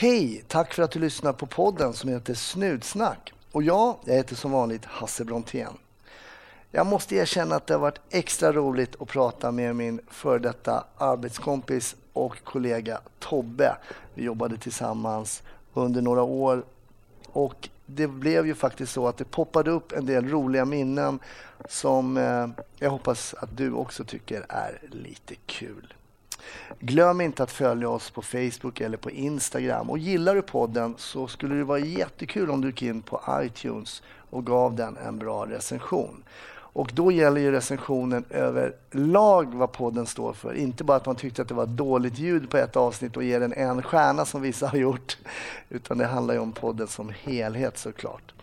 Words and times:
Hej! 0.00 0.44
Tack 0.48 0.74
för 0.74 0.82
att 0.82 0.90
du 0.90 0.98
lyssnar 0.98 1.32
på 1.32 1.46
podden 1.46 1.92
som 1.92 2.10
heter 2.10 2.34
Snutsnack. 2.34 3.32
Och 3.52 3.62
jag, 3.62 3.96
jag 4.04 4.14
heter 4.14 4.34
som 4.36 4.50
vanligt 4.50 4.84
Hasse 4.84 5.24
Brontén. 5.24 5.72
Jag 6.70 6.86
måste 6.86 7.16
erkänna 7.16 7.54
att 7.54 7.66
det 7.66 7.74
har 7.74 7.80
varit 7.80 8.00
extra 8.10 8.52
roligt 8.52 9.02
att 9.02 9.08
prata 9.08 9.52
med 9.52 9.76
min 9.76 10.00
före 10.08 10.38
detta 10.38 10.84
arbetskompis 10.96 11.96
och 12.12 12.44
kollega 12.44 13.00
Tobbe. 13.18 13.76
Vi 14.14 14.24
jobbade 14.24 14.56
tillsammans 14.56 15.42
under 15.74 16.02
några 16.02 16.22
år 16.22 16.64
och 17.26 17.68
det 17.86 18.06
blev 18.08 18.46
ju 18.46 18.54
faktiskt 18.54 18.92
så 18.92 19.08
att 19.08 19.16
det 19.16 19.24
poppade 19.24 19.70
upp 19.70 19.92
en 19.92 20.06
del 20.06 20.28
roliga 20.28 20.64
minnen 20.64 21.18
som 21.68 22.16
eh, 22.16 22.48
jag 22.78 22.90
hoppas 22.90 23.34
att 23.34 23.56
du 23.56 23.72
också 23.72 24.04
tycker 24.04 24.46
är 24.48 24.80
lite 24.90 25.34
kul. 25.46 25.94
Glöm 26.80 27.20
inte 27.20 27.42
att 27.42 27.50
följa 27.50 27.88
oss 27.88 28.10
på 28.10 28.22
Facebook 28.22 28.80
eller 28.80 28.96
på 28.96 29.10
Instagram. 29.10 29.90
Och 29.90 29.98
gillar 29.98 30.34
du 30.34 30.42
podden 30.42 30.94
så 30.98 31.26
skulle 31.26 31.54
det 31.54 31.64
vara 31.64 31.78
jättekul 31.78 32.50
om 32.50 32.60
du 32.60 32.68
gick 32.68 32.82
in 32.82 33.02
på 33.02 33.20
iTunes 33.42 34.02
och 34.30 34.46
gav 34.46 34.74
den 34.76 34.96
en 34.96 35.18
bra 35.18 35.46
recension. 35.46 36.22
Och 36.78 36.90
då 36.94 37.12
gäller 37.12 37.40
ju 37.40 37.52
recensionen 37.52 38.24
överlag 38.30 39.54
vad 39.54 39.72
podden 39.72 40.06
står 40.06 40.32
för. 40.32 40.54
Inte 40.54 40.84
bara 40.84 40.96
att 40.96 41.06
man 41.06 41.16
tyckte 41.16 41.42
att 41.42 41.48
det 41.48 41.54
var 41.54 41.66
dåligt 41.66 42.18
ljud 42.18 42.50
på 42.50 42.56
ett 42.56 42.76
avsnitt 42.76 43.16
och 43.16 43.24
ger 43.24 43.40
den 43.40 43.52
en 43.52 43.82
stjärna 43.82 44.24
som 44.24 44.42
vissa 44.42 44.66
har 44.66 44.78
gjort. 44.78 45.18
Utan 45.68 45.98
det 45.98 46.06
handlar 46.06 46.34
ju 46.34 46.40
om 46.40 46.52
podden 46.52 46.88
som 46.88 47.12
helhet 47.22 47.78
såklart. 47.78 48.34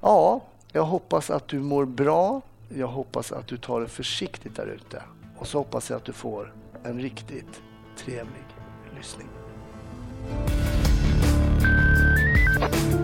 Ja, 0.00 0.40
jag 0.72 0.84
hoppas 0.84 1.30
att 1.30 1.48
du 1.48 1.60
mår 1.60 1.84
bra. 1.84 2.40
Jag 2.68 2.88
hoppas 2.88 3.32
att 3.32 3.46
du 3.46 3.56
tar 3.56 3.80
det 3.80 3.88
försiktigt 3.88 4.56
där 4.56 4.66
ute. 4.66 5.02
Och 5.38 5.46
så 5.46 5.58
hoppas 5.58 5.90
jag 5.90 5.96
att 5.96 6.04
du 6.04 6.12
får 6.12 6.52
en 6.86 7.00
riktigt 7.00 7.62
trevlig 7.96 8.44
lyssning. 8.96 9.28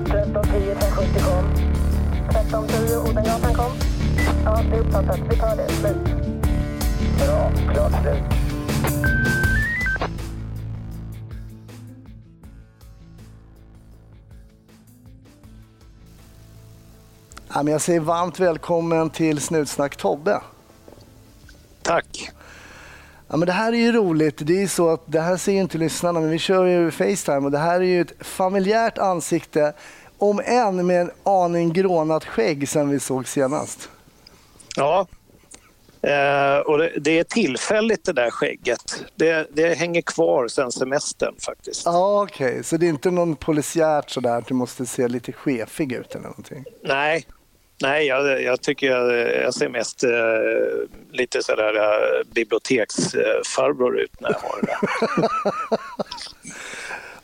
1310 0.05 0.71
1070 0.71 1.21
kom. 1.25 1.45
1310 2.29 2.97
Odengatan 2.97 3.55
kom. 3.55 3.73
Ja, 4.45 4.63
det 4.71 4.77
är 4.77 4.81
uppfattat. 4.81 5.21
Vi 5.31 5.37
tar 5.37 5.57
det. 5.57 5.69
Slut. 5.69 5.97
Bra. 7.19 7.53
Klart 7.73 8.03
slut. 8.03 8.23
Ja, 17.55 17.63
men 17.63 17.73
jag 17.73 17.81
säger 17.81 18.01
varmt 18.01 18.41
välkommen 18.41 19.11
till 19.11 19.41
Snutsnack 19.41 19.97
Tobbe. 19.97 20.41
Tack. 21.83 22.33
Ja, 23.33 23.39
men 23.39 23.47
det 23.47 23.53
här 23.53 23.73
är 23.73 23.77
ju 23.77 23.93
roligt. 23.93 24.37
Det 24.39 24.63
är 24.63 24.67
så 24.67 24.89
att 24.89 25.01
det 25.07 25.21
här 25.21 25.37
ser 25.37 25.53
ju 25.53 25.61
inte 25.61 25.79
lyssnarna, 25.79 26.21
men 26.21 26.31
vi 26.31 26.39
kör 26.39 26.65
ju 26.65 26.91
Facetime 26.91 27.39
och 27.39 27.51
det 27.51 27.59
här 27.59 27.81
är 27.81 27.85
ju 27.85 28.01
ett 28.01 28.13
familjärt 28.21 28.99
ansikte, 28.99 29.73
om 30.19 30.43
än 30.45 30.87
med 30.87 31.01
en 31.01 31.11
aning 31.23 31.73
grånat 31.73 32.25
skägg 32.25 32.69
sen 32.69 32.89
vi 32.89 33.01
såg 33.01 33.29
senast. 33.29 33.89
Ja, 34.77 35.07
eh, 36.03 36.59
och 36.59 36.79
det, 36.79 36.93
det 37.01 37.19
är 37.19 37.25
tillfälligt 37.25 38.05
det 38.05 38.13
där 38.13 38.31
skägget. 38.31 39.05
Det, 39.15 39.47
det 39.51 39.75
hänger 39.75 40.03
kvar 40.03 40.49
sen 40.49 40.73
semestern 40.73 41.35
faktiskt. 41.39 41.83
Ja, 41.85 42.23
Okej, 42.23 42.65
så 42.65 42.77
det 42.77 42.87
är 42.87 42.91
inte 42.91 43.11
någon 43.11 43.37
polisiärt 43.37 44.11
sådär 44.11 44.39
att 44.39 44.47
du 44.47 44.55
måste 44.55 44.87
se 44.87 45.09
lite 45.09 45.33
chefig 45.33 45.93
ut 45.93 46.15
eller 46.15 46.29
någonting? 46.29 46.65
Nej, 46.83 47.27
nej 47.83 48.07
jag, 48.07 48.43
jag 48.43 48.61
tycker 48.61 48.87
jag, 48.91 49.13
jag 49.45 49.55
ser 49.55 49.69
mest 49.69 50.05
eh, 50.05 50.11
lite 51.13 51.43
sådär 51.43 51.77
eh, 51.77 52.25
biblioteksfarbror 52.35 54.01
ut 54.01 54.21
när 54.21 54.31
jag 54.31 54.39
har 54.39 54.63
det. 54.63 54.77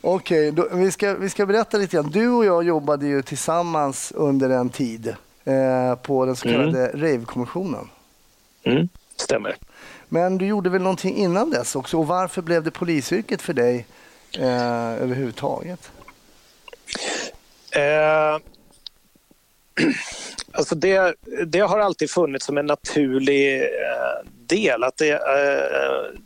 Okej, 0.01 0.51
då- 0.51 0.67
vi, 0.71 0.91
ska, 0.91 1.13
vi 1.13 1.29
ska 1.29 1.45
berätta 1.45 1.77
lite 1.77 1.95
grann. 1.95 2.11
Du 2.11 2.29
och 2.29 2.45
jag 2.45 2.63
jobbade 2.63 3.07
ju 3.07 3.21
tillsammans 3.21 4.11
under 4.15 4.49
en 4.49 4.69
tid 4.69 5.15
eh, 5.43 5.95
på 5.95 6.25
den 6.25 6.35
så 6.35 6.47
kallade 6.49 6.87
Rave-kommissionen. 6.93 7.89
Mm, 8.63 8.89
stämmer. 9.15 9.55
Men 10.09 10.37
du 10.37 10.45
gjorde 10.47 10.69
väl 10.69 10.81
någonting 10.81 11.15
innan 11.17 11.49
dess 11.49 11.75
också? 11.75 11.97
Och 11.97 12.07
varför 12.07 12.41
blev 12.41 12.63
det 12.63 12.71
polisyrket 12.71 13.41
för 13.41 13.53
dig 13.53 13.85
eh, 14.37 14.93
överhuvudtaget? 15.03 15.91
Alltså 20.59 20.75
det, 20.75 21.15
det 21.45 21.59
har 21.59 21.79
alltid 21.79 22.09
funnits 22.09 22.45
som 22.45 22.57
en 22.57 22.65
naturlig 22.65 23.63
eh, 23.63 24.29
del. 24.47 24.83
Att 24.83 24.97
det, 24.97 25.11
eh, 25.11 26.19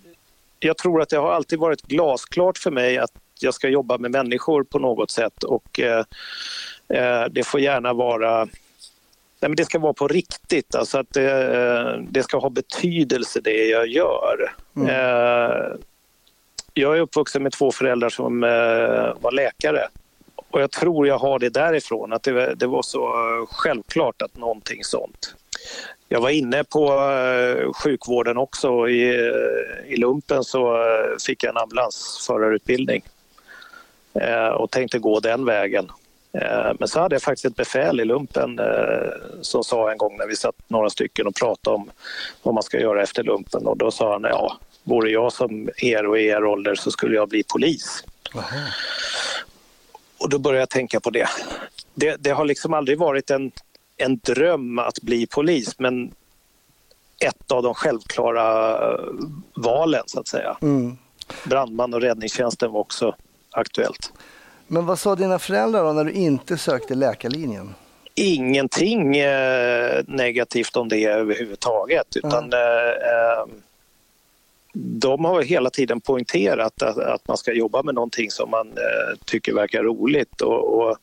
jag 0.60 0.78
tror 0.78 1.02
att 1.02 1.10
det 1.10 1.18
har 1.18 1.32
alltid 1.32 1.60
varit 1.60 1.82
glasklart 1.82 2.58
för 2.58 2.72
mig 2.72 2.98
att 2.98 3.12
jag 3.40 3.54
ska 3.54 3.70
jobba 3.70 3.98
med 3.98 4.12
människor 4.12 4.64
på 4.64 4.80
något 4.80 5.12
sätt 5.12 5.44
och 5.44 5.80
eh, 5.80 6.06
det 7.32 7.44
får 7.46 7.60
gärna 7.60 7.94
vara 7.94 8.38
Nej, 9.40 9.50
men 9.50 9.56
det 9.56 9.66
ska 9.66 9.80
vara 9.80 9.94
på 9.94 10.08
riktigt, 10.08 10.76
alltså 10.76 10.98
att 10.98 11.14
det, 11.14 12.04
det 12.10 12.24
ska 12.24 12.38
ha 12.38 12.50
betydelse 12.50 13.42
det 13.44 13.66
jag 13.66 13.88
gör. 13.88 14.54
Eh, 14.88 15.78
jag 16.74 16.98
är 16.98 17.02
uppvuxen 17.02 17.44
med 17.44 17.52
två 17.52 17.72
föräldrar 17.72 18.10
som 18.10 18.42
var 19.22 19.32
läkare 19.32 19.88
och 20.54 20.62
jag 20.62 20.72
tror 20.72 21.08
jag 21.08 21.18
har 21.18 21.40
det 21.40 21.50
därifrån, 21.50 22.14
att 22.14 22.24
det, 22.24 22.56
det 22.56 22.68
var 22.68 22.82
så 22.82 23.06
eh, 23.06 23.46
självklart 23.52 24.22
att 24.22 24.38
någonting 24.38 24.84
sånt. 24.84 25.36
Jag 26.10 26.22
var 26.22 26.30
inne 26.30 26.64
på 26.64 26.94
eh, 27.10 27.74
sjukvården 27.74 28.38
också. 28.38 28.88
I, 28.88 29.16
eh, 29.16 29.94
I 29.94 29.98
lumpen 29.98 30.44
så 30.44 30.78
fick 31.26 31.44
jag 31.44 31.50
en 31.50 31.58
ambulansförarutbildning 31.58 33.04
och 34.54 34.72
tänkte 34.72 35.00
gå 35.00 35.20
den 35.20 35.46
vägen. 35.46 35.92
Men 36.80 36.88
så 36.88 37.00
hade 37.00 37.16
jag 37.16 37.22
faktiskt 37.22 37.46
ett 37.46 37.56
befäl 37.56 38.00
i 38.00 38.06
lumpen 38.06 38.60
som 39.42 39.64
sa 39.64 39.92
en 39.92 39.98
gång 39.98 40.18
när 40.18 40.28
vi 40.28 40.36
satt 40.36 40.56
några 40.68 40.90
stycken 40.90 41.28
och 41.28 41.36
pratade 41.36 41.76
om 41.76 41.92
vad 42.44 42.54
man 42.54 42.64
ska 42.64 42.80
göra 42.80 43.04
efter 43.04 43.24
lumpen 43.24 43.68
och 43.68 43.78
då 43.78 43.92
sa 43.92 44.12
han 44.12 44.24
ja, 44.24 44.58
vore 44.84 45.10
jag 45.10 45.34
som 45.34 45.70
er 45.78 46.06
och 46.06 46.20
i 46.20 46.26
er 46.26 46.46
ålder 46.46 46.76
så 46.76 46.92
skulle 46.92 47.16
jag 47.16 47.30
bli 47.30 47.44
polis. 47.54 48.04
Och 50.24 50.30
då 50.30 50.40
började 50.40 50.60
jag 50.60 50.70
tänka 50.70 51.00
på 51.00 51.10
det. 51.10 51.28
Det, 51.94 52.16
det 52.20 52.30
har 52.30 52.46
liksom 52.46 52.74
aldrig 52.74 53.00
varit 53.00 53.30
en, 53.30 53.52
en 53.98 54.18
dröm 54.18 54.80
att 54.80 55.02
bli 55.02 55.28
polis 55.28 55.80
men 55.80 56.12
ett 57.20 57.52
av 57.52 57.64
de 57.64 57.74
självklara 57.74 58.72
eh, 58.72 59.00
valen 59.56 60.04
så 60.06 60.20
att 60.20 60.28
säga. 60.28 60.58
Mm. 60.62 60.98
Brandman 61.46 61.94
och 61.94 62.02
räddningstjänsten 62.02 62.72
var 62.72 62.80
också 62.80 63.16
aktuellt. 63.52 64.14
Men 64.68 64.86
vad 64.86 65.00
sa 65.00 65.16
dina 65.16 65.40
föräldrar 65.40 65.84
då 65.84 65.94
när 65.94 66.04
du 66.04 66.12
inte 66.12 66.58
sökte 66.58 66.96
läkarlinjen? 66.96 67.76
Ingenting 68.16 69.18
eh, 69.18 70.04
negativt 70.08 70.76
om 70.76 70.90
det 70.90 71.06
överhuvudtaget 71.06 72.16
utan 72.16 72.54
eh, 72.54 72.60
eh, 72.60 73.46
de 74.74 75.26
har 75.26 75.42
hela 75.42 75.70
tiden 75.70 76.02
poängterat 76.02 76.82
att, 76.82 76.98
att 76.98 77.28
man 77.28 77.38
ska 77.38 77.54
jobba 77.54 77.84
med 77.84 77.96
någonting 77.96 78.32
som 78.32 78.50
man 78.50 78.68
eh, 78.68 79.18
tycker 79.26 79.54
verkar 79.54 79.84
roligt 79.84 80.42
och, 80.42 80.80
och 80.80 80.98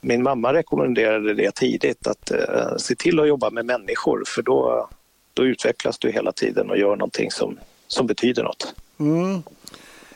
min 0.00 0.22
mamma 0.22 0.52
rekommenderade 0.52 1.34
det 1.34 1.54
tidigt 1.54 2.06
att 2.06 2.30
eh, 2.30 2.76
se 2.76 2.94
till 2.94 3.20
att 3.20 3.28
jobba 3.28 3.50
med 3.50 3.66
människor 3.66 4.22
för 4.26 4.42
då, 4.42 4.88
då 5.34 5.44
utvecklas 5.44 5.98
du 5.98 6.10
hela 6.10 6.32
tiden 6.32 6.70
och 6.70 6.78
gör 6.78 6.96
någonting 6.96 7.30
som, 7.30 7.58
som 7.86 8.06
betyder 8.06 8.42
något. 8.42 8.74
Mm. 8.98 9.42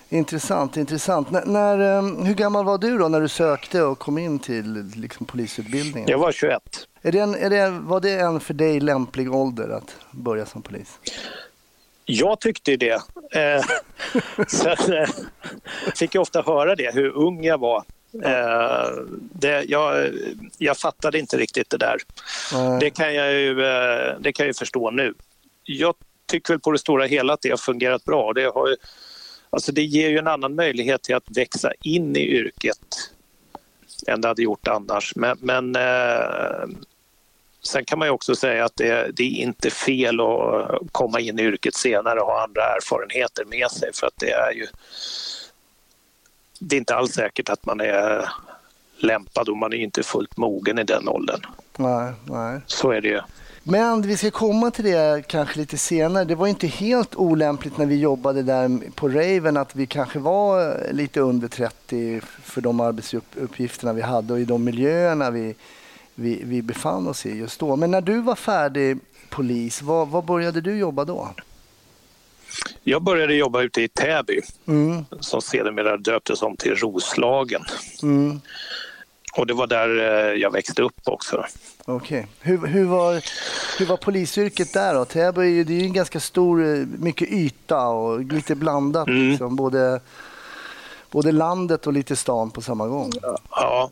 Intressant, 0.09 0.77
intressant. 0.77 1.29
N- 1.33 1.43
när, 1.47 1.97
eh, 1.99 2.25
hur 2.25 2.35
gammal 2.35 2.65
var 2.65 2.79
du 2.79 2.99
då 2.99 3.09
när 3.09 3.21
du 3.21 3.29
sökte 3.29 3.83
och 3.83 3.99
kom 3.99 4.19
in 4.19 4.39
till 4.39 4.91
liksom, 4.97 5.27
polisutbildningen? 5.27 6.11
Jag 6.11 6.19
var 6.19 6.33
21. 6.33 6.63
Är 7.03 7.13
det 7.13 7.19
en, 7.19 7.35
är 7.35 7.51
det, 7.51 7.71
var 7.71 8.01
det 8.01 8.13
en 8.21 8.41
för 8.41 8.55
dig 8.55 8.81
lämplig 8.81 9.35
ålder 9.35 9.69
att 9.69 9.97
börja 10.11 10.47
som 10.47 10.63
polis? 10.63 10.99
Jag 12.11 12.41
tyckte 12.41 12.71
ju 12.71 12.77
det. 12.77 13.03
Eh, 13.31 13.65
sen 14.49 14.93
eh, 14.93 15.09
fick 15.97 16.15
jag 16.15 16.23
ofta 16.23 16.43
höra 16.43 16.75
det, 16.75 16.95
hur 16.95 17.17
ung 17.17 17.45
jag 17.45 17.59
var. 17.59 17.85
Eh, 18.25 18.91
det, 19.33 19.65
jag, 19.69 20.11
jag 20.59 20.79
fattade 20.79 21.19
inte 21.19 21.37
riktigt 21.37 21.71
det 21.71 21.77
där. 21.77 21.97
Det 22.81 22.91
kan 22.91 23.15
jag 23.15 23.33
ju, 23.33 23.51
eh, 23.51 24.15
det 24.21 24.33
kan 24.33 24.45
jag 24.45 24.51
ju 24.51 24.55
förstå 24.55 24.91
nu. 24.91 25.15
Jag 25.65 25.95
tycker 26.27 26.53
väl 26.53 26.61
på 26.61 26.73
det 26.73 26.79
stora 26.79 27.07
hela 27.07 27.33
att 27.33 27.41
det 27.43 27.51
har 27.51 27.57
fungerat 27.57 28.05
bra. 28.05 28.33
Det, 28.33 28.51
har 28.55 28.69
ju, 28.69 28.77
alltså 29.51 29.73
det 29.73 29.83
ger 29.83 30.09
ju 30.09 30.19
en 30.19 30.29
annan 30.29 30.55
möjlighet 30.55 31.03
till 31.03 31.15
att 31.15 31.37
växa 31.37 31.73
in 31.83 32.17
i 32.17 32.21
yrket 32.21 33.11
än 34.07 34.21
det 34.21 34.29
hade 34.29 34.43
gjort 34.43 34.69
annars. 34.69 35.17
Men, 35.17 35.39
men 35.41 35.77
eh, 35.77 36.69
sen 37.69 37.85
kan 37.85 37.99
man 37.99 38.11
också 38.11 38.35
säga 38.35 38.65
att 38.65 38.77
det, 38.77 39.11
det 39.17 39.23
är 39.23 39.43
inte 39.43 39.71
fel 39.71 40.21
att 40.21 40.93
komma 40.93 41.21
in 41.21 41.39
i 41.39 41.43
yrket 41.43 41.75
senare 41.75 42.21
och 42.21 42.27
ha 42.27 42.43
andra 42.43 42.63
erfarenheter 42.63 43.45
med 43.45 43.71
sig 43.71 43.91
för 43.95 44.07
att 44.07 44.17
det 44.17 44.31
är 44.31 44.53
ju 44.53 44.67
det 46.59 46.77
är 46.77 46.79
inte 46.79 46.95
alls 46.95 47.13
säkert 47.13 47.49
att 47.49 47.67
man 47.67 47.81
är 47.81 48.29
lämpad 48.99 49.49
och 49.49 49.57
man 49.57 49.73
är 49.73 49.77
inte 49.77 50.03
fullt 50.03 50.37
mogen 50.37 50.79
i 50.79 50.85
den 50.85 51.09
åldern. 51.09 51.41
Nej, 51.77 52.13
nej. 52.25 52.61
Så 52.67 52.91
är 52.91 53.01
det 53.01 53.09
ju. 53.09 53.21
Men 53.63 54.03
vi 54.03 54.17
ska 54.17 54.31
komma 54.31 54.71
till 54.71 54.85
det 54.85 55.25
kanske 55.27 55.59
lite 55.59 55.79
senare. 55.79 56.25
Det 56.25 56.35
var 56.35 56.47
inte 56.47 56.67
helt 56.67 57.15
olämpligt 57.15 57.79
när 57.79 57.87
vi 57.87 58.01
jobbade 58.01 58.43
där 58.43 58.91
på 58.95 59.09
Raven 59.09 59.57
att 59.57 59.77
vi 59.77 59.87
kanske 59.87 60.19
var 60.19 60.77
lite 60.93 61.21
under 61.21 61.49
30 61.49 62.21
för 62.43 62.61
de 62.61 62.81
arbetsuppgifterna 62.81 63.93
vi 63.93 64.03
hade 64.03 64.33
och 64.33 64.41
i 64.41 64.45
de 64.45 64.65
miljöerna 64.65 65.31
vi, 65.31 65.55
vi, 66.19 66.41
vi 66.45 66.63
befann 66.63 67.09
oss 67.09 67.27
i 67.27 67.37
just 67.37 67.61
då. 67.61 67.77
Men 67.77 67.91
när 67.91 68.01
du 68.01 68.21
var 68.21 68.35
färdig 68.35 68.99
polis, 69.29 69.83
vad, 69.83 70.09
vad 70.09 70.25
började 70.25 70.61
du 70.61 70.79
jobba 70.79 71.05
då? 71.05 71.29
Jag 72.83 73.03
började 73.03 73.35
jobba 73.35 73.63
ute 73.63 73.83
i 73.83 73.89
Täby 73.89 74.41
mm. 74.67 75.05
som 75.21 75.43
sedermera 75.43 75.97
döptes 75.97 76.43
om 76.43 76.57
till 76.57 76.75
Roslagen. 76.77 77.63
Mm. 78.03 78.41
Och 79.37 79.47
det 79.47 79.55
var 79.55 79.67
där 79.67 79.99
eh, 79.99 80.41
jag 80.41 80.53
växte 80.53 80.83
upp 80.83 81.01
också. 81.05 81.45
Okej. 81.85 82.19
Okay. 82.19 82.27
Hur, 82.41 82.67
hur, 82.67 82.85
var, 82.85 83.23
hur 83.79 83.87
var 83.87 83.97
polisyrket 83.97 84.73
där 84.73 84.95
då? 84.95 85.05
Täby 85.05 85.41
är 85.41 85.45
ju, 85.45 85.65
det 85.65 85.73
är 85.73 85.81
ju 85.81 85.87
en 85.87 85.93
ganska 85.93 86.21
stor, 86.21 86.65
eh, 86.65 86.87
mycket 86.99 87.29
yta 87.29 87.89
och 87.89 88.21
lite 88.21 88.55
blandat. 88.55 89.09
Mm. 89.09 89.29
Liksom, 89.29 89.57
både, 89.57 90.01
både 91.11 91.33
landet 91.33 91.87
och 91.87 91.93
lite 91.93 92.17
stan 92.17 92.51
på 92.51 92.63
samma 92.63 92.87
gång. 92.87 93.13
Ja, 93.51 93.91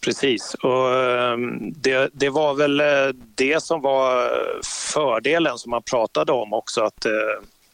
precis. 0.00 0.54
Och 0.54 0.94
ehm, 0.94 1.72
det, 1.72 2.10
det 2.12 2.28
var 2.28 2.54
väl 2.54 2.80
eh, 2.80 2.86
det 3.34 3.62
som 3.62 3.80
var 3.80 4.30
fördelen 4.92 5.58
som 5.58 5.70
man 5.70 5.82
pratade 5.82 6.32
om 6.32 6.52
också. 6.52 6.80
att 6.80 7.06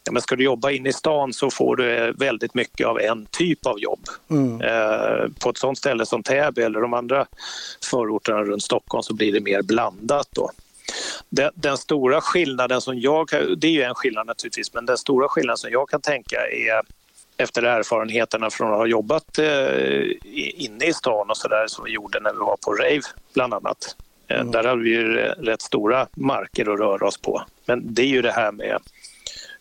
ja, 0.07 0.11
men 0.11 0.21
ska 0.21 0.35
du 0.35 0.43
jobba 0.43 0.71
inne 0.71 0.89
i 0.89 0.93
stan 0.93 1.33
så 1.33 1.49
får 1.49 1.75
du 1.75 2.11
väldigt 2.11 2.53
mycket 2.53 2.87
av 2.87 2.99
en 2.99 3.25
typ 3.25 3.65
av 3.65 3.79
jobb. 3.79 3.99
Mm. 4.29 4.61
Eh, 4.61 5.27
på 5.39 5.49
ett 5.49 5.57
sånt 5.57 5.77
ställe 5.77 6.05
som 6.05 6.23
Täby 6.23 6.61
eller 6.61 6.81
de 6.81 6.93
andra 6.93 7.25
förorterna 7.89 8.43
runt 8.43 8.63
Stockholm 8.63 9.03
så 9.03 9.13
blir 9.13 9.33
det 9.33 9.39
mer 9.39 9.61
blandat. 9.61 10.27
Då. 10.31 10.51
Den, 11.29 11.51
den, 11.55 11.77
stora 11.77 12.21
skillnaden 12.21 12.81
som 12.81 12.99
jag, 12.99 13.29
det 13.57 13.67
är 13.67 13.71
ju 13.71 13.83
en 13.83 13.95
skillnad 13.95 14.27
naturligtvis, 14.27 14.73
men 14.73 14.85
den 14.85 14.97
stora 14.97 15.27
skillnaden 15.27 15.57
som 15.57 15.71
jag 15.71 15.89
kan 15.89 16.01
tänka 16.01 16.37
är 16.37 16.81
efter 17.37 17.63
erfarenheterna 17.63 18.49
från 18.49 18.71
att 18.71 18.77
ha 18.77 18.85
jobbat 18.85 19.37
eh, 19.37 20.03
inne 20.55 20.85
i 20.85 20.93
stan 20.93 21.29
och 21.29 21.37
så 21.37 21.47
där 21.47 21.67
som 21.67 21.85
vi 21.85 21.91
gjorde 21.91 22.19
när 22.19 22.31
vi 22.31 22.39
var 22.39 22.57
på 22.57 22.73
rave 22.73 23.01
bland 23.33 23.53
annat. 23.53 23.95
Eh, 24.27 24.39
mm. 24.39 24.51
Där 24.51 24.63
hade 24.63 24.81
vi 24.81 24.89
ju 24.89 25.13
rätt 25.23 25.61
stora 25.61 26.07
marker 26.15 26.73
att 26.73 26.79
röra 26.79 27.07
oss 27.07 27.17
på. 27.17 27.43
Men 27.65 27.93
det 27.93 28.01
är 28.01 28.07
ju 28.07 28.21
det 28.21 28.31
här 28.31 28.51
med 28.51 28.79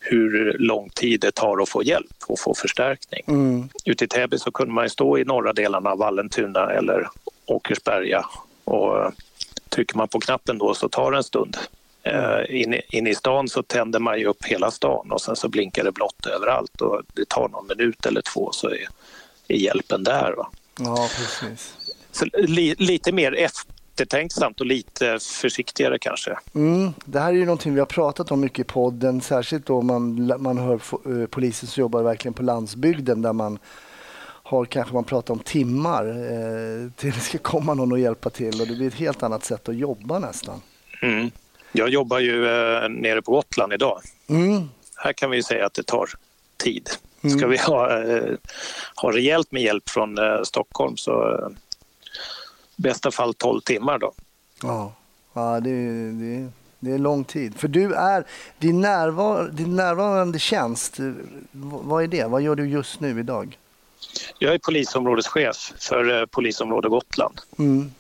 hur 0.01 0.57
lång 0.59 0.89
tid 0.89 1.21
det 1.21 1.35
tar 1.35 1.63
att 1.63 1.69
få 1.69 1.83
hjälp 1.83 2.17
och 2.27 2.41
få 2.41 2.55
förstärkning. 2.55 3.23
Mm. 3.29 3.69
Ute 3.85 4.05
i 4.05 4.09
Täby 4.09 4.39
så 4.39 4.51
kunde 4.51 4.75
man 4.75 4.91
stå 4.91 5.19
i 5.19 5.25
norra 5.25 5.53
delarna 5.53 5.91
av 5.91 5.99
Vallentuna 5.99 6.71
eller 6.71 7.09
Åkersberga 7.47 8.27
och 8.65 8.99
eh, 8.99 9.11
trycker 9.69 9.97
man 9.97 10.09
på 10.09 10.21
knappen 10.21 10.59
då 10.59 10.75
så 10.75 10.89
tar 10.89 11.11
det 11.11 11.17
en 11.17 11.25
stund. 11.25 11.57
Uh, 12.07 12.61
Inne 12.63 12.81
in 12.89 13.07
i 13.07 13.15
stan 13.15 13.49
så 13.49 13.63
tänder 13.63 13.99
man 13.99 14.19
ju 14.19 14.27
upp 14.27 14.45
hela 14.45 14.71
stan 14.71 15.13
och 15.13 15.21
sen 15.21 15.37
så 15.37 15.49
blinkar 15.49 15.85
det 15.85 15.93
blått 15.93 16.27
överallt 16.27 16.81
och 16.81 17.03
det 17.15 17.29
tar 17.29 17.49
någon 17.49 17.67
minut 17.67 18.07
eller 18.07 18.23
två 18.23 18.53
så 18.53 18.69
är, 18.69 18.89
är 19.49 19.57
hjälpen 19.57 20.05
där. 20.05 20.35
Va? 20.37 20.51
Ja, 20.81 21.09
precis. 21.17 21.75
Så 22.13 22.25
li, 22.35 22.75
lite 22.79 23.13
mer 23.13 23.35
eftertänksamt 23.35 24.61
och 24.61 24.67
lite 24.67 25.19
försiktigare 25.19 25.99
kanske. 25.99 26.39
Mm, 26.55 26.93
det 27.05 27.21
här 27.21 27.29
är 27.29 27.37
ju 27.37 27.45
någonting 27.45 27.75
vi 27.75 27.81
har 27.81 27.87
pratat 27.87 28.31
om 28.31 28.41
mycket 28.41 28.59
i 28.59 28.65
podden, 28.65 29.21
särskilt 29.21 29.67
då 29.67 29.83
man, 29.83 30.33
man 30.39 30.59
hör 30.59 30.75
eh, 30.75 31.27
poliser 31.27 31.67
som 31.67 31.81
jobbar 31.81 32.03
verkligen 32.03 32.35
på 32.35 32.43
landsbygden 32.43 33.23
där 33.23 33.33
man 33.33 33.59
har 34.43 34.65
kanske 34.65 34.95
man 34.95 35.05
pratar 35.05 35.35
om 35.35 35.41
timmar 35.41 36.07
eh, 36.07 36.91
till 36.97 37.13
det 37.13 37.21
ska 37.21 37.39
komma 37.39 37.75
någon 37.75 37.93
och 37.93 37.99
hjälpa 37.99 38.31
till 38.31 38.61
och 38.61 38.67
det 38.67 38.75
blir 38.75 38.87
ett 38.87 38.95
helt 38.95 39.23
annat 39.23 39.45
sätt 39.45 39.69
att 39.69 39.77
jobba 39.77 40.19
nästan. 40.19 40.61
Mm. 41.03 41.31
Jag 41.77 41.89
jobbar 41.89 42.19
ju 42.19 42.47
eh, 42.47 42.89
nere 42.89 43.23
på 43.23 43.33
Gotland 43.33 43.73
idag. 43.73 44.01
Mm. 44.27 44.69
Här 44.97 45.13
kan 45.13 45.31
vi 45.31 45.43
säga 45.43 45.67
att 45.67 45.75
det 45.75 45.83
tar 45.83 46.11
tid. 46.57 46.91
Ska 47.19 47.29
mm. 47.29 47.51
vi 47.51 47.57
ha, 47.57 48.03
eh, 48.03 48.35
ha 48.95 49.13
rejält 49.13 49.53
med 49.53 49.63
hjälp 49.63 49.89
från 49.89 50.19
eh, 50.19 50.43
Stockholm 50.43 50.97
så 50.97 51.33
eh, 51.33 51.49
bästa 52.77 53.11
fall 53.11 53.35
12 53.35 53.61
timmar. 53.61 53.99
Då. 53.99 54.13
Ja, 54.63 54.93
ja 55.33 55.61
det, 55.61 55.71
det, 56.11 56.49
det 56.81 56.91
är 56.91 56.99
lång 56.99 57.25
tid. 57.25 57.55
För 57.59 57.69
du 57.69 57.95
är, 57.95 58.25
din, 58.59 58.81
närvar, 58.81 59.49
din 59.53 59.77
närvarande 59.77 60.39
tjänst, 60.39 60.97
vad 61.53 62.03
är 62.03 62.09
det? 62.09 62.25
Vad 62.25 62.43
gör 62.43 62.55
du 62.55 62.69
just 62.69 63.01
nu 63.01 63.21
idag? 63.21 63.59
Jag 64.39 64.55
är 64.55 64.59
polisområdeschef 64.59 65.73
för 65.79 66.21
eh, 66.21 66.27
polisområde 66.27 66.89
Gotland. 66.89 67.41
Mm. 67.59 67.93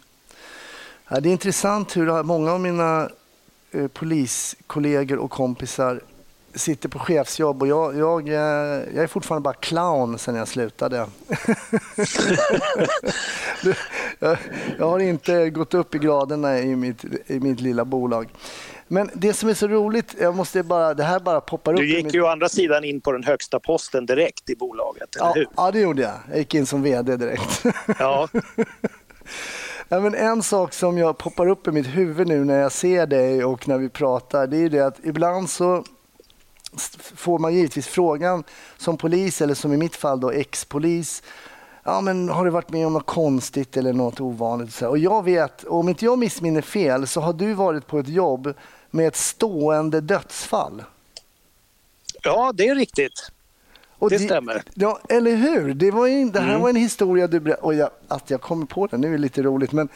Ja, 1.08 1.20
det 1.20 1.28
är 1.28 1.32
intressant 1.32 1.96
hur 1.96 2.22
många 2.22 2.52
av 2.52 2.60
mina 2.60 3.08
eh, 3.72 3.86
poliskollegor 3.86 5.18
och 5.18 5.30
kompisar 5.30 6.00
sitter 6.54 6.88
på 6.88 6.98
chefsjobb 6.98 7.62
och 7.62 7.68
jag, 7.68 7.98
jag, 7.98 8.28
jag 8.28 9.04
är 9.04 9.06
fortfarande 9.06 9.44
bara 9.44 9.54
clown 9.54 10.18
sen 10.18 10.34
jag 10.34 10.48
slutade. 10.48 10.96
jag, 14.18 14.36
jag, 14.78 14.90
har 14.90 14.98
inte 14.98 15.50
gått 15.50 15.74
upp 15.74 15.94
i 15.94 15.98
graderna 15.98 16.58
i 16.58 16.76
mitt, 16.76 17.04
i 17.26 17.40
mitt 17.40 17.60
lilla 17.60 17.84
bolag. 17.84 18.28
Men 18.88 19.10
det 19.14 19.32
som 19.32 19.48
är 19.48 19.54
så 19.54 19.68
roligt, 19.68 20.14
jag 20.20 20.36
måste 20.36 20.62
bara, 20.62 20.94
det 20.94 21.02
här 21.02 21.20
bara 21.20 21.40
poppar 21.40 21.72
upp. 21.72 21.78
Du 21.78 21.96
gick 21.96 22.14
ju 22.14 22.22
å 22.22 22.26
andra 22.26 22.48
sidan 22.48 22.84
in 22.84 23.00
på 23.00 23.12
den 23.12 23.24
högsta 23.24 23.60
posten 23.60 24.06
direkt 24.06 24.50
i 24.50 24.56
bolaget, 24.56 25.16
eller 25.16 25.26
ja, 25.26 25.32
hur? 25.34 25.46
Ja, 25.56 25.70
det 25.70 25.80
gjorde 25.80 26.02
jag. 26.02 26.14
Jag 26.28 26.38
gick 26.38 26.54
in 26.54 26.66
som 26.66 26.82
VD 26.82 27.16
direkt. 27.16 27.64
Ja. 27.98 28.28
Nej, 29.88 30.00
men 30.00 30.14
en 30.14 30.42
sak 30.42 30.72
som 30.72 30.98
jag 30.98 31.18
poppar 31.18 31.48
upp 31.48 31.68
i 31.68 31.72
mitt 31.72 31.86
huvud 31.86 32.28
nu 32.28 32.44
när 32.44 32.58
jag 32.58 32.72
ser 32.72 33.06
dig 33.06 33.44
och 33.44 33.68
när 33.68 33.78
vi 33.78 33.88
pratar, 33.88 34.46
det 34.46 34.56
är 34.56 34.60
ju 34.60 34.68
det 34.68 34.80
att 34.80 35.04
ibland 35.04 35.50
så 35.50 35.84
får 36.98 37.38
man 37.38 37.54
givetvis 37.54 37.86
frågan 37.86 38.44
som 38.76 38.96
polis 38.96 39.40
eller 39.40 39.54
som 39.54 39.72
i 39.72 39.76
mitt 39.76 39.96
fall 39.96 40.20
då 40.20 40.30
ex-polis. 40.30 41.22
Ja, 41.82 42.00
men 42.00 42.28
har 42.28 42.44
du 42.44 42.50
varit 42.50 42.70
med 42.70 42.86
om 42.86 42.92
något 42.92 43.06
konstigt 43.06 43.76
eller 43.76 43.92
något 43.92 44.20
ovanligt? 44.20 44.82
Och 44.82 44.98
jag 44.98 45.24
vet, 45.24 45.64
om 45.64 45.88
inte 45.88 46.04
jag 46.04 46.18
missminner 46.18 46.62
fel, 46.62 47.06
så 47.06 47.20
har 47.20 47.32
du 47.32 47.54
varit 47.54 47.86
på 47.86 47.98
ett 47.98 48.08
jobb 48.08 48.54
med 48.90 49.08
ett 49.08 49.16
stående 49.16 50.00
dödsfall. 50.00 50.82
Ja, 52.22 52.52
det 52.54 52.68
är 52.68 52.74
riktigt. 52.74 53.30
Och 53.98 54.10
det, 54.10 54.18
stämmer. 54.18 54.62
Ja, 54.74 55.00
eller 55.08 55.36
hur? 55.36 55.74
Det, 55.74 55.90
var 55.90 56.08
en, 56.08 56.32
det 56.32 56.40
här 56.40 56.48
mm. 56.48 56.60
var 56.60 56.68
en 56.68 56.76
historia 56.76 57.26
du 57.26 57.40
berättade. 57.40 57.90
Att 58.08 58.30
jag 58.30 58.40
kommer 58.40 58.66
på 58.66 58.86
den 58.86 59.00
nu 59.00 59.14
är 59.14 59.18
lite 59.18 59.42
roligt. 59.42 59.72
Men 59.72 59.88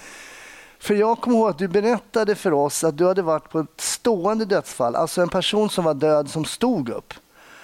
för 0.79 0.95
jag 0.95 1.21
kommer 1.21 1.37
ihåg 1.37 1.51
att 1.51 1.59
du 1.59 1.69
berättade 1.69 2.35
för 2.35 2.53
oss 2.53 2.85
att 2.85 2.99
du 2.99 3.07
hade 3.07 3.23
varit 3.23 3.51
på 3.51 3.61
ett 3.61 3.81
stående 3.81 4.45
dödsfall, 4.45 4.97
alltså 4.97 5.23
en 5.23 5.29
person 5.29 5.71
som 5.71 5.85
var 5.85 5.95
död 5.95 6.31
som 6.31 6.45
stod 6.45 6.89
upp. 6.89 7.15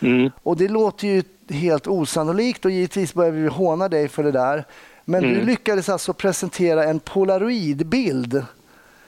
Mm. 0.01 0.31
Och 0.43 0.57
det 0.57 0.69
låter 0.69 1.09
ju 1.09 1.23
helt 1.49 1.87
osannolikt 1.87 2.65
och 2.65 2.71
givetvis 2.71 3.15
börjar 3.15 3.31
vi 3.31 3.49
håna 3.49 3.89
dig 3.89 4.09
för 4.09 4.23
det 4.23 4.33
där. 4.33 4.65
Men 5.05 5.25
mm. 5.25 5.39
du 5.39 5.47
lyckades 5.47 5.89
alltså 5.89 6.13
presentera 6.13 6.85
en 6.85 7.01
polaroidbild 7.01 8.45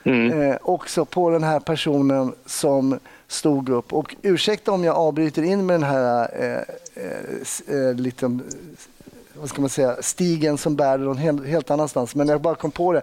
mm. 0.03 0.41
eh, 0.41 0.57
också 0.61 1.05
på 1.05 1.29
den 1.29 1.43
här 1.43 1.59
personen 1.59 2.33
som 2.45 2.99
stod 3.29 3.69
upp. 3.69 3.93
Och 3.93 4.15
ursäkta 4.21 4.71
om 4.71 4.83
jag 4.83 4.95
avbryter 4.95 5.43
in 5.43 5.65
med 5.65 5.73
den 5.73 5.83
här 5.83 6.29
eh, 6.33 7.03
eh, 7.03 7.77
eh 7.77 7.95
liten, 7.95 8.43
vad 9.33 9.49
ska 9.49 9.61
man 9.61 9.69
säga, 9.69 10.01
stigen 10.01 10.57
som 10.57 10.75
bär 10.75 10.97
någon 10.97 11.17
helt, 11.17 11.45
helt 11.45 11.71
annanstans. 11.71 12.15
Men 12.15 12.27
jag 12.27 12.41
bara 12.41 12.55
kom 12.55 12.71
på 12.71 12.93
det. 12.93 13.01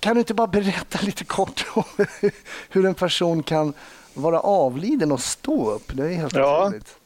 Kan 0.00 0.14
du 0.14 0.20
inte 0.20 0.34
bara 0.34 0.46
berätta 0.46 0.98
lite 1.02 1.24
kort 1.24 1.66
om 1.74 1.84
hur 2.68 2.86
en 2.86 2.94
person 2.94 3.42
kan 3.42 3.72
vara 4.14 4.40
avliden 4.40 5.12
och 5.12 5.20
stå 5.20 5.70
upp? 5.70 5.90
Det 5.92 6.04
är 6.04 6.08
helt 6.08 6.36
ja. 6.36 6.66
otroligt. 6.66 6.96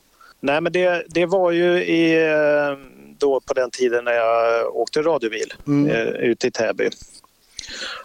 Nej, 0.40 0.60
men 0.60 0.72
det, 0.72 1.04
det 1.08 1.26
var 1.26 1.50
ju 1.50 1.84
i, 1.84 2.26
eh, 2.26 2.78
då 3.18 3.40
på 3.40 3.54
den 3.54 3.70
tiden 3.70 4.04
när 4.04 4.12
jag 4.12 4.76
åkte 4.76 5.02
radiobil 5.02 5.54
mm. 5.66 5.90
eh, 5.90 6.06
ute 6.06 6.46
i 6.46 6.50
Täby. 6.50 6.90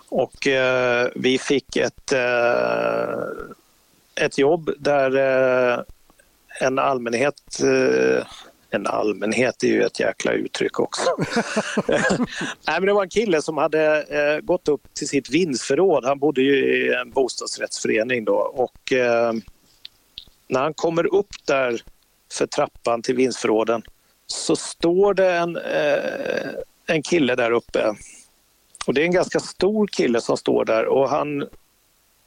Och 0.10 0.48
eh, 0.48 1.08
vi 1.16 1.38
fick 1.38 1.78
ett, 1.78 2.12
eh, 2.12 2.20
ett 4.16 4.38
jobb 4.38 4.70
där 4.80 5.16
eh, 5.16 5.80
en 6.60 6.80
allmänhet 6.80 7.60
eh, 7.64 8.26
en 8.70 8.88
allmänhet 8.88 9.64
är 9.64 9.68
ju 9.68 9.84
ett 9.84 10.00
jäkla 10.00 10.32
uttryck 10.32 10.80
också. 10.80 11.10
Nej, 11.88 12.26
men 12.68 12.86
det 12.86 12.94
var 12.94 13.04
en 13.04 13.10
kille 13.10 13.42
som 13.42 13.58
hade 13.58 14.02
eh, 14.02 14.40
gått 14.40 14.68
upp 14.68 14.94
till 14.94 15.08
sitt 15.08 15.30
vindsförråd. 15.30 16.06
Han 16.06 16.20
bodde 16.20 16.42
ju 16.42 16.76
i 16.76 16.94
en 16.94 17.12
bostadsrättsförening 17.12 18.26
då 18.26 18.36
och 18.36 18.94
eh, 18.94 19.34
när 20.48 20.60
han 20.60 20.74
kommer 20.74 21.16
upp 21.16 21.46
där 21.46 21.82
för 22.32 22.46
trappan 22.46 23.02
till 23.02 23.16
vindsförråden 23.16 23.84
så 24.28 24.56
står 24.56 25.14
det 25.14 25.32
en, 25.32 25.58
eh, 25.58 26.50
en 26.86 27.04
kille 27.04 27.36
där 27.36 27.52
uppe. 27.52 27.96
Och 28.86 28.94
det 28.94 29.02
är 29.02 29.06
en 29.06 29.12
ganska 29.12 29.40
stor 29.40 29.88
kille 29.88 30.22
som 30.22 30.38
står 30.38 30.66
där 30.66 30.86
och 30.86 31.10
han, 31.10 31.48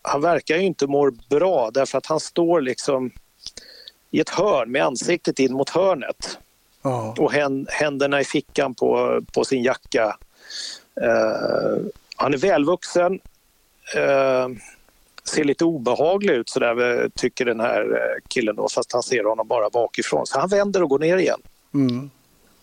han 0.07 0.21
verkar 0.21 0.57
ju 0.57 0.63
inte 0.63 0.87
må 0.87 1.11
bra 1.31 1.71
därför 1.71 1.99
att 1.99 2.07
han 2.07 2.21
står 2.21 2.61
liksom 2.61 3.11
i 4.11 4.21
ett 4.21 4.31
hörn 4.31 4.73
med 4.73 4.85
ansiktet 4.85 5.39
in 5.39 5.53
mot 5.53 5.71
hörnet. 5.71 6.39
Oh. 6.83 7.15
Och 7.19 7.33
händerna 7.69 8.21
i 8.21 8.25
fickan 8.25 8.75
på, 8.75 9.21
på 9.35 9.45
sin 9.45 9.63
jacka. 9.63 10.17
Uh, 11.03 11.87
han 12.17 12.35
är 12.35 12.39
välvuxen. 12.39 13.13
Uh, 13.97 14.49
ser 15.29 15.45
lite 15.45 15.65
obehaglig 15.65 16.35
ut 16.35 16.49
så 16.49 16.61
där 16.61 17.09
tycker 17.09 17.45
den 17.45 17.61
här 17.61 17.81
eh, 17.81 18.23
killen 18.29 18.57
då 18.57 18.69
fast 18.69 18.93
han 18.93 19.03
ser 19.03 19.25
honom 19.25 19.49
bara 19.49 19.71
bakifrån. 19.71 20.27
Så 20.27 20.39
han 20.39 20.49
vänder 20.49 20.83
och 20.83 20.89
går 20.89 20.99
ner 20.99 21.17
igen. 21.17 21.41
Mm. 21.75 22.11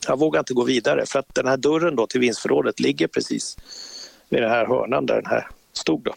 Jag 0.08 0.20
vågar 0.20 0.40
inte 0.40 0.54
gå 0.54 0.64
vidare 0.64 1.06
för 1.06 1.20
att 1.20 1.36
den 1.36 1.48
här 1.48 1.58
dörren 1.58 1.96
då 1.96 2.08
till 2.08 2.20
vinstförrådet 2.20 2.80
ligger 2.80 3.08
precis 3.08 3.58
vid 4.30 4.42
den 4.42 4.52
här 4.52 4.66
hörnan 4.66 5.06
där 5.06 5.16
den 5.16 5.26
här 5.26 5.48
stod. 5.74 6.04
Då. 6.04 6.14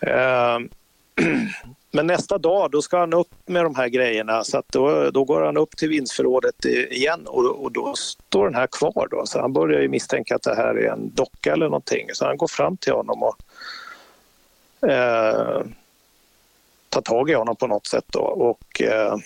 Ehm, 0.00 0.68
men 1.90 2.06
nästa 2.06 2.38
dag 2.38 2.70
då 2.70 2.82
ska 2.82 2.98
han 2.98 3.12
upp 3.12 3.30
med 3.46 3.64
de 3.64 3.74
här 3.74 3.88
grejerna 3.88 4.44
så 4.44 4.58
att 4.58 4.68
då, 4.68 5.10
då 5.10 5.24
går 5.24 5.42
han 5.42 5.56
upp 5.56 5.76
till 5.76 5.88
vindsförrådet 5.88 6.64
igen 6.90 7.26
och, 7.26 7.64
och 7.64 7.72
då 7.72 7.94
står 7.94 8.44
den 8.44 8.54
här 8.54 8.66
kvar. 8.66 9.08
Då. 9.10 9.26
Så 9.26 9.40
han 9.40 9.52
börjar 9.52 9.80
ju 9.80 9.88
misstänka 9.88 10.36
att 10.36 10.42
det 10.42 10.56
här 10.56 10.74
är 10.74 10.92
en 10.92 11.14
docka 11.14 11.52
eller 11.52 11.66
någonting 11.66 12.08
så 12.12 12.26
han 12.26 12.36
går 12.36 12.48
fram 12.48 12.76
till 12.76 12.92
honom 12.92 13.22
och 13.22 13.36
eh, 14.88 15.62
tar 16.88 17.00
tag 17.00 17.30
i 17.30 17.34
honom 17.34 17.56
på 17.56 17.66
något 17.66 17.86
sätt. 17.86 18.04
Då. 18.06 18.20
Och, 18.20 18.82
eh, 18.82 19.16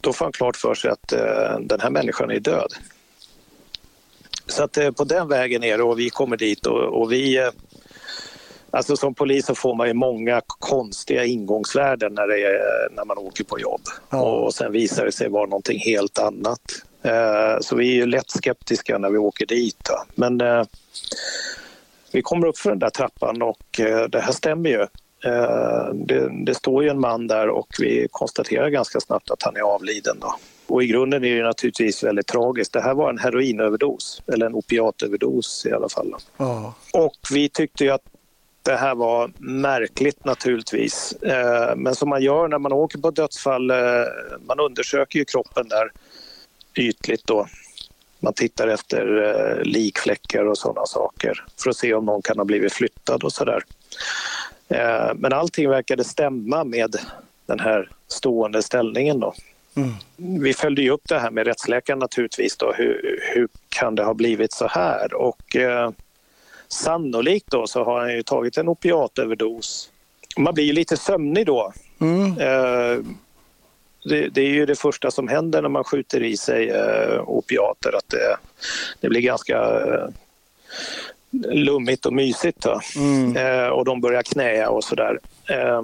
då 0.00 0.12
får 0.12 0.24
han 0.24 0.32
klart 0.32 0.56
för 0.56 0.74
sig 0.74 0.90
att 0.90 1.12
eh, 1.12 1.58
den 1.60 1.80
här 1.80 1.90
människan 1.90 2.30
är 2.30 2.40
död. 2.40 2.74
Så 4.46 4.62
att 4.64 4.76
eh, 4.76 4.90
på 4.90 5.04
den 5.04 5.28
vägen 5.28 5.64
är 5.64 5.78
det 5.78 5.82
och 5.82 5.98
vi 5.98 6.10
kommer 6.10 6.36
dit 6.36 6.66
och, 6.66 7.02
och 7.02 7.12
vi 7.12 7.38
eh, 7.38 7.50
Alltså 8.74 8.96
som 8.96 9.14
polis 9.14 9.46
så 9.46 9.54
får 9.54 9.74
man 9.74 9.88
ju 9.88 9.94
många 9.94 10.40
konstiga 10.46 11.24
ingångsvärden 11.24 12.14
när, 12.14 12.32
är, 12.32 12.94
när 12.96 13.04
man 13.04 13.18
åker 13.18 13.44
på 13.44 13.60
jobb. 13.60 13.80
Ja. 14.10 14.22
Och 14.22 14.54
sen 14.54 14.72
visar 14.72 15.04
det 15.04 15.12
sig 15.12 15.28
vara 15.28 15.46
någonting 15.46 15.78
helt 15.78 16.18
annat. 16.18 16.60
Eh, 17.02 17.60
så 17.60 17.76
vi 17.76 17.90
är 17.90 17.94
ju 17.94 18.06
lätt 18.06 18.30
skeptiska 18.30 18.98
när 18.98 19.10
vi 19.10 19.18
åker 19.18 19.46
dit. 19.46 19.90
Men 20.14 20.40
eh, 20.40 20.64
vi 22.12 22.22
kommer 22.22 22.46
upp 22.46 22.58
för 22.58 22.70
den 22.70 22.78
där 22.78 22.90
trappan 22.90 23.42
och 23.42 23.80
eh, 23.80 24.08
det 24.08 24.20
här 24.20 24.32
stämmer 24.32 24.70
ju. 24.70 24.86
Det, 25.94 26.44
det, 26.44 26.54
står 26.54 26.84
ju 26.84 26.90
en 26.90 27.00
man 27.00 27.26
där 27.26 27.48
och 27.48 27.68
vi 27.78 28.08
konstaterar 28.10 28.68
ganska 28.68 29.00
snabbt 29.00 29.30
att 29.30 29.42
han 29.42 29.56
är 29.56 29.60
avliden. 29.60 30.16
Då. 30.20 30.34
Och 30.66 30.82
i 30.82 30.86
grunden 30.86 31.24
är 31.24 31.36
det 31.36 31.42
naturligtvis 31.42 32.04
väldigt 32.04 32.26
tragiskt. 32.26 32.72
Det 32.72 32.80
här 32.80 32.94
var 32.94 33.10
en 33.10 33.18
heroinöverdos, 33.18 34.22
eller 34.32 34.46
en 34.46 34.54
opiatöverdos 34.54 35.66
i 35.66 35.72
alla 35.72 35.88
fall. 35.88 36.14
Ja. 36.36 36.74
Och 36.92 37.16
vi 37.32 37.48
tyckte 37.48 37.84
ju 37.84 37.90
att 37.90 38.02
det 38.64 38.76
här 38.76 38.94
var 38.94 39.30
märkligt 39.38 40.24
naturligtvis. 40.24 41.12
Eh, 41.12 41.76
men 41.76 41.94
som 41.94 42.08
man 42.08 42.22
gör 42.22 42.48
när 42.48 42.58
man 42.58 42.72
åker 42.72 42.98
på 42.98 43.10
dödsfall, 43.10 43.70
eh, 43.70 43.76
man 44.46 44.60
undersöker 44.60 45.18
ju 45.18 45.24
kroppen 45.24 45.68
där 45.68 45.92
ytligt 46.74 47.26
då. 47.26 47.46
Man 48.20 48.32
tittar 48.32 48.68
efter 48.68 49.22
eh, 49.22 49.64
likfläckar 49.64 50.44
och 50.44 50.58
sådana 50.58 50.86
saker 50.86 51.44
för 51.62 51.70
att 51.70 51.76
se 51.76 51.94
om 51.94 52.04
någon 52.04 52.22
kan 52.22 52.38
ha 52.38 52.44
blivit 52.44 52.72
flyttad 52.72 53.24
och 53.24 53.32
sådär. 53.32 53.62
Men 55.14 55.32
allting 55.32 55.68
verkade 55.68 56.04
stämma 56.04 56.64
med 56.64 56.96
den 57.46 57.60
här 57.60 57.90
stående 58.08 58.62
ställningen 58.62 59.20
då. 59.20 59.34
Mm. 59.76 59.92
Vi 60.42 60.54
följde 60.54 60.82
ju 60.82 60.90
upp 60.90 61.08
det 61.08 61.18
här 61.18 61.30
med 61.30 61.46
rättsläkaren 61.46 61.98
naturligtvis 61.98 62.56
då. 62.56 62.72
Hur, 62.72 63.20
hur 63.34 63.48
kan 63.68 63.94
det 63.94 64.04
ha 64.04 64.14
blivit 64.14 64.52
så 64.52 64.66
här? 64.66 65.14
Och 65.14 65.56
Sannolikt 66.74 67.50
då 67.50 67.66
så 67.66 67.84
har 67.84 68.00
han 68.00 68.12
ju 68.12 68.22
tagit 68.22 68.58
en 68.58 68.68
opiatöverdos. 68.68 69.90
Man 70.36 70.54
blir 70.54 70.64
ju 70.64 70.72
lite 70.72 70.96
sömnig 70.96 71.46
då. 71.46 71.72
Mm. 72.00 72.26
Eh, 72.26 73.04
det, 74.04 74.28
det, 74.28 74.40
är 74.40 74.48
ju 74.48 74.66
det 74.66 74.78
första 74.78 75.10
som 75.10 75.28
händer 75.28 75.62
när 75.62 75.68
man 75.68 75.84
skjuter 75.84 76.22
i 76.22 76.36
sig 76.36 76.68
eh, 76.68 77.20
opiater, 77.28 77.96
att 77.96 78.08
det, 78.08 78.36
det 79.00 79.08
blir 79.08 79.20
ganska 79.20 79.56
eh, 79.56 80.08
lummigt 81.54 82.06
och 82.06 82.12
mysigt. 82.12 82.66
Mm. 82.96 83.72
Och 83.72 83.84
de 83.84 84.00
börjar 84.00 84.22
knäa 84.22 84.68
och 84.68 84.84
sådär. 84.84 85.18
Eh, 85.48 85.82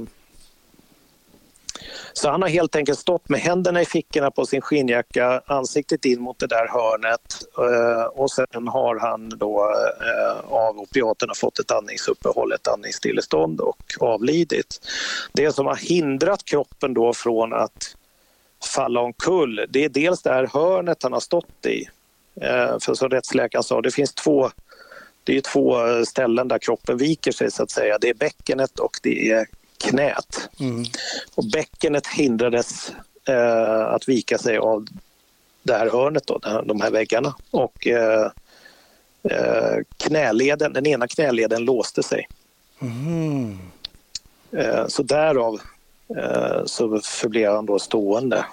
så 2.13 2.31
han 2.31 2.43
har 2.43 2.49
helt 2.49 2.77
enkelt 2.77 2.99
stått 2.99 3.29
med 3.29 3.41
händerna 3.41 3.83
i 3.83 3.85
fickorna 3.85 4.31
på 4.31 4.47
sin 4.47 4.61
skinnjacka, 4.61 5.43
ansiktet 5.47 6.05
in 6.05 6.21
mot 6.21 6.39
det 6.39 6.47
där 6.47 6.69
hörnet 6.69 7.43
eh, 7.59 8.05
och 8.05 8.31
sen 8.31 8.69
har 8.69 8.99
han 8.99 9.29
då 9.29 9.75
eh, 10.01 10.53
av 10.53 10.81
opiaterna 10.81 11.35
fått 11.35 11.59
ett 11.59 11.71
andningsuppehåll, 11.71 12.53
ett 12.53 12.69
andningsstillestånd 12.69 13.61
och 13.61 13.83
avlidit. 14.01 14.81
Det 15.33 15.53
som 15.53 15.67
har 15.67 15.77
hindrat 15.77 16.45
kroppen 16.45 16.95
då 16.95 17.13
från 17.13 17.53
att 17.53 17.97
falla 18.75 19.01
omkull, 19.01 19.67
det 19.69 19.85
är 19.85 19.89
dels 19.89 20.23
det 20.23 20.31
här 20.31 20.51
hörnet 20.53 21.03
han 21.03 21.13
har 21.13 21.21
stått 21.21 21.67
i. 21.67 21.85
Eh, 22.41 22.79
för 22.81 22.95
som 22.95 23.09
rättsläkaren 23.09 23.65
sa, 23.65 23.81
det 23.81 23.91
finns 23.91 24.15
två 24.15 24.51
det 25.25 25.37
är 25.37 25.41
två 25.41 25.77
ställen 26.05 26.49
där 26.49 26.59
kroppen 26.59 26.97
viker 26.97 27.33
sig 27.33 27.51
så 27.51 27.63
att 27.63 27.71
säga. 27.71 27.99
Det 28.01 28.09
är 28.09 28.15
bäckenet 28.15 28.79
och 28.79 29.01
det 29.03 29.31
är 29.31 29.47
knät. 29.81 30.49
Mm. 30.61 30.85
Och 31.35 31.45
bäckenet 31.45 32.07
hindrades 32.07 32.93
eh, 33.29 33.87
att 33.87 34.09
vika 34.09 34.39
sig 34.39 34.59
av 34.59 34.87
det 35.63 35.75
här 35.75 35.91
hörnet, 35.91 36.27
då, 36.27 36.39
de 36.65 36.81
här 36.81 36.91
väggarna. 36.91 37.35
Och 37.51 37.87
eh, 37.87 38.31
eh, 39.23 39.77
knäleden, 39.97 40.73
den 40.73 40.87
ena 40.87 41.07
knäleden 41.07 41.65
låste 41.65 42.03
sig. 42.03 42.29
Mm. 42.81 43.59
Eh, 44.53 44.87
så 44.87 45.03
därav 45.03 45.61
eh, 46.17 46.65
så 46.67 47.01
förblev 47.01 47.53
han 47.53 47.67
då 47.67 47.79
stående. 47.79 48.45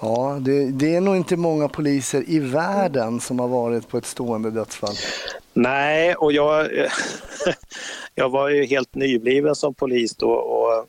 Ja, 0.00 0.38
det, 0.40 0.70
det, 0.70 0.94
är 0.94 1.00
nog 1.00 1.16
inte 1.16 1.36
många 1.36 1.68
poliser 1.68 2.24
i 2.26 2.38
världen 2.38 3.20
som 3.20 3.38
har 3.38 3.48
varit 3.48 3.88
på 3.88 3.98
ett 3.98 4.06
stående 4.06 4.50
dödsfall. 4.50 4.94
Nej, 5.52 6.14
och 6.14 6.32
jag, 6.32 6.68
jag 8.14 8.30
var 8.30 8.48
ju 8.48 8.64
helt 8.64 8.94
nybliven 8.94 9.54
som 9.54 9.74
polis 9.74 10.16
då 10.16 10.30
och 10.30 10.86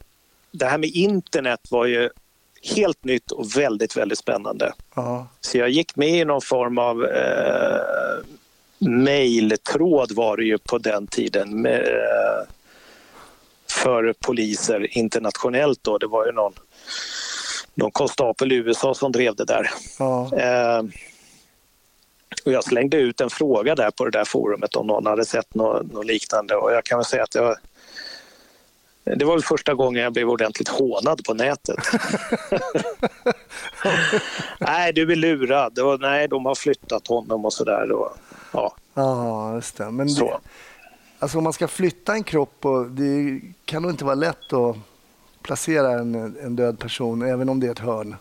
det 0.52 0.66
här 0.66 0.78
med 0.78 0.90
internet 0.90 1.60
var 1.70 1.86
ju 1.86 2.10
helt 2.76 3.04
nytt 3.04 3.32
och 3.32 3.58
väldigt, 3.58 3.98
väldigt 3.98 4.18
spännande. 4.18 4.74
Aha. 4.94 5.28
Så 5.42 5.58
jag 5.58 5.70
gick 5.70 5.96
med 5.96 6.10
i 6.10 6.26
någon 6.26 6.42
form 6.42 6.78
av 6.78 7.06
eh, 7.06 8.26
mejltråd 8.78 10.12
var 10.12 10.38
det 10.38 10.44
ju 10.44 10.58
på 10.58 10.78
den 10.78 11.08
tiden 11.08 11.62
med, 11.62 11.82
eh, 11.82 12.50
för 13.70 14.14
poliser 14.20 14.98
internationellt 14.98 15.80
då. 15.82 15.98
Det 15.98 16.08
var 16.08 16.26
ju 16.26 16.32
någon, 16.32 16.54
någon 17.74 17.92
konstapel 17.92 18.52
i 18.52 18.56
USA 18.56 18.94
som 18.94 19.12
drev 19.12 19.36
det 19.36 19.46
där. 19.46 19.70
Ja. 20.00 20.38
Eh, 20.38 20.84
och 22.46 22.52
jag 22.52 22.64
slängde 22.64 22.98
ut 22.98 23.22
en 23.22 23.30
fråga 23.30 23.76
där 23.76 23.92
på 23.92 24.06
det 24.06 24.12
där 24.12 24.26
forumet 24.26 24.76
om 24.76 24.88
någon 24.88 25.06
hade 25.06 25.26
sett 25.26 25.56
något, 25.56 25.92
något 25.92 26.06
liknande 26.06 26.56
och 26.56 26.72
jag 26.72 26.84
kan 26.84 26.98
väl 26.98 27.06
säga 27.06 27.24
att 27.24 27.36
jag 27.36 27.56
det 29.04 29.26
var 29.26 29.34
väl 29.34 29.44
första 29.44 29.74
gången 29.74 30.04
jag 30.04 30.14
blev 30.14 30.30
ordentligt 30.30 30.68
hånad 30.68 31.24
på 31.26 31.34
nätet. 31.34 31.78
nej, 34.60 34.94
du 34.94 35.12
är 35.12 35.16
lurad. 35.16 35.80
Och, 35.80 36.00
nej, 36.00 36.28
de 36.28 36.46
har 36.46 36.56
flyttat 36.56 37.08
honom 37.08 37.46
och 37.46 37.54
sådär. 37.54 37.88
Ja, 38.54 38.76
ah, 38.94 39.56
just 39.56 39.78
det. 39.78 39.92
Men 39.92 40.08
det, 40.08 40.38
alltså 41.20 41.38
om 41.38 41.44
man 41.44 41.54
ska 41.54 41.68
flytta 41.68 42.14
en 42.14 42.24
kropp, 42.24 42.66
och 42.66 42.86
det 42.86 43.42
kan 43.66 43.82
nog 43.82 43.92
inte 43.92 44.06
vara 44.06 44.16
lätt 44.16 44.54
att 44.54 44.76
placera 45.44 45.92
en, 45.92 46.16
en 46.44 46.56
död 46.56 46.80
person, 46.80 47.22
även 47.22 47.50
om 47.50 47.60
det 47.60 47.68
är 47.68 47.72
ett 47.72 47.80
hörn. 47.80 48.16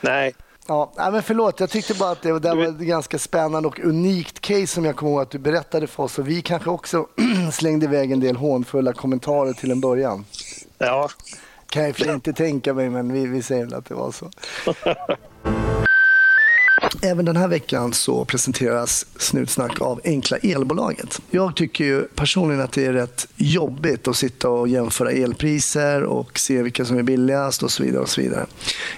Nej, 0.00 0.34
Ja, 0.66 0.92
men 0.96 1.22
förlåt, 1.22 1.60
jag 1.60 1.70
tyckte 1.70 1.94
bara 1.94 2.10
att 2.10 2.22
det, 2.22 2.38
det 2.38 2.54
var 2.54 2.64
ett 2.64 2.78
ganska 2.78 3.18
spännande 3.18 3.68
och 3.68 3.80
unikt 3.80 4.40
case 4.40 4.66
som 4.66 4.84
jag 4.84 4.96
kommer 4.96 5.12
ihåg 5.12 5.22
att 5.22 5.30
du 5.30 5.38
berättade 5.38 5.86
för 5.86 6.02
oss. 6.02 6.18
Och 6.18 6.28
vi 6.28 6.42
kanske 6.42 6.70
också 6.70 7.06
slängde 7.52 7.86
iväg 7.86 8.12
en 8.12 8.20
del 8.20 8.36
hånfulla 8.36 8.92
kommentarer 8.92 9.52
till 9.52 9.70
en 9.70 9.80
början. 9.80 10.24
Ja. 10.78 11.08
Kan 11.66 11.82
jag 11.82 12.14
inte 12.14 12.32
tänka 12.32 12.74
mig, 12.74 12.90
men 12.90 13.12
vi, 13.12 13.26
vi 13.26 13.42
säger 13.42 13.64
väl 13.64 13.74
att 13.74 13.86
det 13.86 13.94
var 13.94 14.12
så. 14.12 14.30
Även 17.02 17.24
den 17.24 17.36
här 17.36 17.48
veckan 17.48 17.92
så 17.92 18.24
presenteras 18.24 19.06
Snutsnack 19.18 19.80
av 19.80 20.00
Enkla 20.04 20.36
Elbolaget. 20.36 21.20
Jag 21.30 21.56
tycker 21.56 21.84
ju 21.84 22.02
personligen 22.02 22.62
att 22.62 22.72
det 22.72 22.86
är 22.86 22.92
rätt 22.92 23.28
jobbigt 23.36 24.08
att 24.08 24.16
sitta 24.16 24.48
och 24.48 24.68
jämföra 24.68 25.10
elpriser 25.10 26.02
och 26.02 26.38
se 26.38 26.62
vilka 26.62 26.84
som 26.84 26.98
är 26.98 27.02
billigast 27.02 27.62
och 27.62 27.70
så 27.70 27.82
vidare. 27.82 28.02
och 28.02 28.08
så 28.08 28.20
vidare. 28.20 28.46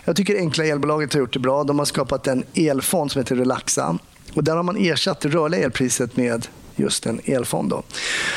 Jag 0.04 0.16
tycker 0.16 0.36
Enkla 0.36 0.64
Elbolaget 0.64 1.12
har 1.12 1.20
gjort 1.20 1.32
det 1.32 1.38
bra. 1.38 1.64
De 1.64 1.78
har 1.78 1.86
skapat 1.86 2.26
en 2.26 2.44
elfond 2.54 3.12
som 3.12 3.20
heter 3.20 3.36
Relaxa. 3.36 3.98
Och 4.34 4.44
där 4.44 4.56
har 4.56 4.62
man 4.62 4.76
ersatt 4.76 5.20
det 5.20 5.28
rörliga 5.28 5.64
elpriset 5.64 6.16
med 6.16 6.46
just 6.76 7.06
en 7.06 7.20
elfond. 7.24 7.70
Då. 7.70 7.82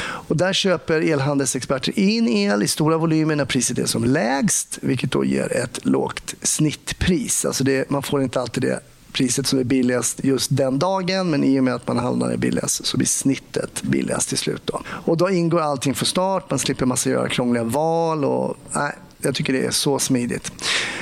Och 0.01 0.37
där 0.37 0.53
köper 0.53 1.01
elhandelsexperter 1.01 1.99
in 1.99 2.27
el 2.27 2.63
i 2.63 2.67
stora 2.67 2.97
volymer 2.97 3.35
när 3.35 3.45
priset 3.45 3.77
är 3.77 3.85
som 3.85 4.03
lägst, 4.03 4.79
vilket 4.81 5.11
då 5.11 5.25
ger 5.25 5.53
ett 5.53 5.85
lågt 5.85 6.35
snittpris. 6.41 7.45
Alltså 7.45 7.63
det, 7.63 7.89
man 7.89 8.03
får 8.03 8.23
inte 8.23 8.41
alltid 8.41 8.63
det 8.63 8.79
priset 9.11 9.47
som 9.47 9.59
är 9.59 9.63
billigast 9.63 10.23
just 10.23 10.57
den 10.57 10.79
dagen 10.79 11.29
men 11.29 11.43
i 11.43 11.59
och 11.59 11.63
med 11.63 11.75
att 11.75 11.87
man 11.87 11.97
hamnar 11.97 12.33
i 12.33 12.37
billigast 12.37 12.85
så 12.85 12.97
blir 12.97 13.07
snittet 13.07 13.83
billigast 13.83 14.29
till 14.29 14.37
slut. 14.37 14.61
Då. 14.65 14.81
Och 14.87 15.17
då 15.17 15.29
ingår 15.29 15.61
allting 15.61 15.95
från 15.95 16.05
start, 16.05 16.49
man 16.49 16.59
slipper 16.59 16.85
massa 16.85 17.09
göra 17.09 17.29
krångliga 17.29 17.63
val 17.63 18.25
och 18.25 18.57
nej, 18.71 18.91
jag 19.21 19.35
tycker 19.35 19.53
det 19.53 19.65
är 19.65 19.71
så 19.71 19.99
smidigt. 19.99 20.51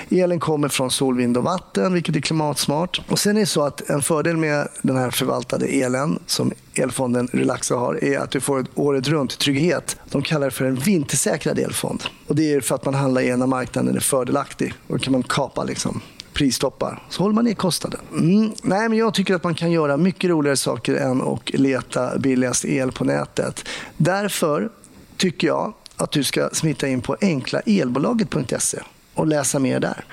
Elen 0.09 0.39
kommer 0.39 0.67
från 0.67 0.91
sol, 0.91 1.17
vind 1.17 1.37
och 1.37 1.43
vatten, 1.43 1.93
vilket 1.93 2.15
är 2.15 2.19
klimatsmart. 2.19 3.01
Och 3.09 3.19
Sen 3.19 3.35
är 3.37 3.39
det 3.39 3.45
så 3.45 3.63
att 3.63 3.89
en 3.89 4.01
fördel 4.01 4.37
med 4.37 4.67
den 4.81 4.95
här 4.95 5.11
förvaltade 5.11 5.65
elen 5.65 6.19
som 6.25 6.51
elfonden 6.75 7.27
Relaxa 7.33 7.75
har 7.75 8.03
är 8.03 8.19
att 8.19 8.31
du 8.31 8.39
får 8.39 8.59
ett 8.59 8.67
året 8.75 9.07
runt 9.07 9.39
trygghet. 9.39 9.97
De 10.11 10.21
kallar 10.21 10.47
det 10.47 10.51
för 10.51 10.65
en 10.65 10.75
vintersäkrad 10.75 11.59
elfond. 11.59 12.03
Och 12.27 12.35
Det 12.35 12.53
är 12.53 12.61
för 12.61 12.75
att 12.75 12.85
man 12.85 12.93
handlar 12.93 13.21
i 13.21 13.37
när 13.37 13.47
marknaden 13.47 13.95
är 13.95 13.99
fördelaktig. 13.99 14.73
Och 14.87 14.97
då 14.97 15.03
kan 15.03 15.11
man 15.11 15.23
kapa 15.23 15.63
liksom 15.63 16.01
pristoppar. 16.37 17.03
Så 17.09 17.23
håller 17.23 17.35
man 17.35 17.45
ner 17.45 17.53
kostnaden. 17.53 17.99
Mm. 18.11 18.51
Nej, 18.63 18.89
men 18.89 18.97
jag 18.97 19.13
tycker 19.13 19.35
att 19.35 19.43
man 19.43 19.55
kan 19.55 19.71
göra 19.71 19.97
mycket 19.97 20.29
roligare 20.29 20.57
saker 20.57 20.95
än 20.95 21.21
att 21.21 21.49
leta 21.49 22.17
billigast 22.17 22.65
el 22.65 22.91
på 22.91 23.03
nätet. 23.03 23.69
Därför 23.97 24.69
tycker 25.17 25.47
jag 25.47 25.73
att 25.95 26.11
du 26.11 26.23
ska 26.23 26.49
smita 26.53 26.87
in 26.87 27.01
på 27.01 27.17
enklaelbolaget.se 27.21 28.79
och 29.13 29.27
läsa 29.27 29.59
mer 29.59 29.79
där. 29.79 30.05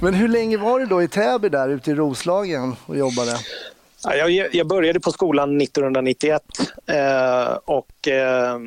Men 0.00 0.14
hur 0.14 0.28
länge 0.28 0.56
var 0.56 0.80
du 0.80 0.86
då 0.86 1.02
i 1.02 1.08
Täby 1.08 1.48
där 1.48 1.68
ute 1.68 1.90
i 1.90 1.94
Roslagen 1.94 2.76
och 2.86 2.96
jobbade? 2.96 3.38
Jag, 4.04 4.54
jag 4.54 4.66
började 4.66 5.00
på 5.00 5.12
skolan 5.12 5.60
1991 5.60 6.42
eh, 6.86 7.58
och 7.64 8.08
eh, 8.08 8.58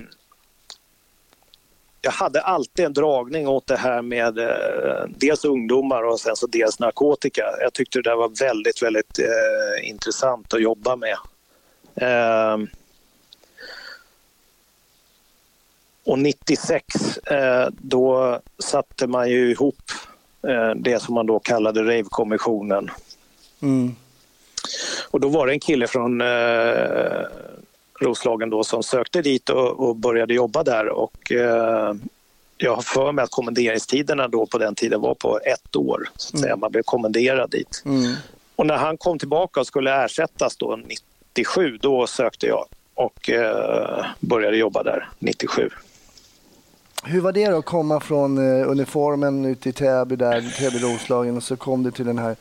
jag 2.01 2.11
hade 2.11 2.41
alltid 2.41 2.85
en 2.85 2.93
dragning 2.93 3.47
åt 3.47 3.67
det 3.67 3.77
här 3.77 4.01
med 4.01 4.37
eh, 4.39 5.05
dels 5.07 5.45
ungdomar 5.45 6.03
och 6.03 6.19
sen 6.19 6.35
så 6.35 6.47
dels 6.47 6.79
narkotika. 6.79 7.43
Jag 7.61 7.73
tyckte 7.73 8.01
det 8.01 8.15
var 8.15 8.39
väldigt, 8.39 8.81
väldigt 8.83 9.19
eh, 9.19 9.89
intressant 9.89 10.53
att 10.53 10.61
jobba 10.61 10.95
med. 10.95 11.17
Eh, 11.95 12.57
och 16.03 16.19
96 16.19 17.17
eh, 17.17 17.67
då 17.71 18.39
satte 18.59 19.07
man 19.07 19.29
ju 19.29 19.51
ihop 19.51 19.91
eh, 20.47 20.71
det 20.75 21.01
som 21.01 21.15
man 21.15 21.25
då 21.25 21.39
kallade 21.39 21.83
Rave-kommissionen. 21.83 22.91
Mm. 23.61 23.95
Och 25.09 25.19
då 25.19 25.29
var 25.29 25.47
det 25.47 25.53
en 25.53 25.59
kille 25.59 25.87
från 25.87 26.21
eh, 26.21 27.21
Roslagen 27.99 28.49
då 28.49 28.63
som 28.63 28.83
sökte 28.83 29.21
dit 29.21 29.49
och, 29.49 29.89
och 29.89 29.95
började 29.95 30.33
jobba 30.33 30.63
där 30.63 30.89
och 30.89 31.31
eh, 31.31 31.93
jag 32.57 32.75
har 32.75 32.81
för 32.81 33.11
mig 33.11 33.23
att 33.23 33.31
kommenderingstiderna 33.31 34.27
då 34.27 34.45
på 34.45 34.57
den 34.57 34.75
tiden 34.75 35.01
var 35.01 35.13
på 35.13 35.39
ett 35.39 35.75
år. 35.75 36.09
Så 36.15 36.35
att 36.35 36.39
säga. 36.39 36.53
Mm. 36.53 36.59
Man 36.59 36.71
blev 36.71 36.81
kommenderad 36.81 37.49
dit. 37.49 37.83
Mm. 37.85 38.13
Och 38.55 38.65
när 38.65 38.77
han 38.77 38.97
kom 38.97 39.19
tillbaka 39.19 39.59
och 39.59 39.67
skulle 39.67 40.05
ersättas 40.05 40.57
då 40.57 40.75
97, 40.75 41.77
då 41.77 42.07
sökte 42.07 42.47
jag 42.47 42.65
och 42.93 43.29
eh, 43.29 44.05
började 44.19 44.57
jobba 44.57 44.83
där 44.83 45.09
97. 45.19 45.69
Hur 47.03 47.21
var 47.21 47.31
det 47.31 47.49
då 47.49 47.57
att 47.57 47.65
komma 47.65 47.99
från 47.99 48.37
eh, 48.37 48.69
uniformen 48.69 49.45
ute 49.45 49.69
i 49.69 49.71
Täby, 49.71 50.15
där, 50.15 50.41
Täby 50.59 50.79
Roslagen 50.79 51.37
och 51.37 51.43
så 51.43 51.57
kom 51.57 51.83
du 51.83 51.91
till 51.91 52.05
den 52.05 52.17
här 52.17 52.35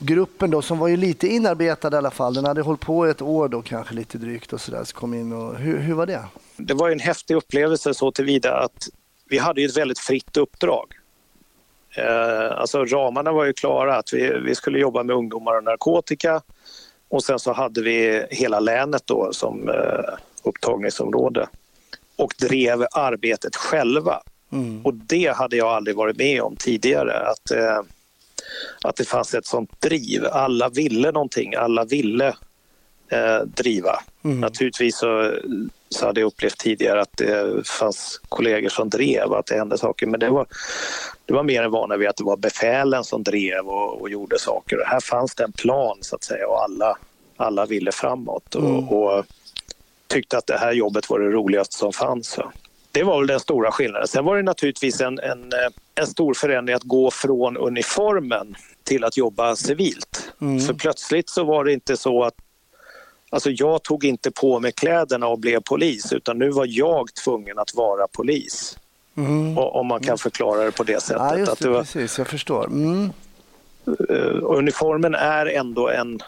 gruppen 0.00 0.50
då 0.50 0.62
som 0.62 0.78
var 0.78 0.88
ju 0.88 0.96
lite 0.96 1.28
inarbetad 1.28 1.92
i 1.92 1.96
alla 1.96 2.10
fall. 2.10 2.34
Den 2.34 2.44
hade 2.44 2.62
hållit 2.62 2.80
på 2.80 3.04
ett 3.04 3.22
år 3.22 3.48
då 3.48 3.62
kanske 3.62 3.94
lite 3.94 4.18
drygt 4.18 4.52
och 4.52 4.60
sådär. 4.60 4.84
Så 4.84 4.96
kom 4.96 5.14
in 5.14 5.32
och, 5.32 5.56
hur, 5.56 5.78
hur 5.78 5.94
var 5.94 6.06
det? 6.06 6.24
Det 6.56 6.74
var 6.74 6.90
en 6.90 7.00
häftig 7.00 7.34
upplevelse 7.34 7.94
så 7.94 8.12
tillvida 8.12 8.56
att 8.56 8.88
vi 9.28 9.38
hade 9.38 9.62
ett 9.62 9.76
väldigt 9.76 9.98
fritt 9.98 10.36
uppdrag. 10.36 10.86
Eh, 11.96 12.60
alltså 12.60 12.84
ramarna 12.84 13.32
var 13.32 13.44
ju 13.44 13.52
klara 13.52 13.96
att 13.96 14.12
vi, 14.12 14.40
vi 14.44 14.54
skulle 14.54 14.78
jobba 14.78 15.02
med 15.02 15.16
ungdomar 15.16 15.56
och 15.56 15.64
narkotika 15.64 16.42
och 17.08 17.24
sen 17.24 17.38
så 17.38 17.52
hade 17.52 17.82
vi 17.82 18.26
hela 18.30 18.60
länet 18.60 19.02
då 19.06 19.32
som 19.32 19.68
eh, 19.68 20.18
upptagningsområde 20.42 21.48
och 22.16 22.34
drev 22.38 22.86
arbetet 22.92 23.56
själva. 23.56 24.22
Mm. 24.52 24.86
Och 24.86 24.94
det 24.94 25.36
hade 25.36 25.56
jag 25.56 25.68
aldrig 25.68 25.96
varit 25.96 26.16
med 26.16 26.42
om 26.42 26.56
tidigare. 26.56 27.28
Att, 27.28 27.50
eh, 27.50 27.80
att 28.82 28.96
det 28.96 29.04
fanns 29.04 29.34
ett 29.34 29.46
sånt 29.46 29.80
driv. 29.80 30.26
Alla 30.26 30.68
ville 30.68 31.12
någonting, 31.12 31.54
alla 31.54 31.84
ville 31.84 32.34
eh, 33.08 33.40
driva. 33.46 34.02
Mm. 34.24 34.40
Naturligtvis 34.40 34.96
så, 34.96 35.34
så 35.88 36.06
hade 36.06 36.20
jag 36.20 36.26
upplevt 36.26 36.58
tidigare 36.58 37.00
att 37.00 37.16
det 37.16 37.66
fanns 37.66 38.20
kollegor 38.28 38.68
som 38.68 38.88
drev, 38.90 39.32
att 39.32 39.46
det 39.46 39.54
hände 39.54 39.78
saker. 39.78 40.06
Men 40.06 40.20
det 40.20 40.30
var, 40.30 40.46
det 41.26 41.32
var 41.32 41.42
mer 41.42 41.62
än 41.62 41.70
vana 41.70 41.96
vid 41.96 42.08
att 42.08 42.16
det 42.16 42.24
var 42.24 42.36
befälen 42.36 43.04
som 43.04 43.22
drev 43.22 43.68
och, 43.68 44.00
och 44.00 44.10
gjorde 44.10 44.38
saker. 44.38 44.80
Och 44.80 44.86
här 44.86 45.00
fanns 45.00 45.34
det 45.34 45.44
en 45.44 45.52
plan 45.52 45.98
så 46.00 46.16
att 46.16 46.24
säga 46.24 46.48
och 46.48 46.62
alla, 46.62 46.98
alla 47.36 47.66
ville 47.66 47.92
framåt. 47.92 48.54
Och, 48.54 48.64
mm. 48.64 48.88
och 48.88 49.24
tyckte 50.06 50.38
att 50.38 50.46
det 50.46 50.58
här 50.58 50.72
jobbet 50.72 51.10
var 51.10 51.18
det 51.18 51.30
roligaste 51.30 51.76
som 51.76 51.92
fanns. 51.92 52.38
Det 52.92 53.02
var 53.02 53.18
väl 53.18 53.26
den 53.26 53.40
stora 53.40 53.72
skillnaden. 53.72 54.08
Sen 54.08 54.24
var 54.24 54.36
det 54.36 54.42
naturligtvis 54.42 55.00
en, 55.00 55.18
en, 55.18 55.52
eh, 55.52 55.70
en 56.00 56.06
stor 56.06 56.34
förändring 56.34 56.76
att 56.76 56.82
gå 56.82 57.10
från 57.10 57.56
uniformen 57.56 58.56
till 58.84 59.04
att 59.04 59.16
jobba 59.16 59.56
civilt. 59.56 60.32
Mm. 60.40 60.60
För 60.60 60.74
plötsligt 60.74 61.28
så 61.28 61.44
var 61.44 61.64
det 61.64 61.72
inte 61.72 61.96
så 61.96 62.24
att 62.24 62.34
Alltså 63.32 63.50
jag 63.50 63.82
tog 63.82 64.04
inte 64.04 64.30
på 64.30 64.60
mig 64.60 64.72
kläderna 64.72 65.26
och 65.26 65.38
blev 65.38 65.60
polis 65.60 66.12
utan 66.12 66.38
nu 66.38 66.50
var 66.50 66.66
jag 66.68 67.14
tvungen 67.14 67.58
att 67.58 67.74
vara 67.74 68.06
polis. 68.12 68.78
Mm. 69.16 69.58
om 69.58 69.86
man 69.86 70.00
kan 70.00 70.18
förklara 70.18 70.64
det 70.64 70.70
på 70.70 70.82
det 70.82 71.02
sättet. 71.02 71.22
Ja, 71.22 71.36
det, 71.36 71.60
det 71.60 71.68
var, 71.68 71.80
precis, 71.80 72.18
jag 72.18 72.26
förstår. 72.26 72.66
Mm. 72.66 73.12
Uh, 73.88 74.40
uniformen 74.42 75.14
är 75.14 75.46
ändå 75.46 75.88
en, 75.88 76.20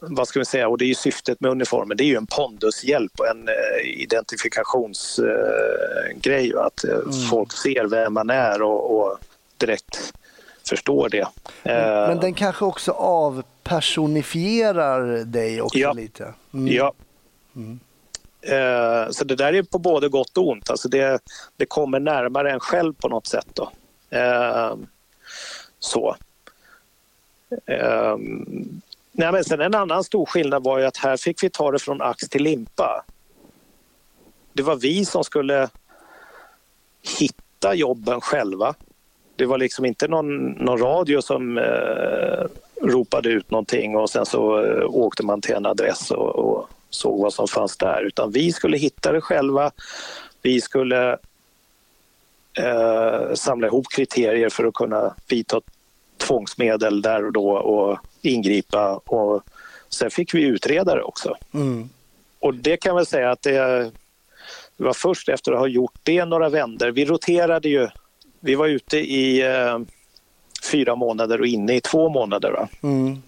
vad 0.00 0.28
ska 0.28 0.38
vi 0.38 0.44
säga, 0.44 0.68
och 0.68 0.78
det 0.78 0.84
är 0.84 0.88
ju 0.88 0.94
syftet 0.94 1.40
med 1.40 1.50
uniformen, 1.50 1.96
det 1.96 2.04
är 2.04 2.08
ju 2.08 2.16
en 2.16 2.26
pondushjälp 2.26 3.20
och 3.20 3.26
en 3.26 3.48
uh, 3.48 3.54
identifikationsgrej. 3.84 6.54
Uh, 6.54 6.60
att 6.60 6.84
mm. 6.84 7.12
folk 7.30 7.52
ser 7.52 7.84
vem 7.84 8.12
man 8.12 8.30
är 8.30 8.62
och, 8.62 8.96
och 8.96 9.18
direkt 9.56 10.12
förstår 10.68 11.08
det. 11.08 11.28
Men, 11.62 12.08
men, 12.08 12.20
den 12.20 12.34
kanske 12.34 12.64
också 12.64 12.92
avpersonifierar 12.92 15.24
dig 15.24 15.62
också 15.62 15.78
ja. 15.78 15.92
lite? 15.92 16.34
Mm. 16.54 16.74
Ja. 16.74 16.92
Mm. 17.56 17.80
Så 19.10 19.24
det 19.24 19.36
där 19.36 19.52
är 19.52 19.62
på 19.62 19.78
både 19.78 20.08
gott 20.08 20.38
och 20.38 20.48
ont. 20.48 20.70
Alltså 20.70 20.88
det, 20.88 21.20
det 21.56 21.66
kommer 21.66 22.00
närmare 22.00 22.52
en 22.52 22.60
själv 22.60 22.92
på 22.92 23.08
något 23.08 23.26
sätt. 23.26 23.46
Då. 23.54 23.72
Uh, 24.14 24.74
så. 25.78 26.16
Uh, 27.70 28.16
nej, 29.18 29.32
men 29.32 29.44
sen 29.44 29.60
en 29.60 29.74
annan 29.74 30.04
stor 30.04 30.26
skillnad 30.26 30.64
var 30.64 30.78
ju 30.78 30.84
att 30.84 30.96
här 30.96 31.16
fick 31.16 31.42
vi 31.42 31.50
ta 31.50 31.70
det 31.70 31.78
från 31.78 32.02
ax 32.02 32.28
till 32.28 32.42
limpa. 32.42 33.04
Det 34.52 34.62
var 34.62 34.76
vi 34.76 35.04
som 35.04 35.24
skulle 35.24 35.68
hitta 37.18 37.74
jobben 37.74 38.20
själva. 38.20 38.74
Det 39.36 39.46
var 39.46 39.58
liksom 39.58 39.84
inte 39.84 40.08
någon, 40.08 40.50
någon 40.50 40.78
radio 40.78 41.22
som 41.22 41.58
eh, 41.58 42.44
ropade 42.82 43.28
ut 43.28 43.50
någonting 43.50 43.96
och 43.96 44.10
sen 44.10 44.26
så 44.26 44.64
eh, 44.64 44.84
åkte 44.84 45.22
man 45.22 45.40
till 45.40 45.54
en 45.54 45.66
adress 45.66 46.10
och, 46.10 46.36
och, 46.36 46.68
såg 46.90 47.20
vad 47.20 47.32
som 47.32 47.48
fanns 47.48 47.76
där. 47.76 48.02
Utan 48.02 48.32
vi 48.32 48.52
skulle 48.52 48.76
hitta 48.76 49.12
det 49.12 49.20
själva. 49.20 49.70
Vi 50.42 50.60
skulle 50.60 51.18
eh, 52.58 53.34
samla 53.34 53.66
ihop 53.66 53.86
kriterier 53.94 54.48
för 54.48 54.64
att 54.64 54.74
kunna 54.74 55.14
vidta 55.28 55.60
tvångsmedel 56.28 57.02
där 57.02 57.24
och 57.24 57.32
då 57.32 57.50
och 57.50 57.98
ingripa. 58.22 58.96
Och 58.96 59.42
sen 59.88 60.10
fick 60.10 60.34
vi 60.34 60.42
utreda 60.42 60.94
det 60.94 61.02
också. 61.02 61.36
Mm. 61.54 61.88
Och 62.38 62.54
det 62.54 62.76
kan 62.76 62.96
väl 62.96 63.06
säga 63.06 63.30
att 63.30 63.42
det, 63.42 63.90
det 64.76 64.84
var 64.84 64.92
först 64.92 65.28
efter 65.28 65.52
att 65.52 65.58
ha 65.58 65.66
gjort 65.66 65.98
det 66.02 66.24
några 66.24 66.48
vänder. 66.48 66.90
Vi 66.90 67.04
roterade 67.04 67.68
ju 67.68 67.88
vi 68.40 68.54
var 68.54 68.66
ute 68.66 68.98
i 68.98 69.42
eh, 69.42 69.78
fyra 70.72 70.94
månader 70.94 71.40
och 71.40 71.46
inne 71.46 71.74
i 71.76 71.80
två 71.80 72.08
månader. 72.08 72.68
Mm. 72.82 73.22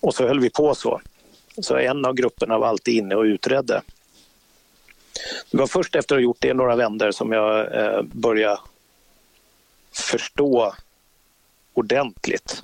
Och 0.00 0.14
så 0.14 0.26
höll 0.26 0.40
vi 0.40 0.50
på 0.50 0.74
så. 0.74 1.00
Så 1.62 1.76
en 1.76 2.04
av 2.04 2.14
grupperna 2.14 2.58
var 2.58 2.66
alltid 2.66 2.94
inne 2.94 3.14
och 3.14 3.22
utredde. 3.22 3.82
Det 5.50 5.58
var 5.58 5.66
först 5.66 5.94
efter 5.94 6.14
att 6.14 6.18
ha 6.18 6.22
gjort 6.22 6.40
det 6.40 6.54
några 6.54 6.76
vänder 6.76 7.10
som 7.10 7.32
jag 7.32 7.76
eh, 7.76 8.02
började 8.02 8.60
förstå 9.92 10.74
ordentligt 11.78 12.62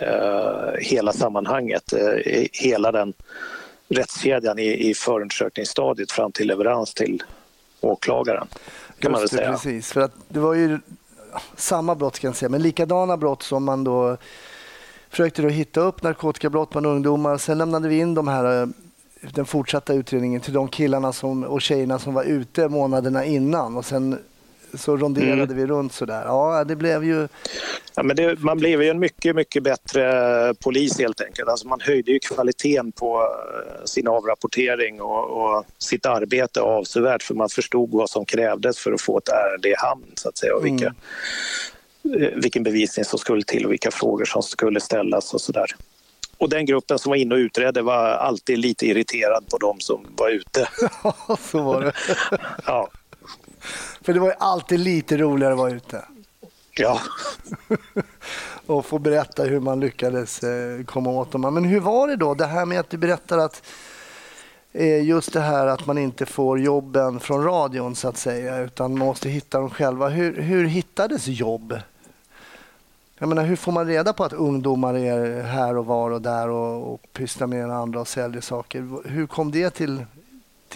eh, 0.00 0.80
hela 0.80 1.12
sammanhanget, 1.12 1.92
eh, 1.92 2.46
hela 2.52 2.92
den 2.92 3.12
rättskedjan 3.88 4.58
i, 4.58 4.90
i 4.90 4.94
förundersökningsstadiet 4.94 6.12
fram 6.12 6.32
till 6.32 6.46
leverans 6.46 6.94
till 6.94 7.22
åklagaren 7.80 8.48
kan 8.98 9.12
väl 9.12 9.28
säga. 9.28 9.52
Precis, 9.52 9.92
för 9.92 10.00
att 10.00 10.12
det 10.28 10.40
var 10.40 10.54
ju 10.54 10.78
samma 11.56 11.94
brott 11.94 12.18
kan 12.18 12.28
jag 12.28 12.36
säga, 12.36 12.48
men 12.48 12.62
likadana 12.62 13.16
brott 13.16 13.42
som 13.42 13.64
man 13.64 13.84
då 13.84 14.16
försökte 15.10 15.42
då 15.42 15.48
hitta 15.48 15.80
upp 15.80 16.02
narkotikabrott 16.02 16.70
bland 16.70 16.86
ungdomar. 16.86 17.38
Sen 17.38 17.58
lämnade 17.58 17.88
vi 17.88 17.98
in 17.98 18.14
de 18.14 18.28
här, 18.28 18.62
eh, 18.62 18.68
den 19.20 19.44
fortsatta 19.46 19.94
utredningen 19.94 20.40
till 20.40 20.52
de 20.52 20.68
killarna 20.68 21.12
som, 21.12 21.44
och 21.44 21.62
tjejerna 21.62 21.98
som 21.98 22.14
var 22.14 22.24
ute 22.24 22.68
månaderna 22.68 23.24
innan 23.24 23.76
och 23.76 23.84
sen 23.84 24.18
så 24.78 24.96
ronderade 24.96 25.42
mm. 25.42 25.56
vi 25.56 25.66
runt 25.66 25.92
sådär. 25.92 26.22
Ja, 26.24 26.64
det 26.64 26.76
blev 26.76 27.04
ju... 27.04 27.28
Ja, 27.94 28.02
men 28.02 28.16
det, 28.16 28.38
man 28.38 28.58
blev 28.58 28.82
ju 28.82 28.88
en 28.88 28.98
mycket, 28.98 29.36
mycket 29.36 29.62
bättre 29.62 30.54
polis 30.54 30.98
helt 30.98 31.20
enkelt. 31.20 31.48
Alltså 31.48 31.68
man 31.68 31.80
höjde 31.80 32.12
ju 32.12 32.18
kvaliteten 32.18 32.92
på 32.92 33.20
eh, 33.20 33.84
sin 33.84 34.08
avrapportering 34.08 35.00
och, 35.00 35.24
och 35.24 35.64
sitt 35.78 36.06
arbete 36.06 36.60
avsevärt 36.60 37.22
för 37.22 37.34
man 37.34 37.48
förstod 37.48 37.90
vad 37.90 38.10
som 38.10 38.24
krävdes 38.24 38.78
för 38.78 38.92
att 38.92 39.00
få 39.00 39.18
ett 39.18 39.28
ärende 39.28 39.68
i 39.68 39.74
hamn 39.78 40.12
så 40.14 40.28
att 40.28 40.38
säga 40.38 40.54
och 40.54 40.64
vilka, 40.66 40.94
mm. 42.04 42.22
eh, 42.22 42.30
vilken 42.34 42.62
bevisning 42.62 43.04
som 43.04 43.18
skulle 43.18 43.42
till 43.42 43.66
och 43.66 43.72
vilka 43.72 43.90
frågor 43.90 44.24
som 44.24 44.42
skulle 44.42 44.80
ställas 44.80 45.34
och 45.34 45.40
sådär. 45.40 45.66
Och 46.38 46.48
den 46.48 46.66
gruppen 46.66 46.98
som 46.98 47.10
var 47.10 47.16
inne 47.16 47.34
och 47.34 47.38
utredde 47.38 47.82
var 47.82 48.08
alltid 48.08 48.58
lite 48.58 48.86
irriterad 48.86 49.44
på 49.50 49.58
de 49.58 49.80
som 49.80 50.06
var 50.16 50.30
ute. 50.30 50.68
Ja, 51.02 51.36
så 51.40 51.62
var 51.62 51.80
det. 51.80 51.92
Ja, 52.66 52.88
För 54.06 54.12
det 54.12 54.20
var 54.20 54.28
ju 54.28 54.34
alltid 54.38 54.80
lite 54.80 55.16
roligare 55.16 55.52
att 55.52 55.58
vara 55.58 55.70
ute. 55.70 56.04
ja. 56.76 57.00
och 58.66 58.86
få 58.86 58.98
berätta 58.98 59.44
hur 59.44 59.60
man 59.60 59.80
lyckades 59.80 60.42
eh, 60.42 60.84
komma 60.84 61.10
åt 61.10 61.32
dem. 61.32 61.40
Men 61.40 61.64
hur 61.64 61.80
var 61.80 62.08
det 62.08 62.16
då? 62.16 62.34
Det 62.34 62.46
här 62.46 62.66
med 62.66 62.80
att 62.80 62.90
du 62.90 62.96
berättar 62.96 63.38
att 63.38 63.62
eh, 64.72 65.04
just 65.04 65.32
det 65.32 65.40
här 65.40 65.66
att 65.66 65.86
man 65.86 65.98
inte 65.98 66.26
får 66.26 66.60
jobben 66.60 67.20
från 67.20 67.44
radion 67.44 67.94
så 67.96 68.08
att 68.08 68.16
säga 68.16 68.58
utan 68.58 68.98
måste 68.98 69.28
hitta 69.28 69.58
dem 69.58 69.70
själva. 69.70 70.08
Hur, 70.08 70.40
hur 70.40 70.64
hittades 70.64 71.26
jobb? 71.26 71.78
Jag 73.18 73.28
menar, 73.28 73.44
hur 73.44 73.56
får 73.56 73.72
man 73.72 73.86
reda 73.86 74.12
på 74.12 74.24
att 74.24 74.32
ungdomar 74.32 74.94
är 74.94 75.42
här 75.42 75.76
och 75.76 75.86
var 75.86 76.10
och 76.10 76.22
där 76.22 76.48
och, 76.48 76.92
och 76.92 77.00
pysslar 77.12 77.46
med 77.46 77.70
andra 77.70 78.00
och 78.00 78.08
säljer 78.08 78.40
saker? 78.40 79.08
Hur 79.08 79.26
kom 79.26 79.50
det 79.50 79.70
till, 79.70 80.04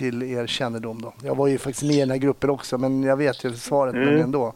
till 0.01 0.23
er 0.23 0.47
kännedom 0.47 1.03
då? 1.03 1.13
Jag 1.25 1.35
var 1.35 1.47
ju 1.47 1.59
faktiskt 1.59 1.83
med 1.83 1.97
i 1.97 2.01
den 2.01 2.11
här 2.11 2.17
gruppen 2.19 2.51
också 2.51 2.79
men 2.79 3.03
jag 3.03 3.17
vet 3.17 3.45
ju 3.45 3.53
svaret 3.53 3.95
men 3.95 4.09
Mm. 4.09 4.21
ändå. 4.21 4.55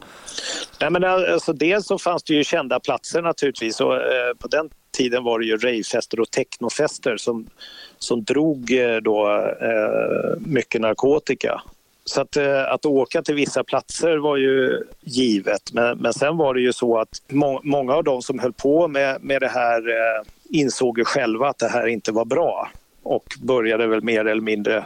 Nej, 0.80 0.90
men 0.90 1.04
alltså, 1.04 1.52
dels 1.52 1.86
så 1.86 1.98
fanns 1.98 2.22
det 2.22 2.34
ju 2.34 2.44
kända 2.44 2.80
platser 2.80 3.22
naturligtvis 3.22 3.80
och 3.80 3.94
eh, 3.96 4.34
på 4.38 4.48
den 4.48 4.70
tiden 4.96 5.24
var 5.24 5.38
det 5.38 5.44
ju 5.46 5.56
ravefester 5.56 6.20
och 6.20 6.30
technofester 6.30 7.16
som, 7.16 7.46
som 7.98 8.24
drog 8.24 8.72
eh, 8.72 8.96
då, 8.96 9.28
eh, 9.60 10.40
mycket 10.40 10.80
narkotika. 10.80 11.62
Så 12.04 12.20
att, 12.20 12.36
eh, 12.36 12.72
att 12.72 12.86
åka 12.86 13.22
till 13.22 13.34
vissa 13.34 13.64
platser 13.64 14.16
var 14.16 14.36
ju 14.36 14.82
givet 15.00 15.72
men, 15.72 15.98
men 15.98 16.12
sen 16.12 16.36
var 16.36 16.54
det 16.54 16.60
ju 16.60 16.72
så 16.72 16.98
att 16.98 17.22
må, 17.28 17.60
många 17.64 17.94
av 17.94 18.04
de 18.04 18.22
som 18.22 18.38
höll 18.38 18.52
på 18.52 18.88
med, 18.88 19.22
med 19.22 19.42
det 19.42 19.48
här 19.48 19.78
eh, 19.88 20.22
insåg 20.50 20.98
ju 20.98 21.04
själva 21.04 21.48
att 21.48 21.58
det 21.58 21.68
här 21.68 21.86
inte 21.86 22.12
var 22.12 22.24
bra 22.24 22.68
och 23.02 23.24
började 23.42 23.86
väl 23.86 24.02
mer 24.02 24.24
eller 24.24 24.42
mindre 24.42 24.84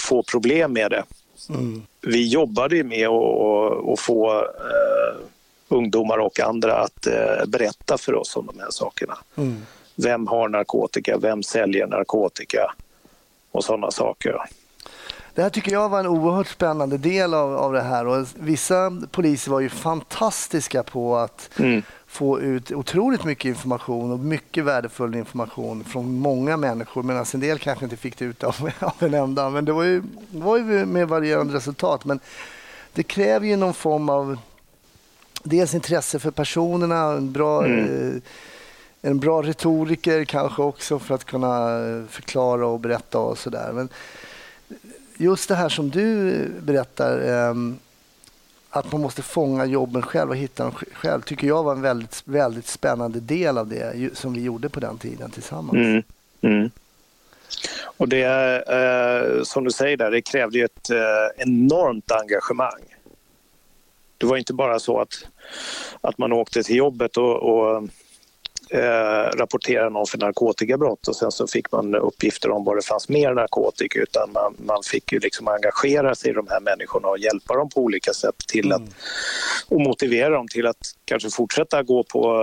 få 0.00 0.22
problem 0.22 0.72
med 0.72 0.90
det 0.90 1.04
vi 2.00 2.28
jobbade 2.28 2.76
ju 2.76 2.84
med 2.84 3.08
att 3.08 4.00
få 4.00 4.38
eh, 4.40 5.20
ungdomar 5.68 6.18
och 6.18 6.40
andra 6.40 6.76
att 6.76 7.06
eh, 7.06 7.46
berätta 7.46 7.98
för 7.98 8.14
oss 8.14 8.36
om 8.36 8.46
de 8.46 8.60
här 8.60 8.70
sakerna. 8.70 9.18
Mm. 9.36 9.62
Vem 9.94 10.26
har 10.26 10.48
narkotika? 10.48 11.18
Vem 11.18 11.42
säljer 11.42 11.86
narkotika? 11.86 12.74
Och 13.52 13.64
sådana 13.64 13.90
saker. 13.90 14.36
Det 15.34 15.42
här 15.42 15.50
tycker 15.50 15.72
jag 15.72 15.88
var 15.88 16.00
en 16.00 16.06
oerhört 16.06 16.48
spännande 16.48 16.98
del 16.98 17.34
av, 17.34 17.56
av 17.56 17.72
det 17.72 17.82
här. 17.82 18.06
Och 18.06 18.26
vissa 18.34 19.00
poliser 19.10 19.50
var 19.50 19.60
ju 19.60 19.68
fantastiska 19.68 20.82
på 20.82 21.16
att 21.16 21.50
Mm. 21.58 21.82
Få 22.10 22.40
ut 22.40 22.72
otroligt 22.72 23.24
mycket 23.24 23.44
information 23.44 24.12
och 24.12 24.18
mycket 24.18 24.64
värdefull 24.64 25.14
information 25.14 25.84
från 25.84 26.18
många 26.18 26.56
människor 26.56 27.02
medan 27.02 27.24
en 27.34 27.40
del 27.40 27.58
kanske 27.58 27.84
inte 27.84 27.96
fick 27.96 28.18
det 28.18 28.24
ut 28.24 28.44
av, 28.44 28.70
av 28.80 28.94
en 28.98 29.14
enda. 29.14 29.50
Men 29.50 29.64
det 29.64 29.72
var 29.72 29.84
ju, 29.84 30.02
var 30.30 30.56
ju 30.56 30.86
med 30.86 31.08
varierande 31.08 31.54
resultat. 31.54 32.04
Men 32.04 32.20
det 32.92 33.02
kräver 33.02 33.46
ju 33.46 33.56
någon 33.56 33.74
form 33.74 34.08
av 34.08 34.38
dels 35.42 35.74
intresse 35.74 36.18
för 36.18 36.30
personerna, 36.30 37.02
en 37.02 37.32
bra, 37.32 37.66
eh, 37.66 38.12
en 39.02 39.18
bra 39.18 39.42
retoriker 39.42 40.24
kanske 40.24 40.62
också 40.62 40.98
för 40.98 41.14
att 41.14 41.24
kunna 41.24 41.78
eh, 41.86 42.04
förklara 42.08 42.66
och 42.66 42.80
berätta 42.80 43.18
och 43.18 43.38
sådär. 43.38 43.72
Men 43.72 43.88
just 45.16 45.48
det 45.48 45.54
här 45.54 45.68
som 45.68 45.90
du 45.90 46.34
berättar, 46.60 47.18
ehm, 47.20 47.78
att 48.70 48.92
man 48.92 49.00
måste 49.00 49.22
fånga 49.22 49.64
jobben 49.64 50.02
själv 50.02 50.30
och 50.30 50.36
hitta 50.36 50.64
dem 50.64 50.72
själv, 50.72 51.22
tycker 51.22 51.46
jag 51.46 51.62
var 51.62 51.72
en 51.72 51.82
väldigt, 51.82 52.22
väldigt 52.24 52.66
spännande 52.66 53.20
del 53.20 53.58
av 53.58 53.68
det 53.68 54.18
som 54.18 54.32
vi 54.32 54.42
gjorde 54.42 54.68
på 54.68 54.80
den 54.80 54.98
tiden 54.98 55.30
tillsammans. 55.30 55.76
Mm. 55.76 56.02
Mm. 56.40 56.70
Och 57.96 58.08
det, 58.08 58.24
eh, 58.68 59.42
som 59.42 59.64
du 59.64 59.70
säger 59.70 59.96
där, 59.96 60.10
det 60.10 60.22
krävde 60.22 60.58
ju 60.58 60.64
ett 60.64 60.90
eh, 60.90 61.42
enormt 61.46 62.12
engagemang. 62.12 62.82
Det 64.18 64.26
var 64.26 64.36
inte 64.36 64.52
bara 64.52 64.78
så 64.78 65.00
att, 65.00 65.26
att 66.00 66.18
man 66.18 66.32
åkte 66.32 66.62
till 66.62 66.76
jobbet 66.76 67.16
och, 67.16 67.36
och 67.36 67.88
eh, 68.70 69.38
rapporterade 69.38 69.90
någon 69.90 70.06
för 70.06 70.18
narkotikabrott 70.18 71.08
och 71.08 71.16
sen 71.16 71.30
så 71.30 71.46
fick 71.46 71.72
man 71.72 71.94
uppgifter 71.94 72.50
om 72.50 72.64
var 72.64 72.76
det 72.76 72.86
fanns 72.86 73.08
mer 73.08 73.34
narkotika 73.34 74.00
utan 74.00 74.32
man, 74.32 74.54
man 74.58 74.82
fick 74.82 75.12
ju 75.12 75.18
liksom 75.18 75.48
engagera 75.48 76.14
sig 76.14 76.30
i 76.30 76.34
de 76.34 76.46
här 76.50 76.60
människorna 76.60 77.08
och 77.08 77.18
hjälpa 77.18 77.54
dem 77.54 77.68
på 77.68 77.80
olika 77.80 78.12
sätt 78.12 78.34
till 78.48 78.72
att 78.72 78.82
och 79.68 79.80
motivera 79.80 80.28
dem 80.28 80.48
till 80.48 80.66
att 80.66 80.94
kanske 81.04 81.30
fortsätta 81.30 81.82
gå 81.82 82.04
på 82.04 82.42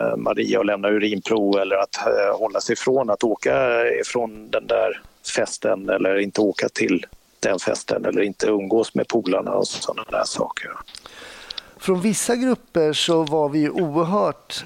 eh, 0.00 0.16
Maria 0.16 0.58
och 0.58 0.64
lämna 0.64 0.88
urinprov 0.88 1.58
eller 1.58 1.76
att 1.76 1.96
eh, 2.06 2.38
hålla 2.38 2.60
sig 2.60 2.72
ifrån 2.72 3.10
att 3.10 3.24
åka 3.24 3.86
ifrån 4.00 4.50
den 4.50 4.66
där 4.66 5.02
festen 5.36 5.88
eller 5.88 6.18
inte 6.18 6.40
åka 6.40 6.68
till 6.68 7.06
den 7.40 7.58
festen 7.58 8.04
eller 8.04 8.22
inte 8.22 8.46
umgås 8.46 8.94
med 8.94 9.08
polarna 9.08 9.52
och 9.52 9.68
sådana 9.68 10.04
där 10.10 10.24
saker. 10.24 10.70
Från 11.76 12.00
vissa 12.00 12.36
grupper 12.36 12.92
så 12.92 13.22
var 13.22 13.48
vi 13.48 13.70
oerhört 13.70 14.64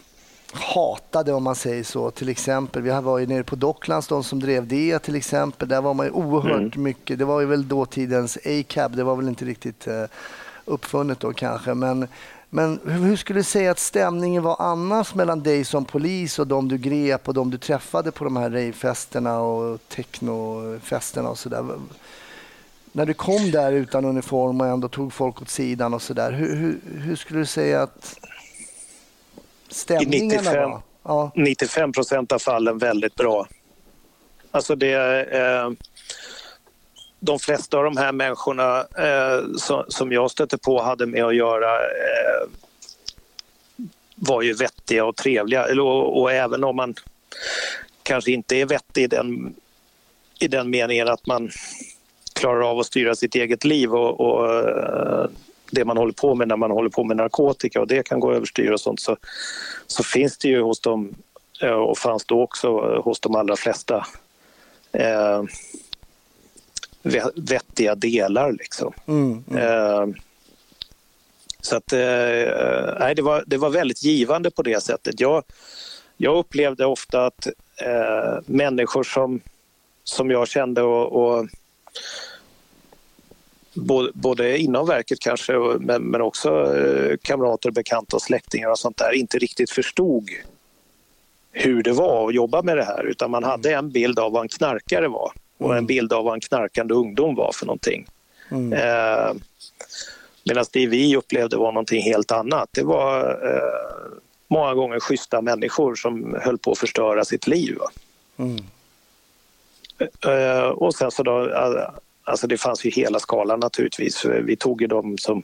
hatade 0.52 1.32
om 1.32 1.42
man 1.42 1.54
säger 1.54 1.84
så. 1.84 2.10
Till 2.10 2.28
exempel, 2.28 2.82
vi 2.82 2.90
var 2.90 3.18
ju 3.18 3.26
nere 3.26 3.42
på 3.42 3.56
Docklands, 3.56 4.08
de 4.08 4.24
som 4.24 4.40
drev 4.40 4.66
det 4.66 4.98
till 4.98 5.14
exempel. 5.14 5.68
Där 5.68 5.80
var 5.80 5.94
man 5.94 6.06
ju 6.06 6.12
oerhört 6.12 6.76
mycket. 6.76 7.18
Det 7.18 7.24
var 7.24 7.40
ju 7.40 7.46
väl 7.46 7.68
dåtidens 7.68 8.36
A-cab, 8.36 8.96
det 8.96 9.04
var 9.04 9.16
väl 9.16 9.28
inte 9.28 9.44
riktigt 9.44 9.86
eh, 9.86 10.04
uppfunnet 10.64 11.20
då 11.20 11.32
kanske. 11.32 11.74
Men, 11.74 12.08
men 12.50 12.80
hur 12.84 13.04
hur 13.04 13.16
skulle 13.16 13.38
du 13.38 13.44
säga 13.44 13.70
att 13.70 13.78
stämningen 13.78 14.42
var 14.42 14.56
annars 14.58 15.14
mellan 15.14 15.42
dig 15.42 15.64
som 15.64 15.84
polis 15.84 16.38
och 16.38 16.46
de 16.46 16.68
du 16.68 16.78
grep 16.78 17.28
och 17.28 17.34
de 17.34 17.50
du 17.50 17.58
träffade 17.58 18.10
på 18.10 18.24
de 18.24 18.36
här 18.36 18.50
ravefesterna 18.50 19.40
och 19.40 19.78
technofesterna 19.88 21.28
och 21.28 21.38
sådär? 21.38 21.64
När 22.92 23.06
du 23.06 23.14
kom 23.14 23.50
där 23.50 23.72
utan 23.72 24.04
uniform 24.04 24.60
och 24.60 24.66
ändå 24.66 24.88
tog 24.88 25.12
folk 25.12 25.42
åt 25.42 25.48
sidan 25.48 25.94
och 25.94 26.02
sådär. 26.02 26.32
Hur, 26.32 26.56
hur, 26.56 26.80
hur 27.00 27.16
skulle 27.16 27.40
du 27.40 27.46
säga 27.46 27.82
att 27.82 28.18
stämningarna 29.70 30.40
95. 30.42 30.70
var? 30.70 30.82
Ja. 31.02 31.32
95 31.34 31.92
procent 31.92 32.32
av 32.32 32.38
fallen 32.38 32.78
väldigt 32.78 33.14
bra. 33.14 33.46
Alltså 34.50 34.74
det, 34.74 35.24
eh, 35.24 35.70
de 37.20 37.38
flesta 37.38 37.78
av 37.78 37.84
de 37.84 37.96
här 37.96 38.12
människorna 38.12 38.78
eh, 38.80 39.44
som, 39.56 39.84
som 39.88 40.12
jag 40.12 40.30
stötte 40.30 40.58
på 40.58 40.82
hade 40.82 41.06
med 41.06 41.24
att 41.24 41.36
göra 41.36 41.74
eh, 41.76 42.48
var 44.14 44.42
ju 44.42 44.54
vettiga 44.54 45.04
och 45.04 45.16
trevliga. 45.16 45.66
Eller, 45.66 45.82
och, 45.82 46.20
och 46.20 46.32
även 46.32 46.64
om 46.64 46.76
man 46.76 46.94
kanske 48.02 48.30
inte 48.30 48.56
är 48.56 48.66
vettig 48.66 49.02
i 49.02 49.06
den, 49.06 49.54
i 50.40 50.48
den 50.48 50.70
meningen 50.70 51.08
att 51.08 51.26
man 51.26 51.50
klarar 52.32 52.70
av 52.70 52.78
att 52.78 52.86
styra 52.86 53.14
sitt 53.14 53.34
eget 53.34 53.64
liv 53.64 53.94
och, 53.94 54.20
och 54.20 54.68
eh, 54.68 55.26
det 55.70 55.84
man 55.84 55.96
håller 55.96 56.12
på 56.12 56.34
med 56.34 56.48
när 56.48 56.56
man 56.56 56.70
håller 56.70 56.90
på 56.90 57.04
med 57.04 57.16
narkotika 57.16 57.80
och 57.80 57.86
det 57.86 58.02
kan 58.02 58.20
gå 58.20 58.32
överstyr 58.32 58.70
och 58.70 58.80
sånt 58.80 59.00
så, 59.00 59.16
så 59.86 60.02
finns 60.02 60.38
det 60.38 60.48
ju 60.48 60.62
hos 60.62 60.80
dem 60.80 61.14
eh, 61.62 61.70
och 61.70 61.98
fanns 61.98 62.24
då 62.24 62.42
också 62.42 62.66
eh, 62.68 63.02
hos 63.02 63.20
de 63.20 63.34
allra 63.34 63.56
flesta 63.56 64.06
eh, 64.92 65.42
ve- 67.02 67.32
vettiga 67.34 67.94
delar 67.94 68.52
liksom. 68.52 68.92
Mm, 69.06 69.44
mm. 69.50 69.62
Eh, 69.62 70.16
så 71.60 71.76
att, 71.76 71.92
eh, 71.92 71.98
det, 73.16 73.22
var, 73.22 73.44
det 73.46 73.56
var 73.56 73.70
väldigt 73.70 74.02
givande 74.02 74.50
på 74.50 74.62
det 74.62 74.82
sättet. 74.82 75.20
Jag, 75.20 75.42
jag 76.16 76.36
upplevde 76.38 76.86
ofta 76.86 77.26
att 77.26 77.46
eh, 77.76 78.38
människor 78.46 79.02
som, 79.02 79.40
som 80.04 80.30
jag 80.30 80.48
kände 80.48 80.82
och, 80.82 81.12
och 81.12 81.46
både, 83.80 84.10
både 84.14 84.58
inom 84.58 84.86
verket 84.86 85.20
kanske 85.20 85.52
men, 85.80 86.02
men 86.02 86.20
också 86.20 86.76
eh, 86.76 87.16
kamrater, 87.22 87.70
bekanta 87.70 88.16
och 88.16 88.22
släktingar 88.22 88.70
och 88.70 88.78
sånt 88.78 88.96
där 88.96 89.12
inte 89.12 89.38
riktigt 89.38 89.70
förstod 89.70 90.30
hur 91.52 91.82
det 91.82 91.92
var 91.92 92.28
att 92.28 92.34
jobba 92.34 92.62
med 92.62 92.76
det 92.76 92.84
här 92.84 93.04
utan 93.04 93.30
man 93.30 93.44
hade 93.44 93.74
en 93.74 93.90
bild 93.90 94.18
av 94.18 94.32
vad 94.32 94.42
en 94.42 94.48
knarkare 94.48 95.08
var 95.08 95.32
och 95.58 95.76
en 95.76 95.86
bild 95.86 96.12
av 96.12 96.24
vad 96.24 96.34
en 96.34 96.40
knarkande 96.40 96.94
ungdom 96.94 97.34
var 97.34 97.52
för 97.52 97.66
någonting. 97.66 98.06
Mm. 98.50 98.72
Eh, 98.72 99.32
Medan 100.44 100.64
det 100.72 100.86
vi 100.86 101.16
upplevde 101.16 101.56
var 101.56 101.72
någonting 101.72 102.02
helt 102.02 102.32
annat. 102.32 102.68
Det 102.72 102.82
var 102.82 103.20
eh, 103.28 104.00
många 104.48 104.74
gånger 104.74 105.00
schyssta 105.00 105.40
människor 105.40 105.94
som 105.94 106.36
höll 106.42 106.58
på 106.58 106.72
att 106.72 106.78
förstöra 106.78 107.24
sitt 107.24 107.46
liv. 107.46 107.78
Mm. 108.36 108.64
Eh, 110.26 110.68
och 110.68 110.94
sen 110.94 111.10
så 111.10 111.22
då, 111.22 111.50
eh, 111.50 111.90
alltså 112.30 112.46
det 112.46 112.56
fanns 112.56 112.84
ju 112.84 112.90
hela 112.90 113.18
skalan 113.18 113.60
naturligtvis. 113.60 114.24
Vi 114.24 114.56
tog 114.56 114.80
ju 114.80 114.86
de 114.86 115.18
som 115.18 115.42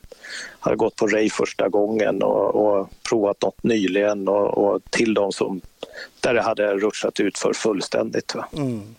hade 0.61 0.77
gått 0.77 0.97
på 0.97 1.07
Ray 1.07 1.31
första 1.31 1.69
gången 1.69 2.23
och, 2.23 2.55
och 2.55 2.89
provat 3.09 3.43
något 3.43 3.63
nyligen 3.63 4.29
och, 4.29 4.59
och 4.59 4.81
till 4.91 5.15
de 5.15 5.33
som 5.33 5.61
där 6.21 6.35
det 6.35 6.43
hade 6.43 6.75
rutschat 6.75 7.21
ut 7.21 7.39
för 7.39 7.53
fullständigt. 7.53 8.35
Mm. 8.53 8.95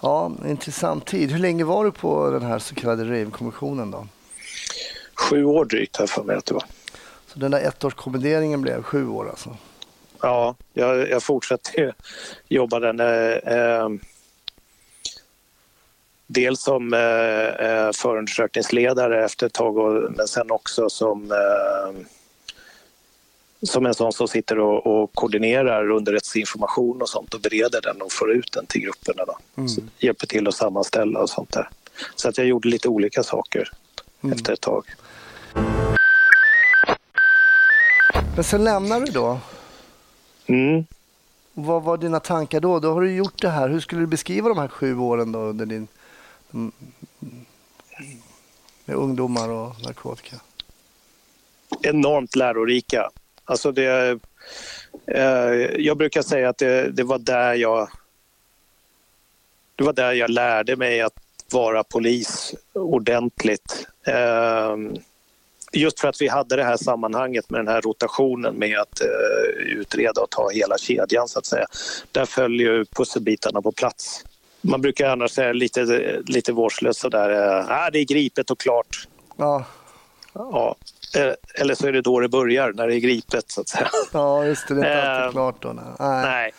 Ja, 0.00 0.32
intressant 0.46 1.06
tid. 1.06 1.30
Hur 1.30 1.38
länge 1.38 1.64
var 1.64 1.84
du 1.84 1.92
på 1.92 2.30
den 2.30 2.42
här 2.42 2.58
så 2.58 2.74
kallade 2.74 3.04
rave-kommissionen 3.04 3.90
då? 3.90 4.06
Sju 5.14 5.44
år 5.44 5.64
drygt 5.64 5.96
har 5.96 6.02
jag 6.02 6.10
för 6.10 6.22
mig 6.22 6.36
att 6.36 6.46
det 6.46 6.54
var. 6.54 6.64
Så 7.26 7.38
den 7.38 7.50
där 7.50 7.60
ettårskommenderingen 7.60 8.62
blev 8.62 8.82
sju 8.82 9.08
år 9.08 9.28
alltså? 9.30 9.56
Ja, 10.22 10.54
jag, 10.72 11.10
jag 11.10 11.22
fortsatte 11.22 11.94
jobba 12.48 12.80
den. 12.80 13.00
Eh, 13.00 13.56
eh, 13.58 13.88
dels 16.30 16.60
som 16.60 16.94
eh, 16.94 17.68
eh, 17.68 17.90
förundersökningsledare 17.92 19.24
efter 19.24 19.46
ett 19.46 19.52
tag 19.52 19.76
och, 19.76 20.12
men 20.16 20.28
sen 20.28 20.50
också 20.50 20.90
som 20.90 21.32
eh, 21.32 22.06
som 23.62 23.86
en 23.86 23.94
sån 23.94 24.12
som 24.12 24.28
sitter 24.28 24.58
och, 24.58 24.86
och 24.86 25.14
koordinerar 25.14 25.90
underrättelseinformation 25.90 27.02
och 27.02 27.08
sånt 27.08 27.34
och 27.34 27.40
bereder 27.40 27.80
den 27.80 28.02
och 28.02 28.12
får 28.12 28.32
ut 28.32 28.52
den 28.52 28.66
till 28.66 28.80
grupperna. 28.80 29.24
Då. 29.24 29.38
Mm. 29.56 29.90
Hjälper 29.98 30.26
till 30.26 30.48
att 30.48 30.54
sammanställa 30.54 31.20
och 31.20 31.30
sånt 31.30 31.52
där. 31.52 31.68
Så 32.16 32.28
att 32.28 32.38
jag 32.38 32.46
gjorde 32.46 32.68
lite 32.68 32.88
olika 32.88 33.22
saker 33.22 33.70
mm. 34.22 34.36
efter 34.36 34.52
ett 34.52 34.60
tag. 34.60 34.84
Men 38.34 38.44
sen 38.44 38.64
lämnar 38.64 39.00
du 39.00 39.12
då? 39.12 39.38
Mm. 40.46 40.84
Vad 41.52 41.82
var 41.82 41.96
dina 41.96 42.20
tankar 42.20 42.60
då? 42.60 42.78
Då 42.78 42.92
har 42.92 43.00
du 43.00 43.14
gjort 43.14 43.42
det 43.42 43.48
här. 43.48 43.68
Hur 43.68 43.80
skulle 43.80 44.00
du 44.00 44.06
beskriva 44.06 44.48
de 44.48 44.58
här 44.58 44.68
sju 44.68 44.98
åren 44.98 45.32
då 45.32 45.38
under 45.38 45.66
din... 45.66 45.88
Med 48.84 48.96
ungdomar 48.96 49.48
och 49.48 49.82
narkotika? 49.82 50.36
Enormt 51.82 52.36
lärorika. 52.36 53.10
Alltså 53.44 53.72
det, 53.72 54.18
eh, 55.06 55.22
jag 55.78 55.96
brukar 55.96 56.22
säga 56.22 56.48
att 56.48 56.58
det, 56.58 56.90
det, 56.90 57.02
var 57.02 57.18
där 57.18 57.54
jag 57.54 57.90
det 59.76 59.84
var 59.84 59.92
där 59.92 60.12
jag 60.12 60.30
lärde 60.30 60.76
mig 60.76 61.00
att 61.00 61.14
vara 61.52 61.84
polis 61.84 62.54
ordentligt. 62.72 63.86
Eh, 64.06 64.76
just 65.72 66.00
för 66.00 66.08
att 66.08 66.20
vi 66.20 66.28
hade 66.28 66.56
det 66.56 66.64
här 66.64 66.76
sammanhanget 66.76 67.50
med 67.50 67.60
den 67.60 67.68
här 67.68 67.80
rotationen 67.80 68.54
med 68.54 68.78
att 68.78 69.00
eh, 69.00 69.62
utreda 69.66 70.20
och 70.20 70.30
ta 70.30 70.50
hela 70.50 70.78
kedjan 70.78 71.28
så 71.28 71.38
att 71.38 71.46
säga. 71.46 71.66
Där 72.12 72.24
följer 72.24 72.84
pusselbitarna 72.84 73.62
på 73.62 73.72
plats. 73.72 74.24
Man 74.60 74.80
brukar 74.80 75.10
annars 75.10 75.30
säga 75.30 75.52
lite, 75.52 75.84
lite 76.26 76.52
vårdslöst 76.52 77.00
sådär, 77.00 77.58
äh, 77.60 77.90
det 77.92 77.98
är 77.98 78.04
gripet 78.04 78.50
och 78.50 78.60
klart. 78.60 79.08
Ja. 79.36 79.64
Ja, 80.32 80.76
Eh, 81.16 81.32
eller 81.54 81.74
så 81.74 81.86
är 81.86 81.92
det 81.92 82.00
då 82.00 82.20
det 82.20 82.28
börjar, 82.28 82.72
när 82.72 82.86
det 82.86 82.96
är 82.96 83.00
gripet 83.00 83.50
så 83.50 83.60
att 83.60 83.68
säga. 83.68 83.88
Ja, 84.12 84.44
just 84.44 84.68
det. 84.68 84.74
Det 84.74 84.80
är 84.80 84.96
inte 84.96 85.12
alltid 85.12 85.26
eh, 85.26 85.32
klart 85.32 85.62
då. 85.62 85.72
Nej. 85.72 86.22
nej. 86.22 86.50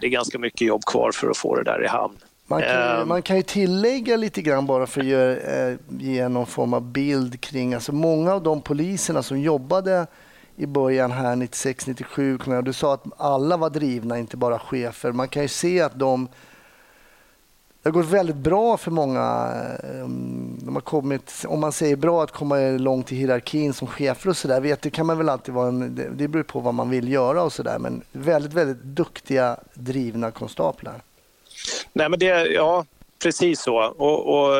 Det 0.00 0.06
är 0.06 0.10
ganska 0.10 0.38
mycket 0.38 0.60
jobb 0.60 0.84
kvar 0.84 1.12
för 1.12 1.30
att 1.30 1.36
få 1.36 1.56
det 1.56 1.64
där 1.64 1.84
i 1.84 1.86
hamn. 1.86 2.16
Man 2.46 2.62
kan, 2.62 3.00
um, 3.00 3.08
man 3.08 3.22
kan 3.22 3.36
ju 3.36 3.42
tillägga 3.42 4.16
lite 4.16 4.42
grann 4.42 4.66
bara 4.66 4.86
för 4.86 5.00
att 5.00 5.06
ge, 5.06 5.76
ge 5.98 6.28
någon 6.28 6.46
form 6.46 6.74
av 6.74 6.82
bild 6.82 7.40
kring... 7.40 7.74
Alltså 7.74 7.92
många 7.92 8.34
av 8.34 8.42
de 8.42 8.60
poliserna 8.60 9.22
som 9.22 9.40
jobbade 9.40 10.06
i 10.56 10.66
början 10.66 11.10
här 11.10 11.36
96, 11.36 11.86
97, 11.86 12.38
du 12.62 12.72
sa 12.72 12.94
att 12.94 13.04
alla 13.18 13.56
var 13.56 13.70
drivna, 13.70 14.18
inte 14.18 14.36
bara 14.36 14.58
chefer. 14.58 15.12
Man 15.12 15.28
kan 15.28 15.42
ju 15.42 15.48
se 15.48 15.80
att 15.80 15.98
de 15.98 16.28
det 17.86 17.90
har 17.90 18.02
gått 18.02 18.12
väldigt 18.12 18.36
bra 18.36 18.76
för 18.76 18.90
många. 18.90 19.52
Eh, 19.84 20.08
de 20.64 20.74
har 20.74 20.80
kommit, 20.80 21.44
om 21.48 21.60
man 21.60 21.72
säger 21.72 21.96
bra, 21.96 22.22
att 22.22 22.32
komma 22.32 22.56
långt 22.58 23.12
i 23.12 23.16
hierarkin 23.16 23.72
som 23.72 23.88
chefer 23.88 24.30
och 24.30 24.36
sådär. 24.36 24.76
Det 24.80 24.90
kan 24.90 25.06
man 25.06 25.18
väl 25.18 25.28
alltid 25.28 25.54
vara 25.54 25.68
en, 25.68 25.94
det 26.16 26.28
beror 26.28 26.42
på 26.42 26.60
vad 26.60 26.74
man 26.74 26.90
vill 26.90 27.12
göra 27.12 27.42
och 27.42 27.52
sådär. 27.52 27.78
Men 27.78 28.02
väldigt, 28.12 28.52
väldigt 28.52 28.82
duktiga, 28.82 29.56
drivna 29.74 30.30
konstaplar. 30.30 30.94
Nej, 31.92 32.08
men 32.08 32.18
det, 32.18 32.46
ja, 32.46 32.84
precis 33.22 33.60
så. 33.60 33.76
Och, 33.76 34.38
och, 34.38 34.54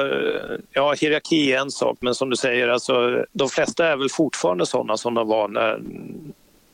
ja, 0.72 0.92
hierarki 0.92 1.52
är 1.52 1.60
en 1.60 1.70
sak, 1.70 1.98
men 2.00 2.14
som 2.14 2.30
du 2.30 2.36
säger, 2.36 2.68
alltså, 2.68 3.24
de 3.32 3.48
flesta 3.48 3.86
är 3.86 3.96
väl 3.96 4.10
fortfarande 4.10 4.66
sådana 4.66 4.96
som 4.96 5.14
de 5.14 5.28
var 5.28 5.48
när, 5.48 5.80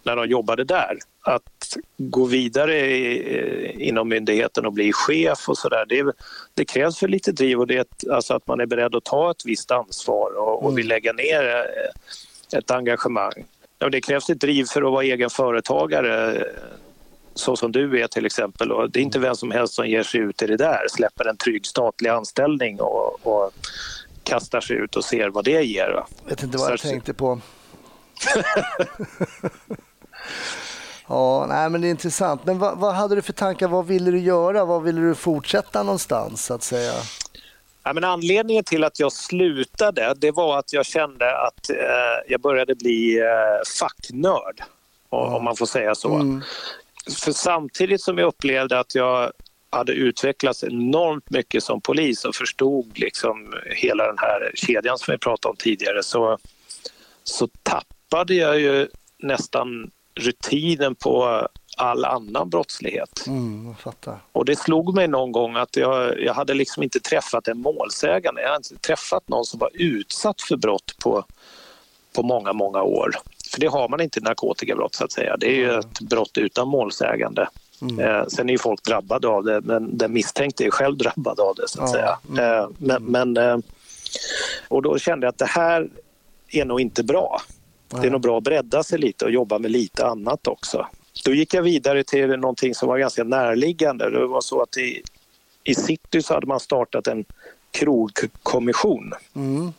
när 0.03 0.17
de 0.17 0.27
jobbade 0.27 0.65
där. 0.65 0.99
Att 1.21 1.77
gå 1.99 2.25
vidare 2.25 2.81
i, 2.91 3.89
inom 3.89 4.09
myndigheten 4.09 4.67
och 4.67 4.73
bli 4.73 4.93
chef 4.93 5.49
och 5.49 5.59
sådär, 5.59 5.85
det, 5.89 6.13
det, 6.55 6.65
krävs 6.65 6.99
för 6.99 7.09
lite 7.09 7.33
driv 7.33 7.61
och 7.61 7.67
det, 7.67 7.89
alltså 8.11 8.35
att 8.35 8.47
man 8.47 8.61
är 8.61 8.67
beredd 8.67 8.95
att 8.95 9.05
ta 9.05 9.31
ett 9.31 9.45
visst 9.45 9.71
ansvar 9.71 10.39
och, 10.39 10.65
och 10.65 10.79
vill 10.79 10.87
mm. 10.87 10.89
lägga 10.89 11.13
ner 11.13 11.49
eh, 11.49 12.59
ett 12.59 12.71
engagemang. 12.71 13.45
Och 13.85 13.91
det 13.91 14.01
krävs 14.01 14.31
ett 14.31 14.41
driv 14.41 14.65
för 14.65 14.83
att 14.83 14.93
vara 14.93 15.05
egen 15.05 15.31
företagare 15.31 16.45
så 17.35 17.57
som 17.57 17.73
du 17.73 18.03
är 18.03 18.07
till 18.07 18.27
exempel. 18.27 18.73
Och 18.73 18.91
det 18.91 19.01
är 19.01 19.03
inte 19.03 19.19
vem 19.19 19.35
som 19.35 19.51
helst 19.51 19.75
som 19.75 19.87
ger 19.87 20.03
sig 20.03 20.21
ut 20.21 20.43
i 20.43 20.47
det 20.47 20.57
där, 20.57 20.87
släpper 20.91 21.29
en 21.29 21.37
trygg 21.37 21.67
statlig 21.67 22.11
anställning 22.11 22.81
och, 22.81 23.27
och 23.27 23.53
kastar 24.23 24.61
sig 24.61 24.77
ut 24.77 24.97
och 24.97 25.05
ser 25.05 25.29
vad 25.29 25.45
det 25.45 25.63
ger. 25.63 25.91
Va? 25.91 26.07
Jag 26.23 26.31
vet 26.31 26.43
inte 26.43 26.59
vad 26.59 26.73
jag 26.73 26.81
tänkte 26.81 27.15
på. 27.15 27.41
Ja, 31.09 31.47
nej, 31.49 31.71
men 31.71 31.81
det 31.81 31.89
är 31.89 31.91
intressant. 31.91 32.45
Men 32.45 32.59
vad, 32.59 32.79
vad, 32.79 32.95
hade 32.95 33.15
du 33.15 33.23
för 33.23 33.33
tankar? 33.33 33.69
Vad 33.69 33.87
ville 33.87 34.11
du 34.11 34.19
göra? 34.19 34.65
Vad 34.65 34.83
ville 34.83 35.01
du 35.01 35.15
fortsätta 35.15 35.83
någonstans, 35.83 36.45
så 36.45 36.55
att 36.55 36.63
säga? 36.63 36.93
Ja, 37.85 37.93
men 37.93 38.05
anledningen 38.05 38.65
till 38.65 38.85
att 38.85 39.01
jag 39.01 39.13
slutade 39.13 40.15
det 40.17 40.31
var 40.31 40.59
att 40.59 40.73
jag 40.73 40.87
kände 40.87 41.39
att 41.39 41.71
eh, 41.71 41.77
jag 42.29 42.41
började 42.41 42.75
bli 42.75 43.19
eh, 43.19 43.79
facknörd, 43.81 44.63
ja. 45.11 45.37
om 45.37 45.45
man 45.45 45.57
får 45.57 45.67
säga 45.67 45.95
så. 45.95 46.15
Mm. 46.15 46.43
För 47.25 47.33
samtidigt 47.33 48.01
som 48.01 48.19
jag 48.19 48.27
upplevde 48.27 48.79
att 48.79 48.95
jag 48.95 49.33
hade 49.71 49.93
utvecklats 49.93 50.65
enormt 50.65 51.31
mycket 51.31 51.63
som 51.63 51.81
polis 51.81 52.25
och 52.25 52.35
förstod 52.35 52.99
liksom 52.99 53.55
hela 53.67 54.07
den 54.07 54.19
här 54.19 54.53
kedjan 54.55 54.99
som 54.99 55.13
vi 55.13 55.19
pratade 55.19 55.51
om 55.51 55.57
tidigare 55.57 56.03
så, 56.03 56.39
så 57.25 57.49
tappade 57.63 58.35
jag 58.35 58.61
ju 58.61 58.89
nästan 59.19 59.91
rutinen 60.15 60.95
på 60.95 61.49
all 61.77 62.05
annan 62.05 62.51
brottslighet. 62.51 63.27
Mm, 63.27 63.75
och 64.33 64.45
det 64.45 64.57
slog 64.57 64.95
mig 64.95 65.09
någon 65.09 65.33
gång 65.33 65.57
att 65.57 65.77
jag, 65.77 66.21
jag 66.21 66.35
hade 66.35 66.55
liksom 66.55 66.83
inte 66.83 67.01
träffat 67.01 67.49
en 67.49 67.59
målsägande. 67.59 68.43
Jag 68.43 68.49
hade 68.49 68.69
inte 68.71 68.87
träffat 68.87 69.29
någon 69.29 69.45
som 69.45 69.59
var 69.59 69.71
utsatt 69.75 70.43
för 70.43 70.57
brott 70.57 70.95
på, 71.03 71.25
på 72.13 72.23
många, 72.23 72.53
många 72.53 72.83
år. 72.83 73.11
För 73.53 73.61
det 73.61 73.67
har 73.67 73.89
man 73.89 74.01
inte 74.01 74.21
i 74.21 74.23
narkotikabrott 74.23 74.95
så 74.95 75.05
att 75.05 75.13
säga. 75.13 75.37
Det 75.37 75.47
är 75.47 75.57
ju 75.57 75.79
ett 75.79 76.01
brott 76.01 76.39
utan 76.39 76.69
målsägande. 76.69 77.49
Mm. 77.83 78.01
Eh, 78.01 78.27
sen 78.27 78.49
är 78.49 78.53
ju 78.53 78.59
folk 78.59 78.83
drabbade 78.83 79.29
av 79.29 79.45
det, 79.45 79.61
men 79.61 79.99
den 79.99 80.13
misstänkte 80.13 80.65
är 80.65 80.71
själv 80.71 80.97
drabbad 80.97 81.41
av 81.41 81.55
det 81.55 81.69
så 81.69 81.83
att 81.83 81.91
säga. 81.91 82.19
Mm. 82.29 82.59
Eh, 82.59 82.69
men, 82.79 83.05
men 83.05 83.37
eh, 83.37 83.59
och 84.69 84.83
då 84.83 84.99
kände 84.99 85.27
jag 85.27 85.33
att 85.33 85.39
det 85.39 85.47
här 85.47 85.89
är 86.49 86.65
nog 86.65 86.81
inte 86.81 87.05
bra. 87.05 87.43
Det 88.01 88.07
är 88.07 88.11
nog 88.11 88.21
bra 88.21 88.39
att 88.39 88.45
bredda 88.45 88.83
sig 88.83 88.99
lite 88.99 89.25
och 89.25 89.31
jobba 89.31 89.59
med 89.59 89.71
lite 89.71 90.07
annat 90.07 90.47
också. 90.47 90.87
Då 91.25 91.35
gick 91.35 91.55
jag 91.55 91.63
vidare 91.63 92.05
till 92.05 92.27
någonting 92.27 92.75
som 92.75 92.89
var 92.89 92.99
ganska 92.99 93.25
närliggande. 93.25 94.11
Det 94.11 94.27
var 94.27 94.41
så 94.41 94.63
att 94.63 94.77
i, 94.77 95.03
i 95.65 95.75
city 95.75 96.23
så 96.23 96.35
hade 96.35 96.47
man 96.47 96.61
startat 96.61 97.07
en 97.07 97.25
krogkommission 97.71 99.13
mm. 99.35 99.73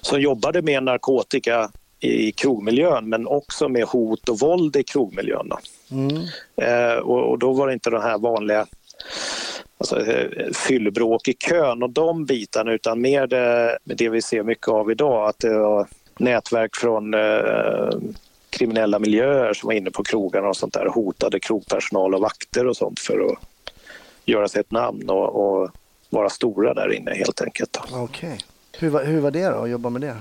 som 0.00 0.20
jobbade 0.20 0.62
med 0.62 0.82
narkotika 0.82 1.70
i 2.00 2.32
krogmiljön 2.32 3.08
men 3.08 3.26
också 3.26 3.68
med 3.68 3.84
hot 3.84 4.28
och 4.28 4.38
våld 4.38 4.76
i 4.76 4.82
krogmiljön. 4.82 5.52
Mm. 5.90 6.16
Eh, 6.56 6.96
och, 6.96 7.30
och, 7.30 7.38
då 7.38 7.52
var 7.52 7.66
det 7.66 7.72
inte 7.72 7.90
de 7.90 8.02
här 8.02 8.18
vanliga 8.18 8.66
alltså, 9.78 10.06
eh, 10.06 10.52
fyllbråk 10.52 11.28
i 11.28 11.32
kön 11.32 11.82
och 11.82 11.90
de 11.90 12.24
bitarna 12.24 12.72
utan 12.72 13.00
mer 13.00 13.26
det, 13.26 13.78
det 13.84 14.08
vi 14.08 14.22
ser 14.22 14.42
mycket 14.42 14.68
av 14.68 14.90
idag 14.90 15.28
att 15.28 15.38
det 15.38 15.58
var 15.58 15.86
nätverk 16.18 16.76
från 16.76 17.14
eh, 17.14 17.90
kriminella 18.50 18.98
miljöer 18.98 19.52
som 19.52 19.66
var 19.66 19.74
inne 19.74 19.90
på 19.90 20.04
krogarna 20.04 20.48
och 20.48 20.56
sånt 20.56 20.74
där 20.74 20.86
hotade 20.86 21.40
krogpersonal 21.40 22.14
och 22.14 22.20
vakter 22.20 22.66
och 22.66 22.76
sånt 22.76 23.00
för 23.00 23.20
att 23.20 23.38
göra 24.24 24.48
sig 24.48 24.60
ett 24.60 24.70
namn 24.70 25.10
och, 25.10 25.28
och 25.28 25.70
vara 26.10 26.28
stora 26.28 26.74
där 26.74 26.92
inne 26.92 27.14
helt 27.14 27.42
enkelt. 27.42 27.78
Okej. 27.92 28.02
Okay. 28.02 28.38
Hur, 28.78 29.04
hur 29.04 29.20
var 29.20 29.30
det 29.30 29.48
då, 29.48 29.58
att 29.58 29.70
jobba 29.70 29.90
med 29.90 30.00
det? 30.00 30.16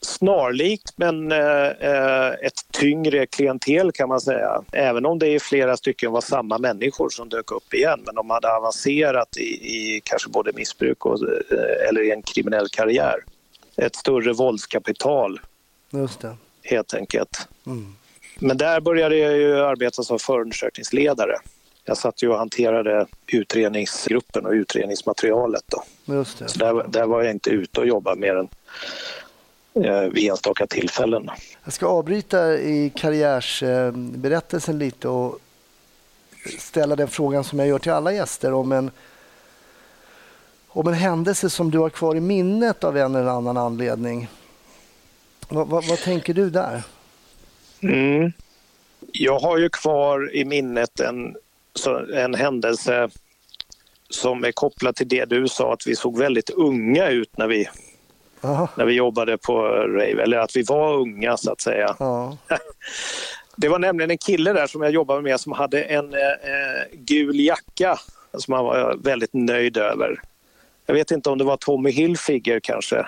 Snarlikt 0.00 0.92
men 0.96 1.32
eh, 1.32 1.68
eh, 1.68 2.28
ett 2.28 2.72
tyngre 2.72 3.26
klientel 3.26 3.92
kan 3.92 4.08
man 4.08 4.20
säga. 4.20 4.62
Även 4.72 5.06
om 5.06 5.18
det 5.18 5.26
i 5.26 5.40
flera 5.40 5.76
stycken 5.76 6.12
var 6.12 6.20
samma 6.20 6.58
människor 6.58 7.08
som 7.08 7.28
dök 7.28 7.52
upp 7.52 7.74
igen 7.74 8.00
men 8.06 8.14
de 8.14 8.30
hade 8.30 8.56
avancerat 8.56 9.36
i, 9.36 9.42
i 9.76 10.00
kanske 10.04 10.30
både 10.30 10.52
missbruk 10.52 11.06
och, 11.06 11.22
eh, 11.22 11.88
eller 11.88 12.02
i 12.02 12.10
en 12.10 12.22
kriminell 12.22 12.68
karriär 12.68 13.24
ett 13.78 13.96
större 13.96 14.32
våldskapital. 14.32 15.40
Just 15.90 16.20
det. 16.20 16.36
Helt 16.62 16.94
enkelt. 16.94 17.48
Mm. 17.66 17.94
Men 18.38 18.56
där 18.56 18.80
började 18.80 19.16
jag 19.16 19.36
ju 19.36 19.60
arbeta 19.60 20.02
som 20.02 20.18
förundersökningsledare. 20.18 21.36
Jag 21.84 21.96
satt 21.96 22.22
ju 22.22 22.28
och 22.28 22.38
hanterade 22.38 23.06
utredningsgruppen 23.26 24.46
och 24.46 24.52
utredningsmaterialet. 24.52 25.64
Då. 25.66 25.84
Just 26.14 26.38
det. 26.38 26.48
Så 26.48 26.58
där, 26.58 26.88
där 26.88 27.06
var 27.06 27.22
jag 27.22 27.30
inte 27.30 27.50
ute 27.50 27.80
och 27.80 27.86
jobbade 27.86 28.20
mer 28.20 28.36
än 28.36 28.48
eh, 29.84 30.00
vid 30.00 30.30
enstaka 30.30 30.66
tillfällen. 30.66 31.30
Jag 31.64 31.72
ska 31.72 31.86
avbryta 31.86 32.58
i 32.58 32.92
karriärsberättelsen 32.96 34.78
lite 34.78 35.08
och 35.08 35.38
ställa 36.58 36.96
den 36.96 37.08
frågan 37.08 37.44
som 37.44 37.58
jag 37.58 37.68
gör 37.68 37.78
till 37.78 37.92
alla 37.92 38.12
gäster 38.12 38.52
om 38.52 38.72
en 38.72 38.90
om 40.68 40.88
en 40.88 40.94
händelse 40.94 41.50
som 41.50 41.70
du 41.70 41.78
har 41.78 41.90
kvar 41.90 42.14
i 42.14 42.20
minnet 42.20 42.84
av 42.84 42.96
en 42.96 43.14
eller 43.14 43.30
annan 43.30 43.56
anledning. 43.56 44.28
Vad, 45.48 45.68
vad, 45.68 45.84
vad 45.84 45.98
tänker 45.98 46.34
du 46.34 46.50
där? 46.50 46.82
Mm. 47.80 48.32
Jag 49.12 49.38
har 49.38 49.58
ju 49.58 49.68
kvar 49.68 50.34
i 50.34 50.44
minnet 50.44 51.00
en, 51.00 51.36
en 52.14 52.34
händelse 52.34 53.08
som 54.10 54.44
är 54.44 54.52
kopplad 54.52 54.96
till 54.96 55.08
det 55.08 55.24
du 55.24 55.48
sa, 55.48 55.72
att 55.72 55.86
vi 55.86 55.96
såg 55.96 56.18
väldigt 56.18 56.50
unga 56.50 57.08
ut 57.08 57.38
när 57.38 57.46
vi, 57.46 57.68
Aha. 58.40 58.68
när 58.76 58.84
vi 58.84 58.92
jobbade 58.92 59.38
på 59.38 59.62
Rave, 59.68 60.22
eller 60.22 60.38
att 60.38 60.56
vi 60.56 60.62
var 60.62 60.94
unga 60.94 61.36
så 61.36 61.52
att 61.52 61.60
säga. 61.60 61.96
Ja. 61.98 62.36
Det 63.60 63.68
var 63.68 63.78
nämligen 63.78 64.10
en 64.10 64.18
kille 64.18 64.52
där 64.52 64.66
som 64.66 64.82
jag 64.82 64.90
jobbade 64.90 65.22
med 65.22 65.40
som 65.40 65.52
hade 65.52 65.82
en 65.82 66.14
eh, 66.14 66.20
eh, 66.20 66.86
gul 66.92 67.40
jacka 67.40 67.98
som 68.38 68.54
han 68.54 68.64
var 68.64 68.96
väldigt 69.02 69.32
nöjd 69.32 69.76
över. 69.76 70.20
Jag 70.90 70.94
vet 70.94 71.10
inte 71.10 71.30
om 71.30 71.38
det 71.38 71.44
var 71.44 71.56
Tommy 71.56 71.90
Hilfiger 71.90 72.60
kanske. 72.60 73.06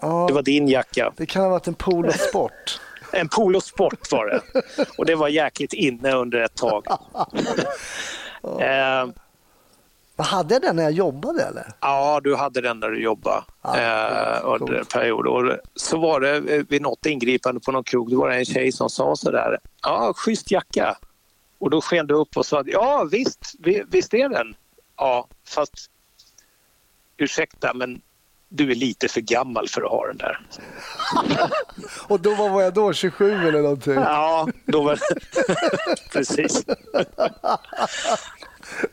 ja. 0.00 0.24
Det 0.28 0.34
var 0.34 0.42
din 0.42 0.68
jacka. 0.68 1.12
Det 1.16 1.26
kan 1.26 1.42
ha 1.42 1.48
varit 1.48 1.66
en 1.66 1.74
Polo 1.74 2.12
Sport. 2.12 2.80
En 3.12 3.28
Polo 3.28 3.60
Sport 3.60 4.12
var 4.12 4.26
det. 4.26 4.40
Och 4.98 5.06
det 5.06 5.14
var 5.14 5.28
jäkligt 5.28 5.72
inne 5.72 6.12
under 6.12 6.38
ett 6.40 6.54
tag. 6.54 6.86
eh, 8.60 9.06
Vad 10.16 10.26
hade 10.26 10.54
jag 10.54 10.62
den 10.62 10.76
när 10.76 10.82
jag 10.82 10.92
jobbade 10.92 11.42
eller? 11.42 11.72
ja, 11.80 12.20
du 12.24 12.36
hade 12.36 12.60
den 12.60 12.80
när 12.80 12.88
du 12.88 13.02
jobbade 13.02 13.42
Ja, 13.62 13.76
eh, 13.78 14.40
under 14.44 14.72
en 14.74 14.84
period. 14.86 15.26
Och 15.26 15.56
så 15.74 15.98
var 15.98 16.20
det 16.20 16.36
eh, 16.36 16.62
vid 16.68 16.82
något 16.82 17.06
ingripande 17.06 17.60
på 17.60 17.72
någon 17.72 17.84
krog, 17.84 18.10
då 18.10 18.20
var 18.20 18.28
det 18.30 18.36
en 18.36 18.44
tjej 18.44 18.72
som 18.72 18.90
sa 18.90 19.16
sådär, 19.16 19.58
ja, 19.82 20.12
schysst 20.16 20.50
jacka. 20.50 20.96
Och 21.58 21.70
då 21.70 21.80
sken 21.80 22.06
du 22.06 22.14
upp 22.14 22.36
och 22.36 22.46
sa, 22.46 22.62
ja 22.66 23.08
visst, 23.12 23.54
vi- 23.58 23.84
visst 23.88 24.14
är 24.14 24.28
den. 24.28 24.54
Ja, 24.96 25.28
fast 25.48 25.74
ursäkta 27.18 27.74
men 27.74 28.00
du 28.48 28.70
är 28.70 28.74
lite 28.74 29.08
för 29.08 29.20
gammal 29.20 29.68
för 29.68 29.82
att 29.82 29.90
ha 29.90 30.06
den 30.06 30.16
där. 30.16 30.40
Och 32.08 32.20
då 32.20 32.34
var 32.34 32.48
var 32.48 32.62
jag 32.62 32.74
då? 32.74 32.92
27 32.92 33.32
eller 33.48 33.62
någonting? 33.62 33.94
Ja, 33.94 34.48
då 34.66 34.82
var 34.82 34.98
Precis. 36.12 36.64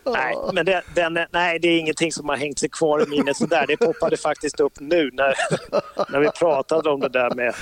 nej, 0.05 0.36
men 0.53 0.65
det, 0.65 0.83
den, 0.95 1.19
nej, 1.31 1.59
det 1.59 1.67
är 1.67 1.79
ingenting 1.79 2.12
som 2.12 2.29
har 2.29 2.36
hängt 2.38 2.59
sig 2.59 2.69
kvar 2.69 3.03
i 3.03 3.07
minnet 3.09 3.38
sådär. 3.38 3.65
Det 3.67 3.77
poppade 3.77 4.17
faktiskt 4.17 4.59
upp 4.59 4.79
nu 4.79 5.09
när, 5.13 5.33
när 6.12 6.19
vi 6.19 6.29
pratade 6.29 6.89
om 6.89 6.99
det 6.99 7.09
där 7.09 7.36
med 7.36 7.55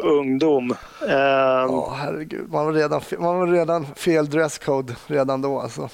ungdom. 0.00 0.70
Ehm, 1.02 1.08
Ja, 1.08 1.94
herregud. 2.00 2.52
Man 2.52 2.66
var 2.66 2.72
redan, 2.72 3.00
man 3.18 3.38
var 3.38 3.46
redan 3.46 3.86
fel 3.94 4.30
dresscode 4.30 4.96
redan 5.06 5.42
då 5.42 5.60
alltså. 5.60 5.88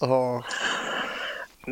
Ja. 0.00 0.42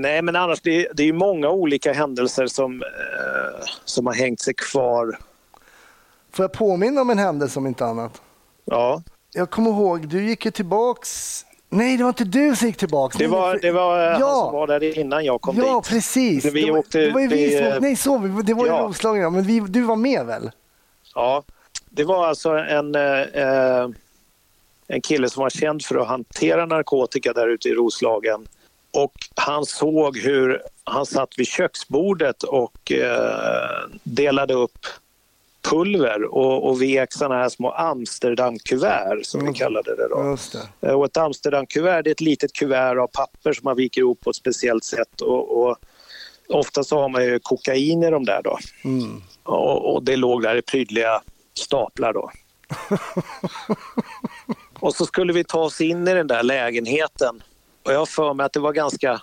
Nej, 0.01 0.23
men 0.23 0.37
annars 0.37 0.61
det, 0.61 0.89
det 0.95 1.03
är 1.03 1.07
ju 1.07 1.13
många 1.13 1.51
olika 1.51 1.93
händelser 1.93 2.47
som, 2.47 2.83
eh, 2.83 3.67
som 3.85 4.07
har 4.07 4.15
hängt 4.15 4.41
sig 4.41 4.55
kvar. 4.55 5.19
Får 6.33 6.43
jag 6.43 6.53
påminna 6.53 7.01
om 7.01 7.11
en 7.11 7.19
händelse 7.19 7.59
om 7.59 7.67
inte 7.67 7.85
annat? 7.85 8.23
Ja, 8.65 9.03
Jag 9.33 9.51
kommer 9.51 9.71
ihåg, 9.71 10.09
du 10.09 10.25
gick 10.29 10.45
ju 10.45 10.51
tillbaks... 10.51 11.43
Nej, 11.69 11.97
det 11.97 12.03
var 12.03 12.09
inte 12.09 12.25
du 12.25 12.57
som 12.57 12.67
gick 12.69 12.77
tillbaks. 12.77 13.17
det 13.17 13.27
var, 13.27 13.59
det 13.63 13.71
var 13.71 14.05
eh, 14.07 14.11
han 14.13 14.21
Ja. 14.21 14.45
som 14.45 14.55
var 14.55 14.67
där 14.67 14.99
innan 14.99 15.25
jag 15.25 15.41
kom 15.41 15.57
Ja, 15.57 15.75
dit. 15.81 15.89
precis. 15.91 16.43
Det 16.45 16.51
vi 16.51 16.65
det, 16.65 16.71
var, 16.73 16.79
åkte- 16.79 16.99
det 17.01 17.11
var 17.13 17.21
ju 17.21 17.29
vi 17.29 17.57
som... 17.57 17.67
eh, 17.67 17.81
Nej, 17.81 17.97
så, 17.97 18.19
det 18.45 18.55
var 18.55 18.65
ju 18.67 18.73
ja. 18.73 18.79
Roslagen, 18.83 19.23
ja, 19.23 19.31
men 19.31 19.43
vi, 19.43 19.61
du 19.61 19.83
var 19.83 19.97
med 19.97 20.27
väl? 20.27 20.51
Ja, 21.15 21.43
det 21.91 22.05
var 22.05 22.27
alltså 22.27 22.51
en, 22.51 22.95
eh, 22.95 23.21
eh, 23.21 23.89
en 24.89 25.01
kille 25.01 25.29
som 25.31 25.43
var 25.43 25.51
känd 25.51 25.85
för 25.85 25.97
att 25.97 26.09
hantera 26.09 26.67
narkotika 26.67 27.33
där 27.33 27.49
ute 27.49 27.69
i 27.69 27.75
Roslagen. 27.75 28.47
Och 28.97 29.13
han 29.35 29.67
såg 29.67 30.19
hur 30.19 30.63
han 30.85 31.07
satt 31.07 31.39
vid 31.39 31.47
köksbordet 31.47 32.43
och 32.43 32.93
eh, 32.93 33.89
delade 34.03 34.55
upp 34.55 34.79
pulver 35.71 36.25
och, 36.25 36.69
och 36.69 36.83
vek 36.83 37.13
såna 37.13 37.35
här 37.35 37.49
små 37.49 37.71
Amsterdamkuvert 37.71 39.25
som 39.27 39.41
Mm. 39.41 39.53
vi 39.53 39.59
kallade 39.59 39.97
det. 39.97 40.09
Då. 40.09 40.37
Det. 40.81 40.89
Eh, 40.89 40.95
Och 40.95 41.05
ett 41.05 41.17
Amsterdamkuvert 41.17 42.03
det 42.05 42.11
är 42.11 42.13
ett 42.13 42.21
litet 42.21 42.53
kuvert 42.53 42.99
av 42.99 43.07
papper 43.07 43.53
som 43.53 43.65
man 43.65 43.77
viker 43.77 44.01
ihop 44.01 44.21
på 44.21 44.31
ett 44.31 44.37
speciellt 44.37 44.85
sätt. 44.85 45.21
Och, 45.21 45.63
och 45.67 45.77
ofta 46.49 46.85
så 46.85 46.99
har 47.01 47.09
man 47.09 47.25
ju 47.25 47.39
kokain 47.43 48.03
i 48.03 48.11
de 48.11 48.25
där. 48.25 48.41
Då. 48.45 48.59
Mm. 48.85 49.23
Och, 49.43 49.95
och 49.95 50.03
det 50.03 50.17
låg 50.17 50.43
där 50.43 50.57
i 50.57 50.63
prydliga 50.63 51.23
staplar 51.55 52.13
då. 52.13 52.31
och 54.81 54.95
så 54.95 55.07
skulle 55.07 55.33
vi 55.33 55.45
ta 55.45 55.61
oss 55.61 55.81
in 55.81 56.09
i 56.09 56.15
den 56.15 56.27
där 56.27 56.43
lägenheten. 56.43 57.43
Och 57.87 57.93
jag 57.93 57.99
har 57.99 58.07
för 58.07 58.35
mig 58.35 58.47
att 58.47 58.53
det 58.53 58.61
var 58.61 58.73
ganska 58.73 59.21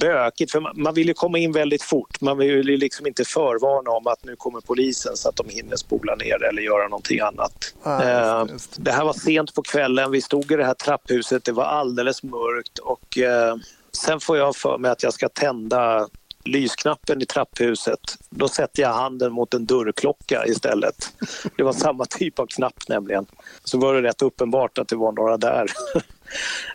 bökigt 0.00 0.52
för 0.52 0.82
man, 0.82 0.94
vill 0.94 1.08
ju 1.08 1.14
komma 1.14 1.38
in 1.38 1.52
väldigt 1.52 1.82
fort. 1.82 2.20
Man 2.20 2.38
vill 2.38 2.68
ju 2.68 2.76
liksom 2.76 3.06
inte 3.06 3.24
förvarna 3.24 3.90
om 3.90 4.06
att 4.06 4.24
nu 4.24 4.36
kommer 4.36 4.60
polisen 4.60 5.16
så 5.16 5.28
att 5.28 5.36
de 5.36 5.48
hinner 5.48 5.76
spola 5.76 6.14
ner 6.14 6.44
eller 6.44 6.62
göra 6.62 6.88
någonting 6.88 7.20
annat. 7.20 7.74
Ja, 7.82 7.92
just 7.92 8.04
Eh, 8.04 8.44
det, 8.46 8.52
just 8.52 8.76
det. 8.76 8.82
det 8.82 8.92
här 8.92 9.04
var 9.04 9.12
sent 9.12 9.54
på 9.54 9.62
kvällen. 9.62 10.10
Vi 10.10 10.20
stod 10.22 10.52
i 10.52 10.56
det 10.56 10.64
här 10.64 10.74
trapphuset. 10.74 11.44
Det 11.44 11.52
var 11.52 11.64
alldeles 11.64 12.22
mörkt 12.22 12.78
och 12.78 13.18
eh, 13.18 13.56
sen 13.92 14.20
får 14.20 14.36
jag 14.36 14.56
för 14.56 14.78
mig 14.78 14.90
att 14.90 15.02
jag 15.02 15.12
ska 15.12 15.28
tända 15.28 16.08
lysknappen 16.44 17.22
i 17.22 17.26
trapphuset. 17.26 18.00
Då 18.30 18.48
sätter 18.48 18.82
jag 18.82 18.92
handen 18.92 19.32
mot 19.32 19.54
en 19.54 19.66
dörrklocka 19.66 20.46
istället. 20.46 21.12
Det 21.56 21.62
var 21.62 21.72
samma 21.72 22.04
typ 22.04 22.38
av 22.38 22.46
knapp 22.46 22.88
nämligen. 22.88 23.26
Så 23.64 23.78
var 23.78 23.94
det 23.94 24.02
rätt 24.02 24.22
uppenbart 24.22 24.78
att 24.78 24.88
det 24.88 24.96
var 24.96 25.12
några 25.12 25.36
där. 25.36 25.70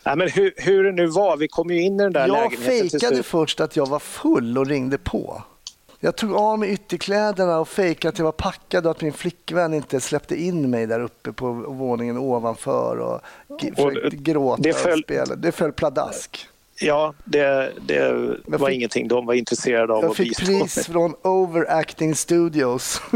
Nej, 0.06 0.16
men 0.16 0.30
hur, 0.30 0.54
hur 0.58 0.84
det 0.84 0.92
nu 0.92 1.08
var, 1.08 1.38
vi 1.38 1.48
kom 1.48 1.70
ju 1.70 1.82
in 1.82 2.00
i 2.00 2.04
den 2.04 2.14
där 2.14 2.28
Jag 2.28 2.52
lägenheten 2.52 2.90
till 2.90 3.00
fejkade 3.00 3.24
först 3.24 3.60
att 3.60 3.76
jag 3.76 3.88
var 3.90 4.00
full 4.00 4.58
och 4.58 4.68
ringde 4.68 4.98
på. 4.98 5.44
Jag 6.00 6.16
tog 6.16 6.34
av 6.36 6.60
mig 6.60 6.70
ytterkläderna 6.74 7.60
och 7.60 7.68
fejkade 7.70 8.10
att 8.10 8.18
jag 8.18 8.26
var 8.26 8.32
packad 8.32 8.86
och 8.86 8.92
att 8.92 9.02
min 9.02 9.14
flickvän 9.14 9.74
inte 9.74 10.00
släppte 10.00 10.36
in 10.42 10.70
mig 10.70 10.88
där 10.88 11.00
uppe 11.00 11.32
på 11.32 11.52
våningen 11.52 12.18
ovanför 12.18 12.98
och, 13.00 13.22
Och 13.78 13.94
gråta 14.12 14.62
det 14.62 14.70
och 14.74 14.76
föll- 14.76 15.04
spela. 15.04 15.36
Det 15.36 15.52
föll 15.52 15.72
pladask. 15.72 16.48
Ja, 16.82 17.14
det, 17.26 17.72
det 17.82 18.12
var 18.46 18.68
fick- 18.68 18.76
ingenting 18.76 19.08
de 19.08 19.26
var 19.26 19.34
intresserade 19.34 19.94
av 19.94 20.04
Jag 20.04 20.16
fick 20.16 20.38
pris 20.40 20.88
från 20.88 21.16
Overacting 21.22 22.16
Studios. 22.16 23.02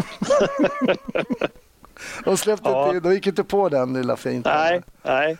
de 2.26 2.38
släppte 2.38 2.70
Ja. 2.70 2.88
inte, 2.88 3.00
de 3.10 3.14
gick 3.14 3.28
inte 3.28 3.44
på 3.44 3.70
den 3.70 3.94
lilla 3.94 4.16
fint. 4.16 4.46
Nej, 4.46 4.82
nej. 5.04 5.38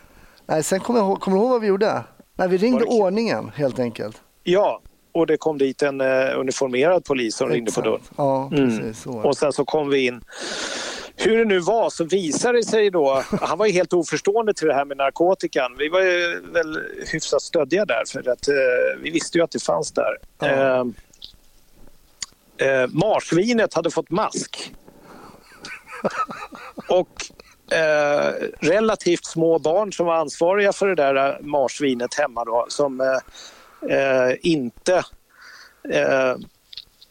Nej, 0.54 0.64
sen 0.64 0.80
kommer 0.80 1.00
jag 1.00 1.08
ihåg, 1.08 1.22
kommer 1.22 1.38
du 1.38 1.42
ihåg 1.44 1.52
vad 1.52 1.62
vi 1.62 1.68
gjorde? 1.68 2.04
Nej, 2.36 2.48
vi 2.50 2.58
ringde 2.58 2.86
ordningen 2.86 3.52
helt 3.56 3.80
enkelt. 3.80 4.22
Ja, 4.44 4.82
och 5.12 5.28
det 5.28 5.38
kom 5.38 5.58
dit 5.58 5.82
en 5.82 6.02
uh, 6.02 6.40
uniformerad 6.40 7.06
polis 7.06 7.36
som 7.36 7.50
ringde 7.50 7.72
på 7.72 7.82
Exakt. 7.82 7.86
dörren. 7.86 8.02
Ja, 8.18 8.50
Mm. 8.54 8.70
precis. 8.80 9.04
Så. 9.04 9.12
Och 9.12 9.38
sen 9.38 9.54
så 9.54 9.66
kom 9.66 9.90
vi 9.90 10.06
in. 10.06 10.22
Hur 11.16 11.38
det 11.38 11.46
nu 11.46 11.60
var 11.60 11.90
så 11.90 12.04
visade 12.04 12.58
det 12.58 12.64
sig 12.64 12.90
då, 12.90 13.24
han 13.42 13.58
var 13.58 13.66
ju 13.66 13.72
helt 13.72 13.94
oförstående 13.94 14.54
till 14.54 14.68
det 14.68 14.74
här 14.74 14.86
med 14.86 14.98
narkotikan. 14.98 15.76
Vi 15.78 15.90
var 15.90 16.00
ju 16.02 16.42
väl 16.54 16.80
hyfsat 17.12 17.42
stöddiga 17.42 17.86
där 17.86 18.04
för 18.08 18.20
att 18.30 18.48
eh, 18.48 19.02
vi 19.02 19.10
visste 19.10 19.38
ju 19.38 19.44
att 19.44 19.52
det 19.52 19.64
fanns 19.64 19.92
där. 19.92 20.18
Ja. 20.40 20.48
Eh, 20.48 20.86
eh, 22.68 22.88
marsvinet 22.88 23.74
hade 23.74 23.92
fått 23.92 24.10
mask. 24.10 24.74
Och 26.90 27.26
eh, 27.74 28.34
relativt 28.60 29.26
små 29.26 29.60
barn 29.60 29.94
som 29.94 30.06
var 30.06 30.16
ansvariga 30.16 30.74
för 30.74 30.88
det 30.88 30.96
där 30.96 31.16
eh, 31.16 31.36
marsvinet 31.42 32.14
hemma 32.14 32.46
då, 32.46 32.66
som 32.70 33.02
eh, 33.02 33.98
eh, 33.98 34.36
inte 34.42 34.96
eh, 35.90 36.36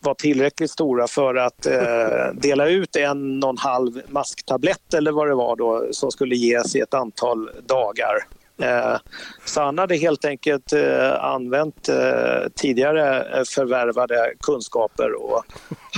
var 0.00 0.14
tillräckligt 0.14 0.70
stora 0.70 1.06
för 1.06 1.34
att 1.34 1.66
eh, 1.66 2.34
dela 2.34 2.68
ut 2.68 2.96
en 2.96 3.44
och 3.44 3.50
en 3.50 3.58
halv 3.58 4.02
masktablett 4.08 4.94
eller 4.94 5.12
vad 5.12 5.28
det 5.28 5.34
var 5.34 5.56
då 5.56 5.88
som 5.90 6.10
skulle 6.10 6.34
ges 6.34 6.76
i 6.76 6.80
ett 6.80 6.94
antal 6.94 7.50
dagar. 7.66 8.16
Eh, 8.58 8.96
så 9.44 9.60
han 9.60 9.78
hade 9.78 9.96
helt 9.96 10.24
enkelt 10.24 10.72
eh, 10.72 11.24
använt 11.24 11.88
eh, 11.88 12.48
tidigare 12.54 13.44
förvärvade 13.44 14.32
kunskaper 14.40 15.22
och 15.22 15.44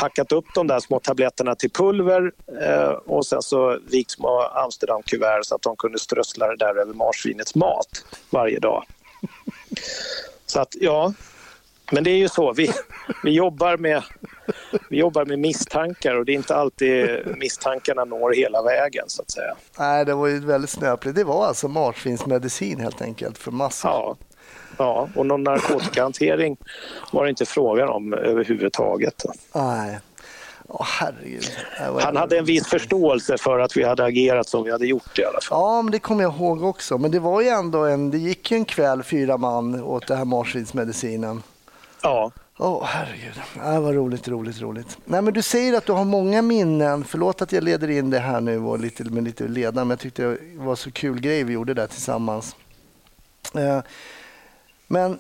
hackat 0.01 0.33
upp 0.33 0.45
de 0.55 0.67
där 0.67 0.81
små 0.81 1.01
tabletterna 1.01 1.55
till 1.55 1.71
pulver 1.71 2.33
och 3.07 3.27
sen 3.27 3.43
så 3.43 3.79
vikt 3.91 4.11
små 4.11 4.41
Amsterdamkuvert 4.41 5.45
så 5.45 5.55
att 5.55 5.63
de 5.63 5.77
kunde 5.77 5.99
strössla 5.99 6.47
det 6.47 6.57
där 6.57 6.81
över 6.81 6.95
marsvinets 6.95 7.55
mat 7.55 8.05
varje 8.31 8.59
dag. 8.59 8.85
Så 10.47 10.61
att 10.61 10.75
ja, 10.81 11.13
men 11.93 12.05
det 12.05 12.11
är 12.11 12.17
ju 12.17 12.29
så. 12.29 12.53
Vi, 12.53 12.71
vi, 13.25 13.31
jobbar 13.31 13.77
med, 13.77 14.03
vi 14.91 14.97
jobbar 14.99 15.25
med 15.25 15.39
misstankar 15.39 16.15
och 16.15 16.25
det 16.25 16.33
är 16.33 16.37
inte 16.37 16.57
alltid 16.57 17.09
misstankarna 17.39 18.05
når 18.05 18.33
hela 18.33 18.63
vägen 18.63 19.05
så 19.07 19.23
att 19.23 19.31
säga. 19.31 19.55
Nej, 19.79 20.05
det 20.05 20.15
var 20.15 20.27
ju 20.27 20.39
väldigt 20.41 20.71
snöpligt. 20.71 21.17
Det 21.17 21.25
var 21.25 21.47
alltså 21.47 21.69
marsvinsmedicin 21.69 22.81
helt 22.81 23.03
enkelt 23.03 23.39
för 23.39 23.51
massor. 23.51 23.91
Ja, 23.91 24.17
ja 24.79 25.09
och 25.17 25.27
någon 25.27 25.43
narkotikahantering 25.45 26.57
var 27.13 27.25
det 27.25 27.31
inte 27.31 27.47
frågan 27.47 27.89
om 27.89 28.15
överhuvudtaget. 28.15 29.23
Nej. 29.55 29.99
Var- 30.69 32.01
Han 32.01 32.17
hade 32.17 32.39
en 32.39 32.45
viss 32.45 32.67
förståelse 32.69 33.39
för 33.39 33.59
att 33.59 33.77
vi 33.77 33.83
hade 33.85 34.05
agerat 34.05 34.49
som 34.49 34.65
vi 34.65 34.71
hade 34.71 34.87
gjort 34.87 35.19
i 35.19 35.25
alla 35.25 35.41
fall. 35.41 35.59
Ja, 35.61 35.83
men 35.83 35.93
det 35.93 35.99
kommer 35.99 36.23
jag 36.23 36.35
ihåg 36.35 36.63
också. 36.65 36.99
Men 36.99 37.11
det 37.11 37.19
var 37.19 37.41
ju 37.41 37.49
ändå 37.49 37.85
en, 37.85 38.11
det 38.11 38.19
gick 38.19 38.51
ju 38.51 38.57
en 38.57 38.65
kväll 38.65 39.03
fyra 39.03 39.37
man 39.37 39.83
åt 39.83 40.07
det 40.07 40.17
här 40.17 40.25
marsvinsmedicinen. 40.25 41.43
Ja, 42.05 42.31
Åh, 42.59 42.69
oh, 42.69 42.85
herregud. 42.85 43.41
Ah, 43.63 43.81
vad 43.81 43.95
roligt, 43.95 44.29
roligt, 44.29 44.61
roligt. 44.61 44.99
Nej, 45.05 45.23
men 45.23 45.35
du 45.35 45.43
säger 45.43 45.77
att 45.77 45.87
du 45.87 45.93
har 45.93 46.05
många 46.05 46.43
minnen. 46.43 47.05
Förlåt 47.05 47.43
att 47.43 47.53
jag 47.53 47.65
leder 47.65 47.91
in 47.91 48.11
det 48.11 48.19
här 48.19 48.41
nu 48.41 48.59
och 48.59 48.79
lite, 48.81 49.05
med 49.05 49.25
lite 49.25 49.49
leda, 49.49 49.81
men 49.85 49.91
jag 49.91 49.99
tyckte 49.99 50.23
det 50.23 50.39
var 50.57 50.77
så 50.77 50.91
kul 50.91 51.21
grej 51.21 51.45
vi 51.45 51.53
gjorde 51.53 51.75
där 51.75 51.87
tillsammans. 51.87 52.57
Eh, 53.55 53.81
men 54.87 55.19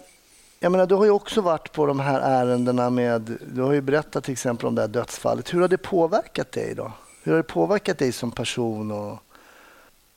jag 0.60 0.72
menar, 0.72 0.86
du 0.86 0.94
har 0.94 1.04
ju 1.04 1.10
också 1.10 1.40
varit 1.40 1.72
på 1.72 1.86
de 1.86 2.00
här 2.00 2.20
ärendena 2.20 2.90
med... 2.90 3.38
Du 3.54 3.62
har 3.62 3.72
ju 3.72 3.80
berättat 3.80 4.24
till 4.24 4.32
exempel 4.32 4.66
om 4.66 4.74
det 4.74 4.80
här 4.80 4.88
dödsfallet. 4.88 5.54
Hur 5.54 5.60
har 5.60 5.68
det 5.68 5.78
påverkat 5.78 6.52
dig 6.52 6.74
då? 6.74 6.92
Hur 7.22 7.32
har 7.32 7.36
det 7.36 7.48
påverkat 7.48 7.98
dig 7.98 8.12
som 8.12 8.30
person? 8.30 8.90
Och... 8.90 9.18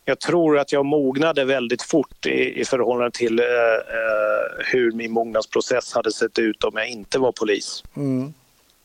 Jag 0.10 0.20
tror 0.20 0.60
att 0.60 0.72
jag 0.72 0.86
mognade 0.86 1.45
väldigt 1.45 1.82
fort 1.82 2.26
i, 2.26 2.62
i 2.62 2.66
förhållande 2.66 3.12
till 3.12 3.39
eh, 3.39 3.45
eh, 3.45 4.66
hur 4.66 4.91
min 4.91 5.12
mognadsprocess 5.12 5.93
hade 5.93 6.12
sett 6.12 6.39
ut 6.39 6.64
om 6.64 6.72
jag 6.76 6.89
inte 6.89 7.20
var 7.20 7.32
polis. 7.32 7.84
Mm. 7.95 8.34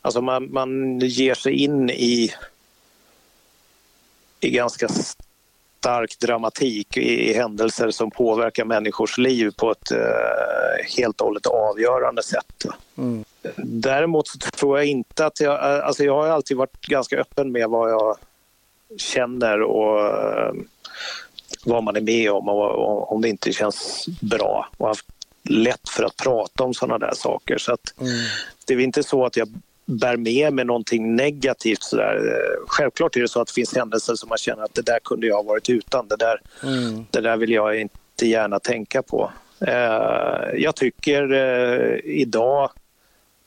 Alltså 0.00 0.20
man, 0.20 0.52
man 0.52 0.98
ger 0.98 1.34
sig 1.34 1.52
in 1.52 1.90
i, 1.90 2.32
i 4.40 4.50
ganska 4.50 4.88
stark 4.88 6.18
dramatik 6.18 6.96
i, 6.96 7.30
i 7.30 7.34
händelser 7.34 7.90
som 7.90 8.10
påverkar 8.10 8.64
människors 8.64 9.18
liv 9.18 9.50
på 9.56 9.70
ett 9.70 9.90
eh, 9.90 10.96
helt 10.96 11.20
och 11.20 11.26
hållet 11.26 11.46
avgörande 11.46 12.22
sätt. 12.22 12.64
Mm. 12.98 13.24
Däremot 13.56 14.28
så 14.28 14.38
tror 14.38 14.78
jag 14.78 14.86
inte 14.86 15.26
att 15.26 15.40
jag... 15.40 15.60
Alltså 15.60 16.04
jag 16.04 16.14
har 16.14 16.28
alltid 16.28 16.56
varit 16.56 16.80
ganska 16.80 17.16
öppen 17.16 17.52
med 17.52 17.68
vad 17.68 17.90
jag 17.90 18.16
känner 18.96 19.62
och 19.62 20.00
eh, 20.00 20.52
vad 21.64 21.82
man 21.82 21.96
är 21.96 22.00
med 22.00 22.30
om 22.30 22.48
och, 22.48 23.12
om 23.12 23.22
det 23.22 23.28
inte 23.28 23.52
känns 23.52 24.06
bra. 24.20 24.68
Och 24.76 24.88
haft 24.88 25.06
lätt 25.48 25.88
för 25.88 26.04
att 26.04 26.16
prata 26.16 26.64
om 26.64 26.74
sådana 26.74 26.98
där 26.98 27.14
saker. 27.14 27.58
Så 27.58 27.72
att 27.72 28.00
mm. 28.00 28.12
Det 28.66 28.74
är 28.74 28.80
inte 28.80 29.02
så 29.02 29.26
att 29.26 29.36
jag 29.36 29.48
bär 29.84 30.16
med 30.16 30.52
mig 30.52 30.64
någonting 30.64 31.16
negativt. 31.16 31.82
Sådär. 31.82 32.20
Självklart 32.66 33.16
är 33.16 33.20
det 33.20 33.28
så 33.28 33.40
att 33.40 33.46
det 33.46 33.54
finns 33.54 33.76
händelser 33.76 34.14
som 34.14 34.28
man 34.28 34.38
känner 34.38 34.62
att 34.62 34.74
det 34.74 34.82
där 34.82 34.98
kunde 35.04 35.26
jag 35.26 35.36
ha 35.36 35.42
varit 35.42 35.70
utan. 35.70 36.08
Det 36.08 36.16
där, 36.16 36.40
mm. 36.62 37.06
det 37.10 37.20
där 37.20 37.36
vill 37.36 37.50
jag 37.50 37.80
inte 37.80 38.26
gärna 38.26 38.58
tänka 38.58 39.02
på. 39.02 39.32
Eh, 39.60 40.54
jag 40.56 40.76
tycker 40.76 41.32
eh, 41.32 41.98
idag 42.04 42.70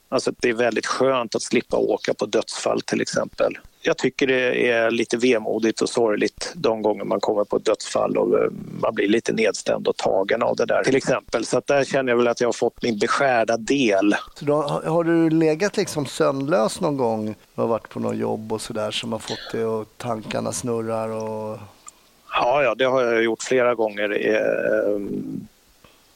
Alltså 0.08 0.32
det 0.40 0.48
är 0.48 0.54
väldigt 0.54 0.86
skönt 0.86 1.34
att 1.34 1.42
slippa 1.42 1.76
åka 1.76 2.14
på 2.14 2.26
dödsfall 2.26 2.80
till 2.80 3.00
exempel. 3.00 3.58
Jag 3.86 3.98
tycker 3.98 4.26
det 4.26 4.70
är 4.70 4.90
lite 4.90 5.16
vemodigt 5.16 5.80
och 5.80 5.88
sorgligt 5.88 6.52
de 6.54 6.82
gånger 6.82 7.04
man 7.04 7.20
kommer 7.20 7.44
på 7.44 7.56
ett 7.56 7.64
dödsfall 7.64 8.16
och 8.16 8.38
eh, 8.38 8.50
man 8.80 8.94
blir 8.94 9.08
lite 9.08 9.32
nedstämd 9.32 9.88
och 9.88 9.96
tagen 9.96 10.42
av 10.42 10.56
det 10.56 10.66
där 10.66 10.84
till 10.84 10.96
exempel. 10.96 11.44
Så 11.44 11.62
där 11.66 11.84
känner 11.84 12.12
jag 12.12 12.16
väl 12.16 12.28
att 12.28 12.40
jag 12.40 12.48
har 12.48 12.52
fått 12.52 12.82
min 12.82 12.98
beskärda 12.98 13.56
del. 13.56 14.14
Så 14.34 14.44
då, 14.44 14.62
har 14.62 15.04
du 15.04 15.30
legat 15.30 15.76
liksom 15.76 16.06
sömnlös 16.06 16.80
någon 16.80 16.96
gång? 16.96 17.34
Har 17.54 17.66
varit 17.66 17.88
på 17.88 18.00
något 18.00 18.16
jobb 18.16 18.52
och 18.52 18.60
sådär 18.60 18.90
som 18.90 19.12
har 19.12 19.18
fått 19.18 19.52
det 19.52 19.64
och 19.64 19.88
tankarna 19.96 20.52
snurrar 20.52 21.08
och... 21.08 21.58
Ja, 22.32 22.62
ja, 22.62 22.74
det 22.74 22.84
har 22.84 23.02
jag 23.02 23.22
gjort 23.22 23.42
flera 23.42 23.74
gånger 23.74 24.26
eh, 24.34 25.00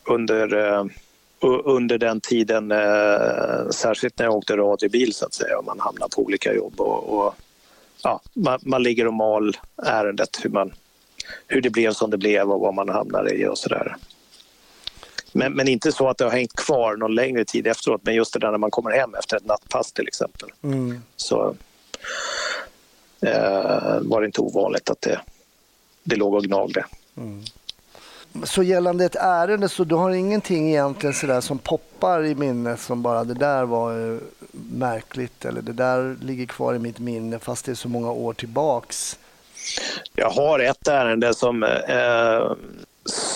under 0.05 0.57
eh, 0.57 0.85
under 1.65 1.99
den 1.99 2.21
tiden, 2.21 2.73
eh, 2.73 3.69
särskilt 3.71 4.19
när 4.19 4.27
jag 4.27 4.35
åkte 4.35 4.57
radiobil 4.57 5.15
så 5.15 5.27
att 5.27 5.35
säga, 5.35 5.59
och 5.59 5.65
man 5.65 5.81
hamnar 5.81 6.09
på 6.09 6.23
olika 6.23 6.55
jobb 6.55 6.81
och, 6.81 7.19
och 7.19 7.35
ja, 8.03 8.21
man, 8.33 8.59
man, 8.63 8.83
ligger 8.83 9.07
och 9.07 9.15
mal 9.15 9.57
ärendet, 9.87 10.39
hur, 10.43 10.51
man, 10.51 10.73
hur 11.47 11.61
det 11.61 11.71
blev 11.71 11.93
som 11.93 12.11
det 12.11 12.19
blev 12.19 12.51
och 12.51 12.61
vad 12.61 12.75
man 12.75 12.89
hamnar 12.89 13.35
i 13.35 13.47
och 13.47 13.59
sådär. 13.59 13.97
Men, 15.33 15.53
men 15.53 15.69
inte 15.69 15.93
så 15.93 16.09
att 16.09 16.19
det 16.19 16.25
har 16.25 16.31
hängt 16.31 16.57
kvar 16.57 16.97
någon 16.97 17.15
längre 17.15 17.45
tid 17.45 17.67
efteråt, 17.67 18.01
men 18.05 18.15
just 18.15 18.33
det 18.33 18.39
där 18.39 18.51
när 18.51 18.59
man 18.59 18.71
kommer 18.71 18.91
hem 18.91 19.15
efter 19.15 19.37
ett 19.37 19.47
nattpass 19.47 19.93
till 19.93 20.09
exempel. 20.09 20.49
Mm. 20.63 21.03
Så 21.17 21.57
eh, 23.21 24.01
var 24.01 24.21
det 24.21 24.27
inte 24.27 24.41
ovanligt 24.41 24.91
att 24.91 25.01
det, 25.01 25.21
det 26.03 26.17
låg 26.17 26.35
och 26.35 26.45
gnagde. 26.45 26.85
Mm. 27.17 27.45
Så 28.45 28.63
gällande 28.63 29.05
ett 29.05 29.17
ärende, 29.17 29.69
så 29.69 29.85
du 29.85 29.95
har 29.95 30.11
ingenting 30.11 30.69
egentligen 30.69 31.15
sådär 31.15 31.41
som 31.41 31.59
poppar 31.59 32.25
i 32.25 32.35
minnet 32.35 32.81
som 32.81 33.03
bara 33.03 33.25
det 33.25 33.35
där 33.35 33.65
var 33.65 34.13
eh, 34.15 34.19
märkligt 34.73 35.45
eller 35.45 35.63
det 35.63 35.73
där 35.73 36.17
ligger 36.23 36.47
kvar 36.47 36.75
i 36.75 36.79
mitt 36.79 36.99
minne 36.99 37.39
fast 37.39 37.65
det 37.65 37.73
är 37.73 37.77
så 37.77 37.89
många 37.89 38.13
år 38.13 38.33
tillbaks? 38.33 39.19
Jag 40.15 40.31
har 40.31 40.59
ett 40.59 40.89
ärende 40.89 41.35
som, 41.35 41.63
eh, 41.63 42.53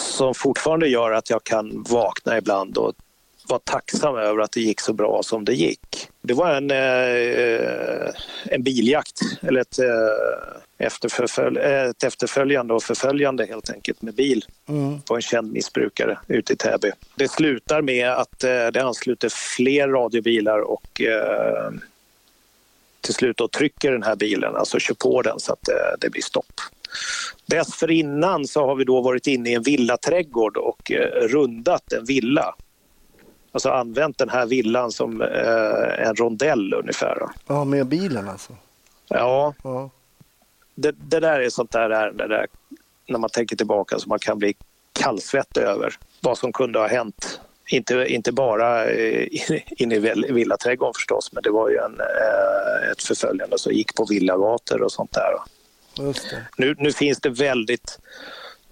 som 0.09 0.35
fortfarande 0.35 0.89
gör 0.89 1.13
att 1.13 1.31
jag 1.31 1.45
kan 1.45 1.85
vakna 1.89 2.39
ibland 2.39 2.77
och 2.77 2.93
vara 3.49 3.61
tacksam 3.65 4.17
över 4.17 4.43
att 4.43 4.53
det 4.53 4.61
gick 4.61 4.81
så 4.81 4.93
bra 4.93 5.21
som 5.23 5.45
det 5.45 5.55
gick. 5.55 6.11
Det 6.27 6.35
var 6.35 6.55
en, 6.55 6.71
eh, 6.71 8.15
en 8.45 8.63
biljakt, 8.63 9.21
eller 9.43 9.61
ett 9.61 9.79
eh, 9.79 10.87
efterfölj 10.87 11.59
ett 11.59 12.05
efterföljande 12.05 12.75
och 12.75 12.83
förföljande 12.83 13.47
helt 13.47 13.71
enkelt 13.71 14.03
med 14.03 14.15
bil 14.15 14.45
mm. 14.69 15.01
på 15.01 15.15
en 15.15 15.23
känd 15.23 15.53
missbrukare 15.53 16.19
ute 16.29 16.53
i 16.53 16.57
Täby. 16.57 16.91
Det 17.15 17.29
slutar 17.29 17.83
med 17.83 18.11
att 18.11 18.45
eh, 18.45 18.67
det 18.67 18.83
ansluter 18.83 19.29
fler 19.57 19.89
radiobilar 19.89 20.59
och 20.59 21.01
eh, 21.01 21.71
till 23.01 23.15
slut 23.15 23.37
då 23.37 23.49
trycker 23.49 23.93
den 23.93 24.03
här 24.03 24.17
bilen, 24.17 24.57
alltså 24.57 24.79
kör 24.79 24.95
på 24.95 25.23
den 25.23 25.41
så 25.41 25.53
att 25.53 25.69
eh, 25.69 25.99
det 26.01 26.11
blir 26.11 26.23
stopp. 26.23 26.61
Dessförinnan 27.47 28.47
så 28.47 28.67
har 28.67 28.75
vi 28.75 28.85
då 28.85 29.01
varit 29.01 29.27
inne 29.27 29.51
i 29.51 29.55
en 29.55 29.63
villaträdgård 29.63 30.57
och 30.57 30.93
eh, 30.93 31.29
rundat 31.29 31.93
en 31.93 32.05
villa. 32.05 32.55
Alltså 33.55 33.71
använt 33.71 34.19
den 34.19 34.29
här 34.29 34.47
villan 34.47 34.93
som 34.93 35.23
eh, 35.23 36.07
en 36.07 36.15
rondell 36.15 36.75
ungefär. 36.75 37.19
Ja, 37.47 37.65
med 37.65 37.87
bilen 37.87 38.29
alltså? 38.29 38.53
Ja. 39.09 39.55
ja 39.63 39.91
det, 40.75 40.93
det, 40.93 41.21
där 41.21 41.41
är 41.41 41.51
sånt 41.51 41.73
där 41.73 41.91
ärende 41.91 42.29
där 42.29 42.47
när 43.09 43.19
man 43.19 43.31
tänker 43.31 43.57
tillbaka 43.57 43.99
så 43.99 44.09
man 44.09 44.19
kan 44.19 44.39
bli 44.39 44.55
kallsvettig 44.93 45.61
över 45.61 45.95
vad 46.21 46.39
som 46.39 46.53
kunde 46.53 46.79
ha 46.79 46.87
hänt. 46.87 47.41
Inte, 47.69 48.07
inte 48.09 48.33
bara 48.33 48.93
inne 49.71 49.95
i 49.95 50.33
villaträdgården 50.33 50.95
förstås, 50.95 51.33
men 51.33 51.43
det 51.43 51.51
var 51.51 51.71
ju 51.71 51.77
en, 51.77 52.01
eh, 52.01 52.91
ett 52.91 53.03
förföljande 53.03 53.59
som 53.59 53.73
gick 53.73 53.95
på 53.95 54.05
villagator 54.05 54.83
och 54.83 54.93
sånt 54.93 55.13
där. 55.13 55.33
Nu, 56.57 56.75
nu 56.79 56.93
finns 56.93 57.21
det 57.21 57.29
väldigt 57.29 57.99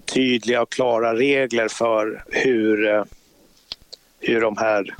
tydliga 0.04 0.62
och 0.62 0.72
klara 0.72 1.14
regler 1.14 1.68
för 1.68 2.24
hur, 2.26 2.88
eh, 2.88 3.04
hur 4.22 4.40
de 4.40 4.56
här 4.56 4.96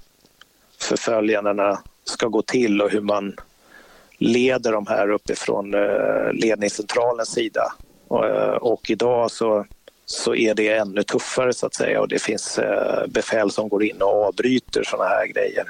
förföljandena 0.81 1.79
ska 2.05 2.27
gå 2.27 2.43
till 2.43 2.83
och 2.83 2.91
hur 2.91 3.01
man 3.01 3.37
leder 4.19 4.73
de 4.73 4.87
här 4.87 5.11
uppifrån 5.11 5.75
eh, 5.75 6.33
ledningscentralens 6.33 7.29
sida. 7.29 7.73
Eh, 8.11 8.55
och, 8.55 8.91
idag 8.91 9.31
så, 9.31 9.67
så 10.07 10.35
är 10.35 10.55
det 10.55 10.69
ännu 10.69 11.03
tuffare 11.03 11.53
så 11.53 11.67
att 11.67 11.75
säga 11.75 12.01
och 12.01 12.09
det 12.09 12.23
finns 12.23 12.59
eh, 12.59 13.07
befäl 13.07 13.51
som 13.51 13.69
går 13.69 13.85
in 13.85 14.03
och 14.03 14.25
avbryter 14.27 14.83
sådana 14.85 15.09
här 15.09 15.27
grejer 15.27 15.65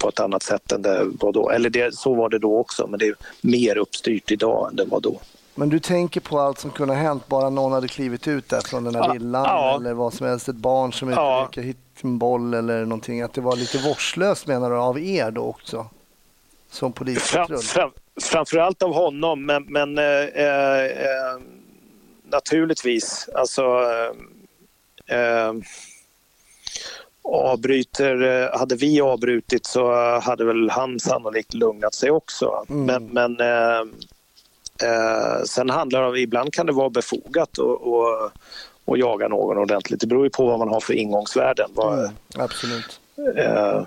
på 0.00 0.08
ett 0.08 0.20
annat 0.20 0.42
sätt 0.42 0.72
än 0.72 0.82
det 0.82 1.04
var 1.04 1.32
då. 1.32 1.50
Eller 1.50 1.70
det, 1.70 1.94
så 1.94 2.14
var 2.14 2.28
det 2.28 2.38
då 2.38 2.58
också, 2.58 2.86
men 2.86 2.98
det 2.98 3.06
är 3.06 3.14
mer 3.40 3.78
uppstyrt 3.78 4.30
idag 4.30 4.68
än 4.70 4.76
det 4.76 4.84
var 4.84 5.00
då. 5.00 5.20
Men 5.54 5.68
du 5.68 5.78
tänker 5.78 6.20
på 6.20 6.40
allt 6.40 6.58
som 6.58 6.70
kunde 6.70 6.94
ha 6.94 7.00
hänt, 7.00 7.28
bara 7.28 7.50
någon 7.50 7.72
hade 7.72 7.88
klivit 7.88 8.28
ut 8.28 8.48
där 8.48 8.60
från 8.60 8.84
den 8.84 8.94
här 8.94 9.04
ja, 9.06 9.12
villan 9.12 9.44
ja. 9.44 9.76
eller 9.76 9.92
vad 9.92 10.14
som 10.14 10.26
helst, 10.26 10.48
ett 10.48 10.56
barn 10.56 10.92
som 10.92 11.08
inte 11.08 11.20
ja. 11.20 11.48
hit 11.54 11.76
en 12.02 12.18
boll 12.18 12.54
eller 12.54 12.84
någonting, 12.84 13.22
att 13.22 13.34
det 13.34 13.40
var 13.40 13.56
lite 13.56 13.78
vårdslöst 13.78 14.46
menar 14.46 14.70
du 14.70 14.76
av 14.76 14.98
er 14.98 15.30
då 15.30 15.42
också? 15.42 15.86
som 16.72 16.92
polispatrull? 16.92 17.58
Fram, 17.58 17.90
fram, 17.90 17.90
framförallt 18.20 18.82
av 18.82 18.94
honom, 18.94 19.46
men, 19.46 19.62
men 19.62 19.98
eh, 19.98 20.04
eh, 20.04 20.84
eh 20.84 21.38
naturligtvis. 22.24 23.28
Alltså, 23.34 23.62
eh, 25.06 25.18
eh 25.18 25.52
avbryter, 27.24 28.50
hade 28.58 28.76
vi 28.76 29.00
avbrutit 29.00 29.66
så 29.66 29.92
hade 30.20 30.44
väl 30.44 30.70
han 30.70 31.00
sannolikt 31.00 31.54
lugnat 31.54 31.94
sig 31.94 32.10
också. 32.10 32.64
Mm. 32.68 32.86
Men, 32.86 33.36
men 33.36 33.36
eh, 34.82 35.42
sen 35.44 35.70
handlar 35.70 36.02
det 36.02 36.08
om, 36.08 36.16
ibland 36.16 36.52
kan 36.52 36.66
det 36.66 36.72
vara 36.72 36.90
befogat 36.90 37.58
att 38.84 38.98
jaga 38.98 39.28
någon 39.28 39.58
ordentligt. 39.58 40.00
Det 40.00 40.06
beror 40.06 40.24
ju 40.24 40.30
på 40.30 40.46
vad 40.46 40.58
man 40.58 40.68
har 40.68 40.80
för 40.80 40.94
ingångsvärden. 40.94 41.70
Vad, 41.74 41.98
mm, 41.98 42.10
absolut. 42.34 43.00
Eh, 43.36 43.82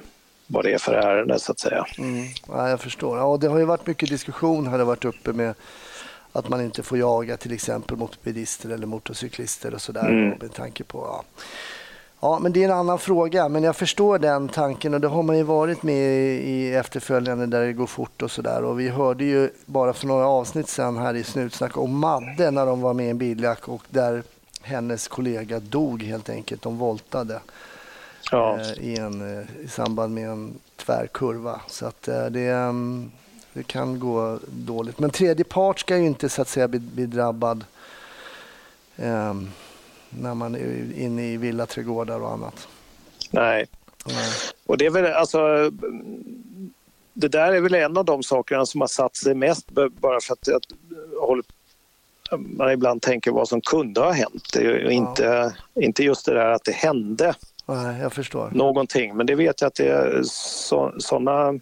vad 0.47 0.63
det 0.63 0.73
är 0.73 0.77
för 0.77 0.93
ärende 0.93 1.39
så 1.39 1.51
att 1.51 1.59
säga. 1.59 1.85
Mm. 1.97 2.25
Ja, 2.47 2.69
jag 2.69 2.79
förstår. 2.79 3.17
Ja, 3.17 3.37
det 3.41 3.47
har 3.47 3.57
ju 3.57 3.65
varit 3.65 3.87
mycket 3.87 4.09
diskussion 4.09 4.67
har 4.67 4.77
det 4.77 4.83
varit 4.83 5.05
uppe 5.05 5.33
med 5.33 5.53
att 6.31 6.49
man 6.49 6.61
inte 6.61 6.83
får 6.83 6.97
jaga 6.97 7.37
till 7.37 7.53
exempel 7.53 7.97
mot 7.97 8.23
bilister 8.23 8.69
eller 8.69 8.87
motorcyklister 8.87 9.73
och 9.73 9.81
sådär 9.81 10.09
mm. 10.09 10.29
med 10.41 10.53
tanke 10.53 10.83
på 10.83 10.97
ja. 10.97 11.23
Ja, 12.26 12.39
men 12.39 12.53
det 12.53 12.63
är 12.63 12.65
en 12.65 12.78
annan 12.78 12.99
fråga, 12.99 13.49
men 13.49 13.63
jag 13.63 13.76
förstår 13.76 14.19
den 14.19 14.49
tanken 14.49 14.93
och 14.93 15.01
det 15.01 15.07
har 15.07 15.23
man 15.23 15.38
ju 15.38 15.43
varit 15.43 15.84
med 15.84 16.41
i 16.41 16.73
efterföljande 16.73 17.45
där 17.45 17.65
det 17.65 17.73
går 17.73 17.88
fort 17.88 18.21
och 18.21 18.32
sådär. 18.32 18.63
Och 18.63 18.80
vi 18.80 18.89
hörde 18.89 19.26
ju 19.26 19.49
bara 19.65 19.93
för 19.93 20.07
några 20.07 20.28
avsnitt 20.28 20.69
sedan 20.69 20.97
här 20.97 21.13
i 21.13 21.23
Snutsnack 21.23 21.78
om 21.78 21.99
Madde 21.99 22.51
när 22.51 22.65
de 22.65 22.82
var 22.82 22.93
med 22.93 23.05
i 23.05 23.09
en 23.09 23.17
biljack 23.17 23.67
och 23.67 23.84
där 23.89 24.23
hennes 24.61 25.07
kollega 25.07 25.59
dog 25.59 26.03
helt 26.03 26.30
enkelt. 26.30 26.61
De 26.61 26.78
voltade. 26.78 27.39
Ja. 28.32 28.59
eh, 28.59 28.71
i, 28.71 28.97
en, 28.99 29.39
eh, 29.39 29.45
i 29.65 29.67
samband 29.67 30.13
med 30.13 30.30
en 30.30 30.53
tvärkurva. 30.76 31.61
Så 31.67 31.86
att 31.86 32.07
eh, 32.07 32.26
det, 32.26 32.47
mm, 32.47 33.11
det 33.53 33.63
kan 33.63 33.99
gå 33.99 34.39
dåligt. 34.47 34.99
Men 34.99 35.09
tredje 35.09 35.45
part 35.45 35.80
ska 35.80 35.97
ju 35.97 36.05
inte 36.05 36.30
så 36.30 36.41
att 36.41 36.47
säga 36.47 36.67
bli, 36.67 36.80
bli 36.80 37.05
drabbad 37.05 37.63
eh, 38.95 39.34
när 40.22 40.34
man 40.34 40.55
är 40.55 40.97
inne 40.97 41.34
i 41.34 41.38
villaträdgårdar 41.38 42.20
och 42.22 42.32
annat. 42.32 42.68
Nej. 43.32 43.66
Nej. 44.05 44.32
Och 44.66 44.78
det 44.78 44.86
är 44.86 44.89
väl 44.89 45.13
alltså... 45.13 45.72
Det 47.13 47.28
där 47.28 47.53
är 47.53 47.61
väl 47.61 47.74
en 47.74 47.97
av 47.97 48.05
de 48.05 48.24
sakerna 48.24 48.66
som 48.66 48.82
har 48.82 48.88
satt 48.88 49.16
sig 49.16 49.36
mest 49.36 49.72
bara 49.72 50.20
för 50.22 50.34
att 50.34 50.47
håller, 51.20 51.43
man 52.38 52.72
ibland 52.72 53.01
tänker 53.01 53.32
vad 53.32 53.47
som 53.47 53.61
kunde 53.61 54.01
ha 54.01 54.11
hänt. 54.11 54.53
Det 54.53 54.59
är 54.59 54.63
ju 54.63 54.89
inte, 54.89 55.55
inte 55.74 56.03
just 56.03 56.26
det 56.26 56.34
där 56.34 56.49
att 56.51 56.63
det 56.63 56.72
hände 56.72 57.34
Nej, 57.66 58.01
jag 58.01 58.13
förstår. 58.13 58.51
någonting. 58.53 59.18
Men 59.18 59.26
det 59.26 59.36
vet 59.36 59.61
jag 59.61 59.68
att 59.68 59.76
det 59.76 60.24
sådana 60.99 61.59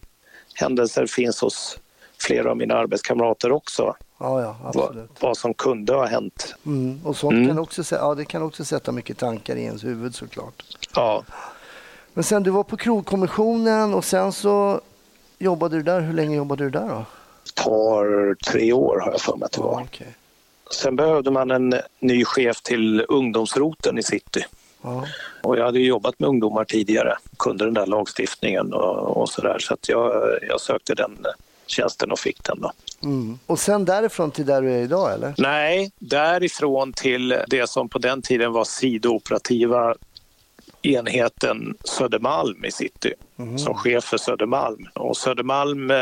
händelser 0.55 1.05
finns 1.05 1.41
hos 1.41 1.79
flera 2.17 2.51
av 2.51 2.57
mina 2.57 2.75
arbetskamrater 2.75 3.51
också. 3.51 3.95
Ja, 4.23 4.41
ja, 4.41 4.55
Vad, 4.63 4.83
absolut. 4.83 5.09
vad 5.19 5.37
som 5.37 5.53
kunde 5.53 5.93
ha 5.93 6.05
hänt. 6.05 6.55
Mm. 6.65 6.99
Och 7.03 7.17
sånt 7.17 7.33
Mm. 7.33 7.47
kan 7.47 7.59
också, 7.59 7.95
ja, 7.95 8.15
det 8.15 8.25
kan 8.25 8.41
också 8.43 8.65
sätta 8.65 8.91
mycket 8.91 9.17
tankar 9.17 9.55
i 9.55 9.63
ens 9.63 9.83
huvud 9.83 10.15
såklart. 10.15 10.63
Ja, 10.95 11.23
Men 12.13 12.23
sen 12.23 12.43
du 12.43 12.51
var 12.51 12.63
på 12.63 12.77
krogkommissionen 12.77 13.93
och 13.93 14.05
sen 14.05 14.31
så 14.33 14.81
jobbade 15.39 15.75
du 15.75 15.83
där. 15.83 16.01
Hur 16.01 16.13
länge 16.13 16.35
jobbade 16.37 16.63
du 16.63 16.69
där 16.69 16.87
då? 16.89 17.05
tar 17.53 18.35
tre 18.51 18.73
år 18.73 18.99
har 18.99 19.11
jag 19.11 19.21
för 19.21 19.35
mig 19.35 19.45
att 19.45 19.51
det 19.51 19.61
var. 19.61 19.81
okej. 19.81 20.15
Sen 20.71 20.95
behövde 20.95 21.31
man 21.31 21.51
en 21.51 21.73
ny 21.99 22.25
chef 22.25 22.61
till 22.61 23.05
ungdomsroten 23.09 23.97
i 23.97 24.03
city. 24.03 24.45
Ja. 24.81 25.05
Och 25.43 25.57
jag 25.57 25.65
hade 25.65 25.79
ju 25.79 25.85
jobbat 25.87 26.19
med 26.19 26.29
ungdomar 26.29 26.65
tidigare, 26.65 27.17
kunde 27.39 27.65
den 27.65 27.73
där 27.73 27.85
lagstiftningen 27.85 28.73
och, 28.73 29.17
och 29.17 29.29
sådär. 29.29 29.59
Så 29.59 29.73
att 29.73 29.89
jag, 29.89 30.23
jag 30.49 30.61
sökte 30.61 30.93
den 30.95 31.25
tjänsten 31.65 32.11
och 32.11 32.19
fick 32.19 32.43
den. 32.43 32.61
Då. 32.61 32.71
Mm. 33.03 33.39
Och 33.45 33.59
sen 33.59 33.85
därifrån 33.85 34.31
till 34.31 34.45
där 34.45 34.61
du 34.61 34.71
är 34.71 34.81
idag 34.81 35.13
eller? 35.13 35.33
Nej, 35.37 35.91
därifrån 35.99 36.93
till 36.93 37.35
det 37.47 37.69
som 37.69 37.89
på 37.89 37.99
den 37.99 38.21
tiden 38.21 38.51
var 38.51 38.63
sidooperativa 38.63 39.95
enheten 40.81 41.75
Södermalm 41.83 42.65
i 42.65 42.71
city 42.71 43.13
som 43.57 43.73
chef 43.73 44.03
för 44.03 44.17
Södermalm. 44.17 44.87
Och 44.93 45.17
Södermalm 45.17 45.91
eh, 45.91 45.97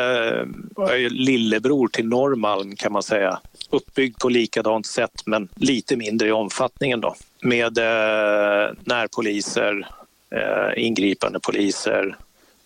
är 0.89 0.95
ju 0.95 1.09
lillebror 1.09 1.87
till 1.87 2.07
Norrmalm 2.07 2.75
kan 2.75 2.91
man 2.91 3.03
säga. 3.03 3.39
Uppbyggd 3.69 4.19
på 4.19 4.29
likadant 4.29 4.85
sätt 4.85 5.21
men 5.25 5.47
lite 5.55 5.95
mindre 5.95 6.27
i 6.27 6.31
omfattningen 6.31 7.01
då. 7.01 7.15
Med 7.41 7.77
eh, 7.77 8.73
närpoliser, 8.83 9.87
eh, 10.35 10.83
ingripande 10.85 11.39
poliser, 11.39 12.17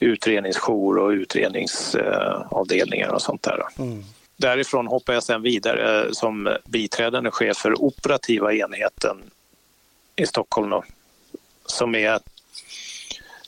utredningsjour 0.06 0.98
och 0.98 1.10
utredningsavdelningar 1.10 3.10
och 3.10 3.22
sånt 3.22 3.44
där. 3.44 3.58
då. 3.58 3.68
Därifrån 4.38 4.88
hoppar 4.88 5.14
jag 5.14 5.24
sen 5.24 5.42
vidare 5.42 6.14
som 6.14 6.58
biträdande 6.66 7.32
chef 7.32 7.58
för 7.58 7.82
operativa 7.82 8.54
enheten 8.54 9.18
i 10.16 10.26
Stockholm 10.26 10.70
då, 10.70 10.84
som 11.66 11.96
är 11.96 12.20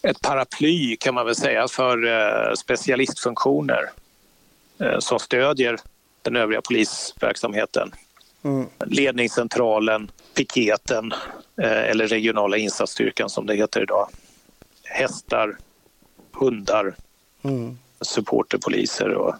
ett 0.01 0.21
paraply 0.21 0.97
kan 0.97 1.13
man 1.13 1.25
väl 1.25 1.35
säga 1.35 1.67
för 1.67 2.05
eh, 2.05 2.53
specialistfunktioner 2.53 3.89
eh, 4.79 4.99
som 4.99 5.19
stödjer 5.19 5.77
den 6.21 6.35
övriga 6.35 6.61
polisverksamheten. 6.61 7.91
Mm. 8.43 8.67
Ledningscentralen, 8.85 10.11
piketen 10.33 11.13
eh, 11.61 11.89
eller 11.89 12.07
regionala 12.07 12.57
insatsstyrkan 12.57 13.29
som 13.29 13.45
det 13.45 13.55
heter 13.55 13.81
idag. 13.81 14.09
Hästar, 14.83 15.57
hundar, 16.39 16.95
Mm. 17.43 17.77
supporterpoliser 18.01 19.09
och 19.13 19.35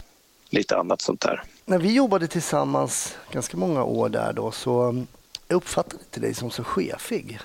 lite 0.49 0.77
annat 0.77 1.01
sånt 1.01 1.21
där. 1.21 1.43
När 1.65 1.77
vi 1.77 1.93
jobbade 1.93 2.27
tillsammans 2.27 3.15
ganska 3.31 3.57
många 3.57 3.83
år 3.83 4.09
där 4.09 4.33
då 4.33 4.51
så 4.51 4.81
mm, 4.81 5.07
jag 5.47 5.55
uppfattade 5.57 6.03
inte 6.03 6.19
dig 6.19 6.33
som 6.33 6.51
så 6.51 6.63
chefig. 6.63 7.39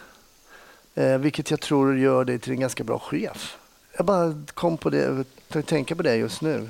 Eh, 0.95 1.19
vilket 1.19 1.51
jag 1.51 1.61
tror 1.61 1.99
gör 1.99 2.25
dig 2.25 2.39
till 2.39 2.53
en 2.53 2.61
ganska 2.61 2.85
bra 2.85 2.99
chef. 2.99 3.57
Jag 3.97 4.07
bara 4.07 4.35
kom 4.55 4.77
på 4.77 4.91
det, 4.91 5.25
tänka 5.67 5.97
på 5.97 6.03
det 6.03 6.17
just 6.17 6.43
nu. 6.43 6.69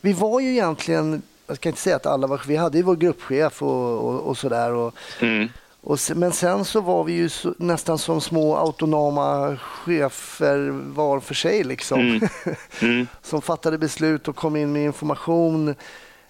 Vi 0.00 0.12
var 0.12 0.40
ju 0.40 0.50
egentligen, 0.50 1.22
jag 1.46 1.56
ska 1.56 1.68
inte 1.68 1.80
säga 1.80 1.96
att 1.96 2.06
alla 2.06 2.26
var, 2.26 2.42
vi 2.46 2.56
hade 2.56 2.78
ju 2.78 2.84
vår 2.84 2.96
gruppchef 2.96 3.62
och, 3.62 3.98
och, 4.08 4.20
och 4.20 4.38
sådär. 4.38 4.72
Och, 4.72 4.94
Mm. 5.20 5.48
Och, 5.82 6.00
se- 6.00 6.14
men 6.14 6.32
sen 6.32 6.64
så 6.64 6.80
var 6.80 7.04
vi 7.04 7.12
ju 7.12 7.28
så, 7.28 7.54
nästan 7.58 7.98
som 7.98 8.20
små 8.20 8.56
autonoma 8.56 9.56
chefer 9.56 10.70
var 10.94 11.20
för 11.20 11.34
sig 11.34 11.64
liksom. 11.64 12.00
Mm. 12.00 12.28
Mm. 12.82 13.06
som 13.22 13.42
fattade 13.42 13.78
beslut 13.78 14.28
och 14.28 14.36
kom 14.36 14.56
in 14.56 14.72
med 14.72 14.84
information 14.84 15.74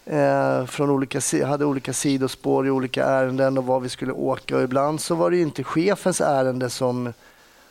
eh, 0.04 0.66
från 0.66 0.90
olika, 0.90 1.20
hade 1.46 1.64
olika 1.64 1.92
sidospår 1.92 2.66
i 2.66 2.70
olika 2.70 3.04
ärenden 3.04 3.58
och 3.58 3.64
var 3.66 3.80
vi 3.80 3.88
skulle 3.88 4.12
åka. 4.12 4.56
Och 4.56 4.62
ibland 4.62 5.00
så 5.00 5.14
var 5.14 5.30
det 5.30 5.36
inte 5.40 5.64
chefens 5.64 6.20
ärende 6.20 6.70
som 6.70 7.12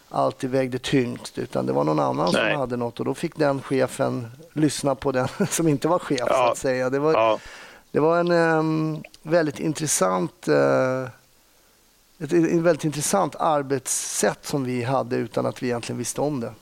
alltid 0.10 0.50
vägde 0.50 0.80
tyngst 0.80 1.38
utan 1.38 1.66
det 1.66 1.74
var 1.74 1.84
någon 1.84 2.00
annan 2.00 2.30
Nej. 2.34 2.52
som 2.52 2.60
hade 2.60 2.78
något 2.78 3.00
och 3.00 3.06
då 3.06 3.14
fick 3.14 3.36
den 3.38 3.62
chefen 3.62 4.28
lyssna 4.54 4.96
på 4.96 5.12
den 5.12 5.28
som 5.50 5.68
inte 5.68 5.88
var 5.88 6.00
chef 6.00 6.20
så 6.20 6.26
Ja. 6.30 6.52
att 6.52 6.58
säga. 6.58 6.90
Det 6.90 7.00
var, 7.00 7.14
Ja. 7.14 7.40
det 7.92 8.00
var 8.00 8.20
en 8.20 8.32
ehm, 8.32 9.04
väldigt 9.24 9.60
intressant 9.60 10.48
eh, 10.48 11.10
ett, 12.20 12.34
ett 12.34 12.62
väldigt 12.62 12.84
intressant 12.84 13.36
arbetssätt 13.36 14.46
som 14.46 14.64
vi 14.64 14.84
hade 14.84 15.16
utan 15.16 15.46
att 15.46 15.64
vi 15.64 15.68
egentligen 15.68 16.00
visste 16.00 16.22
om 16.22 16.40
det. 16.40 16.54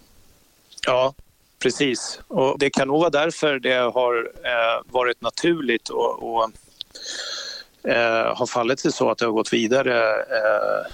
Ja, 0.86 1.14
precis. 1.60 2.20
Och 2.28 2.60
det 2.60 2.70
kan 2.70 2.88
nog 2.88 2.99
vara 2.99 3.10
därför 3.10 3.60
det 3.60 3.93
har 3.93 4.32
eh, 4.43 4.82
varit 4.86 5.22
naturligt 5.22 5.89
och, 5.89 6.24
och 6.24 6.51
eh, 7.89 8.36
har 8.36 8.45
fallit 8.45 8.80
sig 8.80 8.91
så 8.91 9.10
att 9.12 9.18
det 9.18 9.26
har 9.26 9.32
gått 9.32 9.53
vidare 9.53 10.12
eh, 10.12 10.91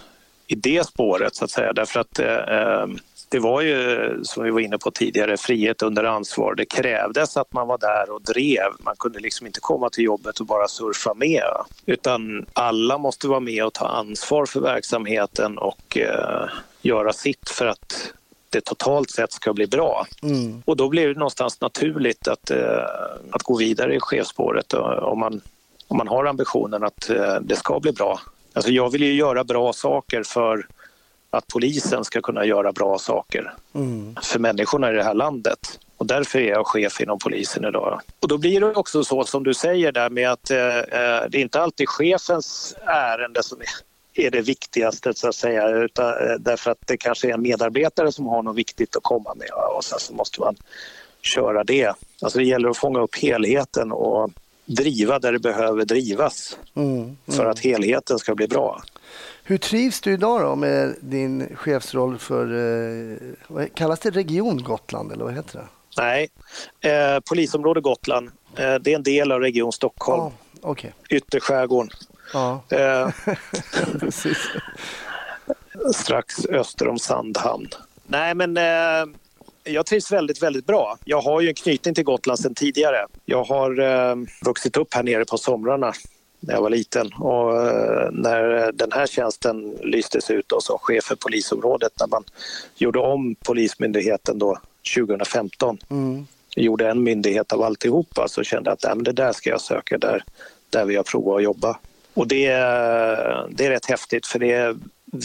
i 0.48 0.56
det 0.56 0.88
spåret 0.88 1.36
så 1.36 1.46
att 1.46 1.52
säga. 1.52 1.74
Därför 1.74 2.00
att 2.00 2.20
eh, 2.20 2.36
eh 2.36 2.88
det 3.34 3.40
var 3.40 3.62
ju, 3.62 4.20
som 4.24 4.44
vi 4.44 4.52
var 4.52 4.60
inne 4.60 4.78
på 4.78 4.92
tidigare, 4.92 5.38
frihet 5.38 5.82
under 5.82 6.04
ansvar. 6.04 6.56
Det 6.56 6.66
krävdes 6.66 7.38
att 7.38 7.54
man 7.54 7.68
var 7.68 7.78
där 7.78 8.10
och 8.10 8.22
drev. 8.22 8.72
Man 8.80 8.96
kunde 9.00 9.20
liksom 9.20 9.48
inte 9.48 9.60
komma 9.60 9.90
till 9.90 10.04
jobbet 10.04 10.40
och 10.40 10.46
bara 10.46 10.68
surfa 10.68 11.14
med. 11.14 11.44
Utan 11.86 12.46
alla 12.54 12.98
måste 12.98 13.28
vara 13.28 13.40
med 13.40 13.66
och 13.66 13.74
ta 13.74 13.88
ansvar 13.88 14.46
för 14.46 14.60
verksamheten 14.60 15.58
och 15.58 15.98
eh, 15.98 16.50
göra 16.82 17.14
sitt 17.14 17.50
för 17.50 17.66
att 17.66 18.14
det 18.50 18.62
totalt 18.62 19.10
sett 19.10 19.32
ska 19.32 19.54
bli 19.54 19.68
bra. 19.68 20.06
Mm. 20.24 20.64
Och 20.66 20.78
då 20.78 20.90
blir 20.90 21.08
det 21.08 21.14
någonstans 21.14 21.62
naturligt 21.62 22.28
att, 22.28 22.52
eh, 22.52 22.86
att 23.32 23.44
gå 23.44 23.58
vidare 23.58 23.96
i 23.96 24.00
chefsspåret 24.00 24.74
om 24.74 25.20
man, 25.20 25.42
om 25.88 25.98
man 25.98 26.08
har 26.08 26.26
ambitionen 26.26 26.84
att 26.84 27.10
eh, 27.10 27.36
det 27.42 27.56
ska 27.56 27.80
bli 27.80 27.92
bra. 27.92 28.20
Alltså 28.54 28.72
jag 28.72 28.92
vill 28.92 29.04
ju 29.04 29.14
göra 29.14 29.44
bra 29.44 29.74
saker 29.74 30.24
för 30.24 30.68
att 31.38 31.48
polisen 31.48 32.04
ska 32.06 32.22
kunna 32.22 32.46
göra 32.46 32.72
bra 32.72 32.98
saker 33.00 33.54
Mm. 33.76 34.16
för 34.24 34.40
människorna 34.40 34.92
i 34.92 34.96
det 34.96 35.04
här 35.04 35.14
landet. 35.14 35.80
Och 35.98 36.06
därför 36.06 36.40
är 36.40 36.50
jag 36.50 36.68
chef 36.68 37.02
inom 37.02 37.20
polisen 37.20 37.66
idag. 37.66 38.02
Och 38.20 38.28
då 38.28 38.38
blir 38.38 38.60
det 38.60 38.74
också 38.76 39.04
så 39.04 39.24
som 39.24 39.44
du 39.44 39.54
säger 39.54 39.92
där 39.92 40.10
med 40.10 40.32
att 40.32 40.52
eh, 40.52 40.78
eh, 40.78 41.24
det 41.30 41.38
är 41.38 41.42
inte 41.42 41.62
alltid 41.62 41.90
chefens 41.90 42.76
ärende 42.86 43.44
som 43.44 43.58
är, 44.16 44.32
det 44.32 44.42
viktigaste 44.42 45.14
så 45.14 45.28
att 45.30 45.36
säga. 45.36 45.70
Utan, 45.70 46.10
eh, 46.10 46.36
därför 46.40 46.72
att 46.72 46.78
det 46.88 46.98
kanske 46.98 47.30
är 47.30 47.34
en 47.34 47.42
medarbetare 47.42 48.12
som 48.12 48.28
har 48.28 48.44
något 48.44 48.56
viktigt 48.56 48.96
att 48.96 49.04
komma 49.04 49.34
med 49.36 49.50
och 49.78 49.84
sen 49.84 50.00
så 50.00 50.14
måste 50.14 50.40
man 50.42 50.56
köra 51.22 51.64
det. 51.64 51.94
Alltså 52.22 52.40
det 52.40 52.46
gäller 52.46 52.70
att 52.70 52.78
fånga 52.78 53.00
upp 53.00 53.16
helheten 53.16 53.92
och 53.92 54.30
driva 54.66 55.20
där 55.20 55.32
det 55.32 55.40
behöver 55.40 55.86
drivas 55.86 56.58
Mm. 56.76 57.18
för 57.32 57.46
att 57.46 57.60
helheten 57.60 58.20
ska 58.20 58.36
bli 58.36 58.48
bra. 58.48 58.82
Hur 59.46 59.58
trivs 59.58 60.02
du 60.02 60.14
idag 60.14 60.42
då 60.42 60.56
med 60.56 60.96
din 61.02 61.56
chefsroll 61.56 62.18
för, 62.18 62.46
eh, 63.60 63.66
kallas 63.76 64.00
det, 64.00 64.10
Region 64.10 64.64
Gotland 64.64 65.12
eller 65.12 65.24
vad 65.24 65.34
heter 65.34 65.60
det? 65.60 65.68
Nej, 65.98 66.30
eh, 66.82 67.20
polisområde 67.20 67.82
Gotland, 67.82 68.28
eh, 68.56 68.76
det 68.76 68.92
är 68.92 68.96
en 68.96 69.04
del 69.04 69.32
av 69.32 69.40
Region 69.40 69.72
Stockholm, 69.72 70.22
Ja, 70.24 70.32
Okej, 70.62 70.94
ytterskärgården. 71.10 71.90
ja, 72.34 72.64
Eh, 72.70 73.10
strax 75.96 76.46
öster 76.46 76.88
om 76.88 77.00
Sandhamn. 77.00 77.68
Nej, 78.08 78.36
men 78.36 78.58
eh, 78.58 79.06
jag 79.64 79.86
trivs 79.86 80.12
väldigt, 80.12 80.44
väldigt 80.44 80.66
bra. 80.66 80.98
Jag 81.06 81.22
har 81.22 81.42
ju 81.42 81.48
en 81.48 81.54
knytning 81.56 81.96
till 81.96 82.04
Gotland 82.04 82.40
sedan 82.40 82.56
tidigare. 82.56 83.06
Jag 83.26 83.44
har 83.44 83.80
eh, 83.80 84.16
vuxit 84.46 84.78
upp 84.78 84.94
här 84.94 85.04
nere 85.04 85.26
på 85.26 85.38
somrarna 85.38 85.94
när 86.48 86.54
jag 86.54 86.62
var 86.62 86.70
liten 86.70 87.14
och 87.14 87.68
eh, 87.68 88.10
när 88.12 88.72
den 88.72 88.92
här 88.92 89.08
tjänsten 89.08 89.72
lystes 89.82 90.32
ut 90.32 90.46
då, 90.50 90.62
som 90.62 90.78
chef 90.80 91.04
för 91.04 91.16
polisområdet 91.16 91.92
när 92.00 92.08
man 92.08 92.24
gjorde 92.76 93.00
om 93.00 93.36
Polismyndigheten 93.36 94.40
då 94.40 94.58
2015 94.96 95.78
Mm. 95.90 96.28
gjorde 96.56 96.90
en 96.90 97.04
myndighet 97.04 97.54
av 97.54 97.62
alltihopa 97.62 98.28
så 98.28 98.44
kände 98.44 98.70
jag 98.70 98.74
att 98.74 98.84
nej, 98.84 98.96
men 98.96 99.04
det 99.04 99.12
där 99.12 99.32
ska 99.34 99.50
jag 99.50 99.62
söka 99.62 99.98
där, 99.98 100.24
där 100.70 100.86
vill 100.86 100.96
jag 100.96 101.06
prova 101.06 101.36
att 101.38 101.44
jobba. 101.44 101.78
Och 102.14 102.28
det, 102.28 102.46
är- 102.46 103.48
det 103.52 103.66
är 103.66 103.70
rätt 103.70 103.86
häftigt 103.86 104.26
för 104.28 104.40
det 104.40 104.52
är 104.52 104.76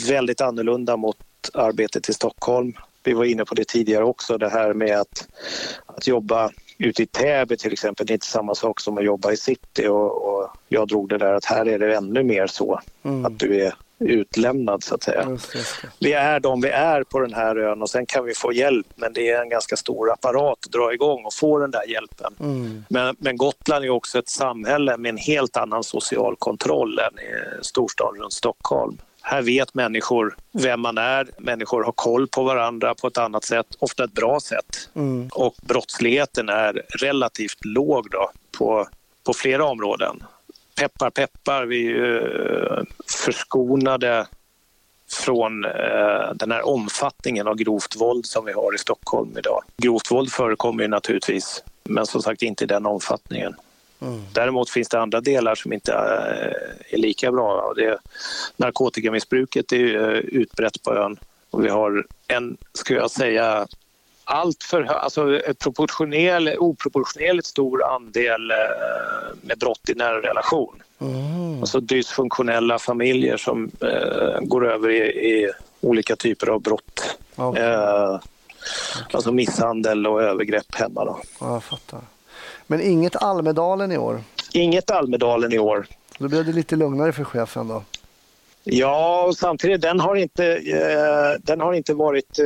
väldigt 0.08 0.40
annorlunda 0.40 0.96
mot 0.96 1.16
arbetet 1.54 2.08
i 2.08 2.12
Stockholm. 2.14 2.72
vi 3.02 3.12
var 3.12 3.24
inne 3.24 3.44
på 3.44 3.54
det 3.54 3.68
tidigare 3.68 4.04
också, 4.04 4.38
det 4.38 4.48
här 4.48 4.74
med 4.74 5.00
att, 5.00 5.28
att 5.86 6.06
jobba 6.06 6.50
ute 6.78 7.02
i 7.02 7.06
Täby 7.06 7.56
till 7.56 7.72
exempel, 7.72 8.06
det 8.06 8.12
är 8.12 8.14
inte 8.14 8.26
samma 8.26 8.54
sak 8.54 8.80
som 8.80 8.98
att 8.98 9.04
jobba 9.04 9.32
i 9.32 9.36
city 9.36 9.86
och, 9.86 10.28
och 10.28 10.50
jag 10.68 10.88
drog 10.88 11.08
det 11.08 11.18
där 11.18 11.32
att 11.32 11.44
här 11.44 11.68
är 11.68 11.78
det 11.78 11.96
ännu 11.96 12.22
mer 12.22 12.46
så 12.46 12.80
Mm. 13.02 13.24
att 13.24 13.38
du 13.38 13.64
är 13.64 13.74
utlämnad 13.98 14.82
så 14.82 14.94
att 14.94 15.02
säga. 15.02 15.26
Just, 15.30 15.54
just. 15.54 15.76
Vi 16.00 16.12
är 16.12 16.40
de 16.40 16.60
vi 16.60 16.68
är 16.68 17.02
på 17.02 17.20
den 17.20 17.34
här 17.34 17.56
ön 17.56 17.82
och 17.82 17.90
sen 17.90 18.06
kan 18.06 18.24
vi 18.24 18.34
få 18.34 18.52
hjälp 18.52 18.86
men 18.94 19.12
det 19.12 19.30
är 19.30 19.42
en 19.42 19.48
ganska 19.48 19.76
stor 19.76 20.12
apparat 20.12 20.58
att 20.66 20.72
dra 20.72 20.94
igång 20.94 21.24
och 21.24 21.34
få 21.34 21.58
den 21.58 21.70
där 21.70 21.88
hjälpen. 21.88 22.34
Mm. 22.40 22.84
Men, 22.88 23.16
men 23.18 23.36
Gotland 23.36 23.84
är 23.84 23.90
också 23.90 24.18
ett 24.18 24.28
samhälle 24.28 24.96
med 24.96 25.08
en 25.08 25.16
helt 25.16 25.56
annan 25.56 25.84
social 25.84 26.36
kontroll 26.38 26.98
än 26.98 27.18
i 27.18 27.64
storstaden 27.64 28.22
runt 28.22 28.32
Stockholm. 28.32 28.98
Här 29.30 29.42
vet 29.42 29.74
människor 29.74 30.36
vem 30.52 30.80
man 30.80 30.98
är, 30.98 31.30
människor 31.38 31.84
har 31.84 31.92
koll 31.92 32.28
på 32.28 32.42
varandra 32.42 32.94
på 32.94 33.06
ett 33.06 33.18
annat 33.18 33.44
sätt, 33.44 33.66
ofta 33.78 34.04
ett 34.04 34.12
bra 34.12 34.40
sätt. 34.40 34.90
Mm. 34.94 35.28
Och 35.32 35.54
brottsligheten 35.62 36.48
är 36.48 36.82
relativt 37.02 37.64
låg 37.64 38.10
då 38.10 38.30
på, 38.58 38.88
på 39.26 39.32
flera 39.32 39.64
områden. 39.64 40.22
Peppar 40.80 41.10
peppar, 41.10 41.64
vi 41.64 41.86
är 41.86 41.90
ju 41.90 42.18
eh, 42.18 42.82
förskonade 43.24 44.26
från 45.10 45.64
eh, 45.64 46.34
den 46.34 46.50
här 46.50 46.66
omfattningen 46.68 47.48
av 47.48 47.54
grovt 47.54 47.96
våld 47.96 48.26
som 48.26 48.44
vi 48.44 48.52
har 48.52 48.74
i 48.74 48.78
Stockholm 48.78 49.38
idag. 49.38 49.62
Grovt 49.76 50.10
våld 50.10 50.32
förekommer 50.32 50.82
ju 50.82 50.88
naturligtvis, 50.88 51.62
men 51.84 52.06
som 52.06 52.22
sagt 52.22 52.42
inte 52.42 52.64
i 52.64 52.66
den 52.66 52.86
omfattningen. 52.86 53.54
Mm. 54.00 54.20
Däremot 54.32 54.70
finns 54.70 54.88
det 54.88 55.00
andra 55.00 55.20
delar 55.20 55.54
som 55.54 55.72
inte 55.72 55.92
eh, 55.92 56.94
är 56.94 56.98
lika 56.98 57.32
bra. 57.32 57.72
Det, 57.76 57.98
narkotikamissbruket 58.56 59.72
är 59.72 60.10
eh, 60.10 60.18
utbrett 60.18 60.82
på 60.82 60.94
ön 60.94 61.16
och 61.50 61.64
vi 61.64 61.68
har 61.68 62.06
en, 62.28 62.56
skulle 62.72 62.98
jag 62.98 63.10
säga, 63.10 63.66
allt 64.24 64.62
för 64.64 64.82
alltså 64.82 65.38
ett 65.38 65.58
proportionell, 65.58 66.54
oproportionerligt 66.58 67.46
stor 67.46 67.84
andel 67.84 68.50
eh, 68.50 68.56
med 69.42 69.58
brott 69.58 69.88
i 69.88 69.94
nära 69.94 70.22
relation. 70.22 70.82
Mm. 71.00 71.60
Alltså 71.60 71.80
dysfunktionella 71.80 72.78
familjer 72.78 73.36
som 73.36 73.70
eh, 73.80 74.40
går 74.40 74.72
över 74.72 74.90
i, 74.90 74.98
i 74.98 75.50
olika 75.80 76.16
typer 76.16 76.46
av 76.46 76.62
brott. 76.62 77.16
Okej. 77.36 77.62
Eh, 77.62 78.18
Alltså 79.12 79.32
misshandel 79.32 80.06
och 80.06 80.22
övergrepp 80.22 80.74
hemma. 80.74 81.04
Då. 81.04 81.20
Ja, 81.40 81.52
jag 81.52 81.64
fattar. 81.64 82.00
Men 82.70 82.80
inget 82.80 83.16
Almedalen 83.16 83.92
i 83.92 83.98
år. 83.98 84.20
Inget 84.52 84.90
Almedalen 84.90 85.52
i 85.52 85.58
år. 85.58 85.86
Då 86.18 86.28
blev 86.28 86.44
det 86.44 86.52
lite 86.52 86.76
lugnare 86.76 87.12
för 87.12 87.24
chefen 87.24 87.68
då. 87.68 87.82
Ja, 88.64 89.24
och 89.24 89.36
samtidigt 89.36 89.80
den 89.80 90.00
har 90.00 90.16
inte, 90.16 90.46
eh, 90.56 91.40
den 91.42 91.60
har 91.60 91.72
inte 91.72 91.94
varit 91.94 92.38
eh, 92.38 92.44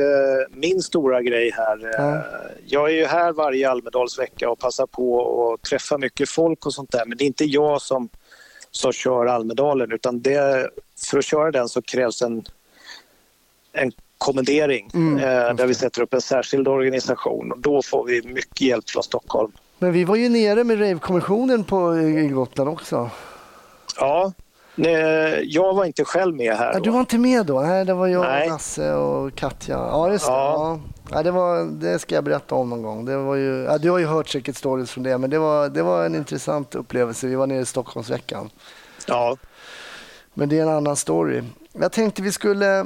min 0.49 0.81
stora 0.81 1.21
grej 1.21 1.51
här. 1.51 1.77
Nej. 1.99 2.21
Jag 2.65 2.89
är 2.89 2.93
ju 2.93 3.05
här 3.05 3.31
varje 3.31 3.69
Almedalsvecka 3.69 4.49
och 4.49 4.59
passar 4.59 4.85
på 4.85 5.53
att 5.53 5.69
träffa 5.69 5.97
mycket 5.97 6.29
folk 6.29 6.65
och 6.65 6.73
sånt 6.73 6.91
där. 6.91 7.05
Men 7.05 7.17
det 7.17 7.23
är 7.23 7.27
inte 7.27 7.45
jag 7.45 7.81
som, 7.81 8.09
som 8.71 8.91
kör 8.91 9.25
Almedalen 9.25 9.91
utan 9.91 10.21
det, 10.21 10.69
för 11.09 11.17
att 11.17 11.25
köra 11.25 11.51
den 11.51 11.69
så 11.69 11.81
krävs 11.81 12.21
en, 12.21 12.43
en 13.73 13.91
kommendering 14.17 14.89
Mm, 14.93 15.17
eh, 15.17 15.55
där 15.55 15.67
vi 15.67 15.73
sätter 15.73 16.01
upp 16.01 16.13
en 16.13 16.21
särskild 16.21 16.67
organisation. 16.67 17.51
Och 17.51 17.59
då 17.59 17.81
får 17.81 18.05
vi 18.05 18.21
mycket 18.21 18.61
hjälp 18.61 18.89
från 18.89 19.03
Stockholm. 19.03 19.51
Men 19.83 19.91
vi 19.91 20.03
var 20.03 20.15
ju 20.15 20.29
nere 20.29 20.63
med 20.63 20.81
Rave-kommissionen 20.81 21.63
på 21.63 21.97
i 21.97 22.27
Gotland 22.27 22.69
också. 22.69 23.09
Ja, 23.99 24.33
nej, 24.75 25.43
jag 25.47 25.73
var 25.73 25.85
inte 25.85 26.05
själv 26.05 26.35
med 26.35 26.57
här. 26.57 26.67
Ja, 26.67 26.73
då. 26.73 26.79
du 26.79 26.89
var 26.89 26.99
inte 26.99 27.17
med 27.17 27.45
då? 27.45 27.61
Nej, 27.61 27.85
det 27.85 27.93
var 27.93 28.07
jag, 28.07 28.21
Nej. 28.21 28.49
Lasse 28.49 28.93
och 28.93 29.35
Katja. 29.35 29.77
Ja, 29.77 30.11
just 30.11 30.25
det. 30.25 30.31
Ja, 31.11 31.23
det, 31.23 31.31
var, 31.31 31.65
det 31.65 31.99
ska 31.99 32.15
jag 32.15 32.23
berätta 32.23 32.55
om 32.55 32.69
någon 32.69 32.81
gång. 32.81 33.05
Det 33.05 33.17
var 33.17 33.35
ju, 33.35 33.63
ja, 33.63 33.77
du 33.77 33.89
har 33.89 33.99
ju 33.99 34.05
hört 34.05 34.29
säkert 34.29 34.55
stories 34.55 34.91
från 34.91 35.03
det, 35.03 35.17
men 35.17 35.29
det 35.29 35.39
var, 35.39 35.69
det 35.69 35.83
var 35.83 36.05
en 36.05 36.15
intressant 36.15 36.75
upplevelse. 36.75 37.27
Vi 37.27 37.35
var 37.35 37.47
nere 37.47 37.59
i 37.59 37.65
Stockholmsveckan. 37.65 38.49
Ja, 39.07 39.37
Men 40.33 40.49
det 40.49 40.59
är 40.59 40.63
en 40.63 40.69
annan 40.69 40.95
story. 40.95 41.43
Jag 41.71 41.91
tänkte 41.91 42.21
vi 42.21 42.31
skulle 42.31 42.85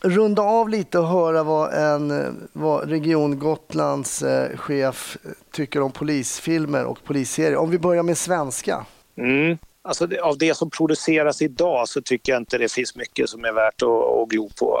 runda 0.00 0.42
av 0.42 0.68
lite 0.68 0.98
och 0.98 1.06
höra 1.08 1.42
vad, 1.42 1.74
en, 1.74 2.36
vad 2.52 2.90
Region 2.90 3.38
Gotlands 3.38 4.22
eh, 4.22 4.56
chef 4.56 5.16
tycker 5.52 5.80
om 5.82 5.92
polisfilmer 5.92 6.84
och 6.84 7.04
polisserier. 7.04 7.56
Om 7.56 7.70
vi 7.70 7.78
börjar 7.78 8.02
med 8.02 8.18
svenska. 8.18 8.86
Mm. 9.16 9.58
Alltså 9.82 10.08
av 10.22 10.38
det 10.38 10.56
som 10.56 10.70
produceras 10.70 11.42
idag 11.42 11.88
så 11.88 12.02
tycker 12.02 12.32
jag 12.32 12.40
inte 12.42 12.58
det 12.58 12.72
finns 12.72 12.96
mycket 12.96 13.28
som 13.28 13.44
är 13.44 13.52
värt 13.52 13.82
att, 13.82 13.88
att 14.22 14.28
glo 14.28 14.50
på. 14.60 14.78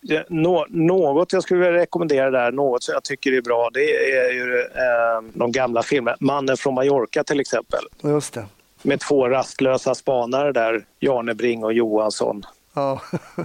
Det- 0.00 0.26
Nå, 0.28 0.66
något 0.68 1.32
jag 1.32 1.42
skulle 1.42 1.64
vilja 1.64 1.80
rekommendera 1.80 2.30
där, 2.30 2.52
något 2.52 2.82
som 2.82 2.92
jag 2.92 3.02
tycker 3.04 3.32
är 3.32 3.40
bra, 3.42 3.70
det 3.74 4.10
är 4.16 4.32
ju 4.32 4.58
eh, 4.60 5.30
de 5.34 5.52
gamla 5.52 5.82
filmerna. 5.82 6.16
Mannen 6.20 6.56
från 6.56 6.74
Mallorca 6.74 7.24
till 7.24 7.40
exempel. 7.40 7.80
just 8.02 8.34
det. 8.34 8.44
Med 8.82 9.00
två 9.00 9.28
rastlösa 9.28 9.94
spanare 9.94 10.52
där, 10.52 10.84
Janebring 11.00 11.64
och 11.64 11.72
Johansson. 11.72 12.42
Ja. 12.76 13.00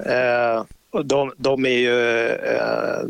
Eh, 0.05 0.63
de, 1.03 1.33
de 1.37 1.65
är 1.65 1.69
ju... 1.69 2.27
Eh, 2.27 3.03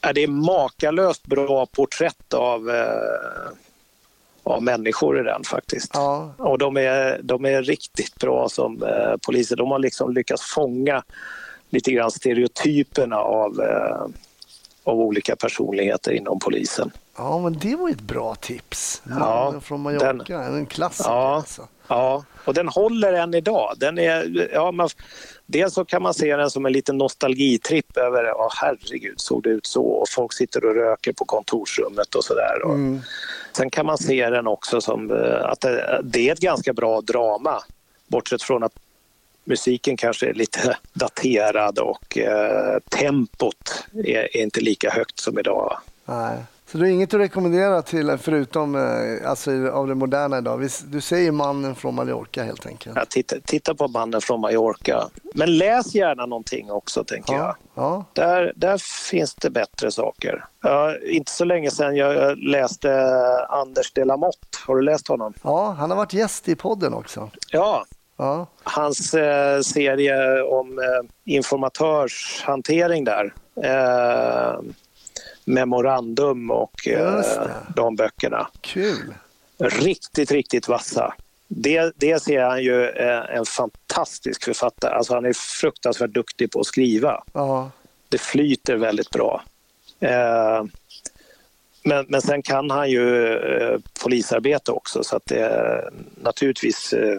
är 0.00 0.12
det 0.12 0.22
är 0.22 0.28
makalöst 0.28 1.26
bra 1.26 1.66
porträtt 1.66 2.34
av, 2.34 2.70
eh, 2.70 3.52
av 4.42 4.62
människor 4.62 5.20
i 5.20 5.22
den 5.22 5.44
faktiskt. 5.44 5.90
ja. 5.94 6.34
Och 6.38 6.58
de 6.58 6.76
är, 6.76 7.20
de 7.22 7.44
är 7.44 7.62
riktigt 7.62 8.14
bra 8.14 8.48
som 8.48 8.82
eh, 8.82 9.16
poliser. 9.26 9.56
De 9.56 9.70
har 9.70 9.78
liksom 9.78 10.14
lyckats 10.14 10.42
fånga 10.54 11.02
lite 11.70 11.92
grann 11.92 12.10
stereotyperna 12.10 13.16
av, 13.16 13.60
eh, 13.60 14.06
av 14.84 15.00
olika 15.00 15.36
personligheter 15.36 16.12
inom 16.12 16.38
polisen. 16.38 16.90
Ja, 17.16 17.38
men 17.38 17.58
det 17.58 17.76
var 17.76 17.90
ett 17.90 18.00
bra 18.00 18.34
tips. 18.34 19.02
Ja, 19.08 19.18
Mannen 19.18 19.60
från 19.60 19.80
Mallorca, 19.80 20.42
en 20.42 20.66
klassiker 20.66 21.10
Ja. 21.10 21.34
alltså. 21.36 21.68
Ja, 21.88 22.24
och 22.44 22.54
den 22.54 22.68
håller 22.68 23.12
än 23.12 23.34
idag. 23.34 23.74
Den 23.76 23.98
är, 23.98 24.48
ja, 24.52 24.72
man, 24.72 24.88
dels 25.46 25.74
så 25.74 25.84
kan 25.84 26.02
man 26.02 26.14
se 26.14 26.36
den 26.36 26.50
som 26.50 26.66
en 26.66 26.72
liten 26.72 26.98
nostalgitripp 26.98 27.96
över, 27.96 28.24
ja 28.24 28.50
herregud 28.60 29.20
såg 29.20 29.42
det 29.42 29.48
ut 29.48 29.66
så 29.66 29.84
och 29.84 30.08
folk 30.08 30.32
sitter 30.32 30.64
och 30.64 30.74
röker 30.74 31.12
på 31.12 31.24
kontorsrummet 31.24 32.14
och 32.14 32.24
sådär. 32.24 32.64
Mm. 32.64 33.00
Sen 33.56 33.70
kan 33.70 33.86
man 33.86 33.98
se 33.98 34.30
den 34.30 34.46
också 34.46 34.80
som 34.80 35.10
eh, 35.10 35.44
att 35.44 35.60
det, 35.60 36.00
det 36.04 36.28
är 36.28 36.32
ett 36.32 36.40
ganska 36.40 36.72
bra 36.72 37.00
drama. 37.00 37.62
Bortsett 38.06 38.42
från 38.42 38.62
att 38.62 38.72
musiken 39.44 39.96
kanske 39.96 40.28
är 40.28 40.34
lite 40.34 40.76
daterad 40.92 41.78
och 41.78 42.18
eh, 42.18 42.78
tempot 42.90 43.86
är, 43.92 44.36
är 44.36 44.42
inte 44.42 44.60
lika 44.60 44.90
högt 44.90 45.18
som 45.18 45.38
idag. 45.38 45.78
Nej. 46.04 46.36
Så 46.74 46.78
det 46.78 46.88
är 46.88 46.90
inget 46.90 47.14
att 47.14 47.20
rekommendera 47.20 47.82
till 47.82 48.18
förutom 48.18 48.74
eh, 48.74 49.30
alltså, 49.30 49.68
av 49.70 49.86
det 49.86 49.94
moderna 49.94 50.38
idag. 50.38 50.68
Du 50.86 51.00
säger 51.00 51.32
mannen 51.32 51.74
från 51.74 51.94
Mallorca 51.94 52.42
helt 52.42 52.66
enkelt. 52.66 52.96
Ja, 52.96 53.04
titta, 53.08 53.36
titta 53.44 53.74
på 53.74 53.88
mannen 53.88 54.20
från 54.20 54.40
Mallorca. 54.40 55.08
Men 55.34 55.58
läs 55.58 55.94
gärna 55.94 56.26
någonting 56.26 56.70
också 56.70 57.04
tänker 57.04 57.34
jag. 57.34 57.42
Ja, 57.42 57.56
ja. 57.74 58.04
Där, 58.12 58.52
där 58.56 58.78
finns 59.10 59.34
det 59.34 59.50
bättre 59.50 59.90
saker. 59.90 60.44
Ja, 60.62 60.96
inte 60.98 61.32
så 61.32 61.44
länge 61.44 61.70
sedan 61.70 61.96
jag 61.96 62.38
läste 62.38 62.90
Anders 63.48 63.92
de 63.92 64.04
la 64.04 64.16
Motte. 64.16 64.58
Har 64.66 64.76
du 64.76 64.82
läst 64.82 65.08
honom? 65.08 65.34
ja, 65.42 65.76
han 65.78 65.90
har 65.90 65.96
varit 65.96 66.12
gäst 66.12 66.48
i 66.48 66.54
podden 66.54 66.94
också. 66.94 67.30
Ja, 67.50 67.84
Ja, 68.16 68.46
hans 68.62 69.14
eh, 69.14 69.60
serie 69.60 70.42
om 70.42 70.78
eh, 70.78 71.34
informatörshantering 71.34 73.04
där. 73.04 73.34
Eh, 73.62 74.60
memorandum 75.44 76.50
och 76.50 76.88
eh, 76.88 77.22
de 77.76 77.96
böckerna. 77.96 78.48
kul. 78.60 79.14
Riktigt, 79.58 80.30
riktigt 80.30 80.68
vassa. 80.68 81.14
Det, 81.48 81.92
det 81.96 82.22
ser 82.22 82.42
han 82.42 82.62
ju 82.62 82.88
eh, 82.88 83.36
en 83.36 83.44
fantastisk 83.46 84.44
författare. 84.44 84.94
Alltså 84.94 85.14
han 85.14 85.24
är 85.24 85.32
fruktansvärt 85.32 86.10
duktig 86.10 86.50
på 86.50 86.60
att 86.60 86.66
skriva. 86.66 87.24
Ja, 87.32 87.70
Det 88.08 88.18
flyter 88.18 88.76
väldigt 88.76 89.10
bra. 89.10 89.42
Eh, 90.00 90.64
men, 91.84 92.06
men 92.08 92.22
sen 92.22 92.42
kan 92.42 92.70
han 92.70 92.90
ju 92.90 93.34
eh, 93.36 93.78
polisarbete 94.02 94.72
också 94.72 95.04
så 95.04 95.16
att 95.16 95.26
det 95.26 95.90
naturligtvis 96.22 96.92
eh, 96.92 97.18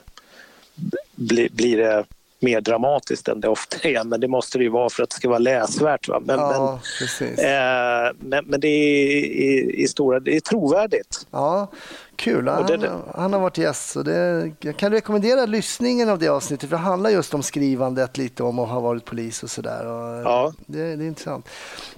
bli, 1.15 1.49
blir 1.51 1.77
det 1.77 2.05
mer 2.45 2.61
dramatiskt 2.61 3.27
än 3.27 3.39
det 3.41 3.47
ofta 3.47 3.87
är. 3.87 4.03
Men 4.03 4.19
det 4.19 4.27
måste 4.27 4.57
det 4.57 4.63
ju 4.63 4.69
vara 4.69 4.89
för 4.89 5.03
att 5.03 5.09
det 5.09 5.15
ska 5.15 5.29
vara 5.29 5.39
läsvärt. 5.39 6.07
Va? 6.07 6.21
Men, 6.25 6.39
ja 6.39 6.79
men, 7.19 7.29
eh, 7.39 8.11
men, 8.19 8.45
men 8.45 8.59
det 8.59 8.67
är 8.67 9.15
i, 9.15 9.75
i 9.83 9.87
stora, 9.87 10.19
det 10.19 10.35
är 10.35 10.39
trovärdigt. 10.39 11.27
Ja, 11.31 11.67
kul. 12.15 12.47
Han, 12.47 12.65
det- 12.65 12.91
han 13.15 13.33
har 13.33 13.39
varit 13.39 13.57
gäst. 13.57 13.89
Så 13.89 14.01
det, 14.03 14.51
jag 14.59 14.77
kan 14.77 14.91
rekommendera 14.91 15.45
lyssningen 15.45 16.09
av 16.09 16.19
det 16.19 16.27
avsnittet. 16.27 16.69
För 16.69 16.77
det 16.77 16.81
handlar 16.83 17.09
just 17.09 17.33
om 17.33 17.43
skrivandet, 17.43 18.17
lite 18.17 18.43
om 18.43 18.59
att 18.59 18.69
ha 18.69 18.79
varit 18.79 19.05
polis 19.05 19.43
och 19.43 19.49
sådär. 19.49 19.85
Ja. 20.23 20.53
det, 20.67 20.95
det 20.95 21.03
är 21.03 21.07
intressant. 21.07 21.49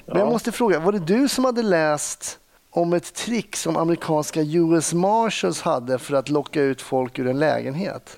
Men 0.06 0.16
Ja. 0.18 0.20
jag 0.24 0.30
måste 0.32 0.52
fråga, 0.52 0.80
var 0.80 0.92
det 0.92 1.00
du 1.00 1.28
som 1.28 1.46
hade 1.46 1.62
läst 1.64 2.40
om 2.70 2.94
ett 2.94 3.14
trick 3.14 3.56
som 3.56 3.78
amerikanska 3.78 4.42
US 4.42 4.94
Marshals 4.94 5.62
hade 5.62 6.00
för 6.00 6.14
att 6.16 6.30
locka 6.30 6.62
ut 6.62 6.82
folk 6.82 7.20
ur 7.20 7.28
en 7.28 7.40
lägenhet? 7.40 8.18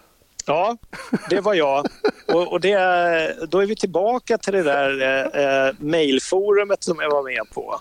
Ja, 0.49 0.77
det 1.29 1.41
var 1.41 1.53
jag. 1.53 1.85
Och, 2.27 2.51
och 2.51 2.59
det, 2.61 2.75
då 3.49 3.59
är 3.59 3.65
vi 3.65 3.75
tillbaka 3.75 4.37
till 4.37 4.53
det 4.53 4.63
där 4.63 5.01
eh, 5.01 5.43
eh, 5.67 5.73
mailforumet 5.79 6.83
som 6.83 6.99
jag 6.99 7.09
var 7.11 7.23
med 7.23 7.53
på. 7.53 7.79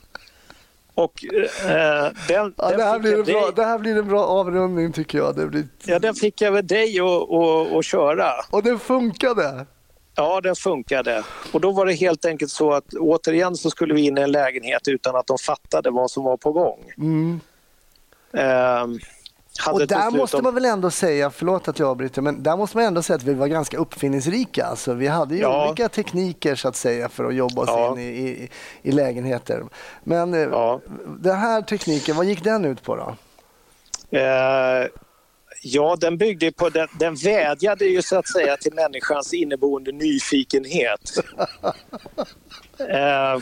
Och, 0.94 1.24
eh, 1.24 2.10
den, 2.28 2.54
Ja, 2.56 2.68
den 2.68 2.78
det, 2.78 2.84
här 2.84 2.98
blir 2.98 3.14
en 3.14 3.24
bra, 3.24 3.40
dig- 3.40 3.52
det 3.56 3.64
här 3.64 3.78
blir 3.78 3.96
en 3.98 4.08
bra 4.08 4.24
avrundning 4.26 4.92
tycker 4.92 5.18
jag. 5.18 5.36
Det 5.36 5.46
blir... 5.46 5.68
Ja, 5.84 5.98
den 5.98 6.14
fick 6.14 6.40
jag 6.40 6.52
väl 6.52 6.66
dig 6.66 6.96
att 7.78 7.84
köra. 7.84 8.30
Och 8.50 8.62
det 8.62 8.78
funkade! 8.78 9.66
Ja, 10.14 10.40
den 10.40 10.56
funkade. 10.56 11.22
Och 11.52 11.60
då 11.60 11.70
var 11.70 11.86
det 11.86 11.92
helt 11.92 12.24
enkelt 12.24 12.50
så 12.50 12.72
att 12.72 12.94
återigen 12.94 13.56
så 13.56 13.70
skulle 13.70 13.94
vi 13.94 14.00
in 14.06 14.18
i 14.18 14.20
en 14.20 14.32
lägenhet 14.32 14.88
utan 14.88 15.16
att 15.16 15.26
de 15.26 15.38
fattade 15.38 15.90
vad 15.90 16.10
som 16.10 16.24
var 16.24 16.36
på 16.36 16.52
gång. 16.52 16.78
Mm. 16.98 17.40
Hade 18.32 18.98
Och 19.66 19.86
där 19.86 20.10
måste 20.10 20.36
om- 20.36 20.42
man 20.44 20.54
väl 20.54 20.64
ändå 20.64 20.90
säga, 20.90 21.30
förlåt 21.30 21.68
att 21.68 21.78
jag 21.78 21.88
avbryter, 21.88 22.22
men 22.22 22.42
där 22.42 22.56
måste 22.56 22.76
man 22.76 22.86
ändå 22.86 23.02
säga 23.02 23.16
att 23.16 23.22
vi 23.22 23.34
var 23.34 23.46
ganska 23.46 23.78
uppfinningsrika. 23.78 24.64
Alltså, 24.66 24.94
vi 24.94 25.06
hade 25.06 25.34
ju 25.34 25.40
Ja. 25.40 25.66
olika 25.68 25.88
tekniker 25.88 26.54
så 26.54 26.68
att 26.68 26.76
säga 26.76 27.08
för 27.08 27.24
att 27.24 27.34
jobba 27.34 27.62
oss 27.62 27.68
Ja. 27.68 27.92
in 27.92 27.98
i, 27.98 28.02
i, 28.28 28.48
i 28.82 28.92
lägenheter. 28.92 29.64
Men 30.04 30.34
eh, 30.34 30.40
Ja. 30.40 30.80
den 31.18 31.36
här 31.38 31.62
tekniken, 31.62 32.16
vad 32.16 32.26
gick 32.26 32.44
den 32.44 32.64
ut 32.64 32.82
på 32.82 32.96
då? 32.96 33.16
Eh, 34.18 34.86
ja, 35.62 35.96
den 36.00 36.18
byggde 36.18 36.52
på... 36.52 36.68
Den, 36.68 36.88
den 36.98 37.14
vädjade 37.14 37.84
ju 37.84 38.02
så 38.02 38.16
att 38.18 38.28
säga 38.28 38.56
till 38.56 38.74
människans 38.74 39.34
inneboende 39.34 39.92
nyfikenhet. 39.92 41.10
Eh, 42.78 43.38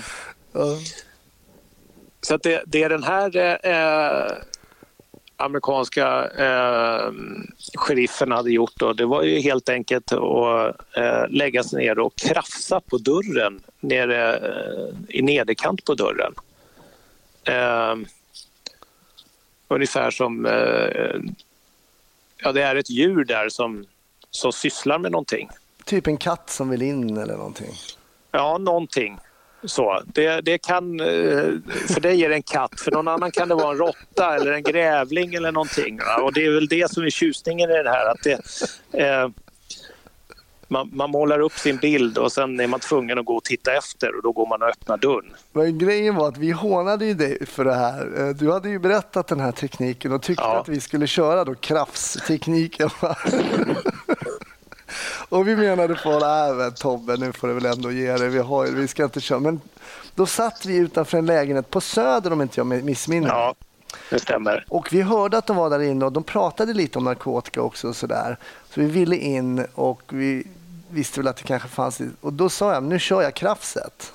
så 2.21 2.35
att 2.35 2.43
det, 2.43 2.62
det 2.67 2.83
är 2.83 2.89
den 2.89 3.03
här 3.03 3.37
eh, 3.67 4.33
amerikanska 5.37 6.28
eh, 6.28 7.12
sheriffen 7.74 8.32
hade 8.32 8.51
gjort 8.51 8.72
då, 8.76 8.93
det 8.93 9.07
var 9.07 9.22
ju 9.22 9.41
helt 9.41 9.68
enkelt 9.68 10.12
att 10.12 10.97
eh, 10.97 11.28
lägga 11.28 11.64
sig 11.64 11.78
ner 11.78 11.99
och 11.99 12.16
krafsa 12.16 12.80
på 12.80 12.99
dörren 12.99 13.61
nere 13.80 14.37
eh, 14.37 14.95
i 15.09 15.22
nederkant 15.22 15.84
på 15.84 15.95
dörren. 15.95 16.34
Eh, 17.45 17.95
ungefär 19.68 20.11
som 20.11 20.47
eh, 20.47 21.20
ja, 22.43 22.53
det 22.53 22.62
är 22.62 22.76
ett 22.76 22.91
djur 22.91 23.24
där 23.24 23.49
som, 23.49 23.87
som 24.30 24.53
sysslar 24.53 24.99
med 24.99 25.12
någonting. 25.12 25.49
Typ 25.84 26.07
en 26.07 26.16
katt 26.16 26.51
som 26.51 26.68
vill 26.68 26.82
in 26.82 27.16
eller 27.16 27.37
någonting. 27.37 27.72
Ja, 28.30 28.59
någonting. 28.59 29.18
Så. 29.65 30.03
Det, 30.07 30.41
det 30.41 30.59
kan, 30.59 31.01
eh, 31.01 31.07
för 31.89 32.01
dig 32.01 32.25
är 32.25 32.29
det 32.29 32.35
en 32.35 32.43
katt, 32.43 32.81
för 32.81 32.91
någon 32.93 33.09
annan 33.09 33.31
kan 33.31 33.49
det 33.49 33.55
vara 33.55 33.71
en 33.73 33.79
råtta 33.79 34.37
eller 34.37 34.53
en 34.53 34.63
grävling 34.63 35.35
eller 35.35 35.53
någonting. 35.53 35.99
va. 35.99 36.23
Och 36.23 36.33
det 36.33 36.47
är 36.47 36.51
väl 36.51 36.69
det 36.69 36.91
som 36.93 37.03
är 37.05 37.11
tjusningen 37.11 37.71
i 37.71 37.83
det 37.83 37.91
här. 37.91 38.07
Att 38.11 38.23
det, 38.23 38.41
eh, 39.05 39.29
man, 40.69 40.91
man 40.93 41.11
målar 41.11 41.41
upp 41.41 41.53
sin 41.53 41.77
bild 41.77 42.19
och 42.19 42.33
sen 42.33 42.61
är 42.61 42.67
man 42.67 42.81
tvungen 42.81 43.19
att 43.19 43.25
gå 43.25 43.37
och 43.37 43.45
titta 43.45 43.73
efter 43.77 44.17
och 44.17 44.23
då 44.23 44.33
går 44.33 44.47
man 44.47 44.63
och 44.63 44.69
öppnar 44.69 44.97
dörren. 44.97 45.33
Men 45.53 45.79
grejen 45.79 46.15
var 46.15 46.29
att 46.29 46.39
vi 46.39 46.51
hånade 46.51 47.07
ju 47.07 47.15
dig 47.15 47.47
för 47.47 47.65
det 47.65 47.75
här. 47.75 48.13
Eh, 48.29 48.29
Du 48.35 48.53
hade 48.53 48.69
ju 48.69 48.79
berättat 48.79 49.27
den 49.29 49.41
här 49.41 49.53
tekniken 49.53 50.13
och 50.13 50.23
tyckte 50.23 50.45
Ja. 50.45 50.61
att 50.61 50.69
vi 50.69 50.81
skulle 50.81 51.07
köra 51.07 51.45
då 51.45 51.55
krafstekniken. 51.55 52.91
och 55.29 55.49
vi 55.49 55.57
menade 55.57 55.95
på, 55.95 56.18
nej 56.18 56.53
men 56.55 56.74
Tobbe 56.74 57.16
nu 57.16 57.33
får 57.33 57.49
du 57.49 57.55
väl 57.55 57.66
ändå 57.66 57.93
ge 57.93 58.12
det. 58.12 58.29
Vi, 58.29 58.39
har, 58.39 58.66
vi 58.66 58.89
ska 58.89 59.05
inte 59.05 59.20
köra. 59.20 59.39
Men 59.41 59.61
då 60.14 60.27
satt 60.27 60.66
vi 60.66 60.77
utanför 60.77 61.18
en 61.18 61.27
lägenhet 61.27 61.70
på 61.70 61.81
Söder 61.81 62.33
om 62.33 62.43
inte 62.43 62.61
jag 62.61 62.66
missminner. 62.66 63.29
Ja, 63.29 63.55
det 64.11 64.18
stämmer. 64.18 64.64
Och 64.68 64.93
vi 64.93 65.03
hörde 65.03 65.39
att 65.39 65.47
de 65.47 65.57
var 65.57 65.70
där 65.70 65.83
inne 65.83 66.05
och 66.05 66.12
de 66.12 66.22
pratade 66.22 66.72
lite 66.72 66.99
om 66.99 67.05
narkotika 67.05 67.62
också 67.62 67.89
och 67.89 67.97
sådär. 67.97 68.37
Så 68.70 68.81
vi 68.81 68.87
ville 68.87 69.16
in 69.16 69.66
och 69.74 70.03
vi 70.09 70.47
visste 70.89 71.20
väl 71.20 71.29
att 71.29 71.37
det 71.37 71.43
kanske 71.45 71.68
fanns. 71.68 72.01
Och 72.20 72.33
då 72.33 72.49
sa 72.49 72.72
jag, 72.74 72.83
nu 72.83 72.99
kör 72.99 73.22
jag 73.22 73.35
krafset. 73.35 74.12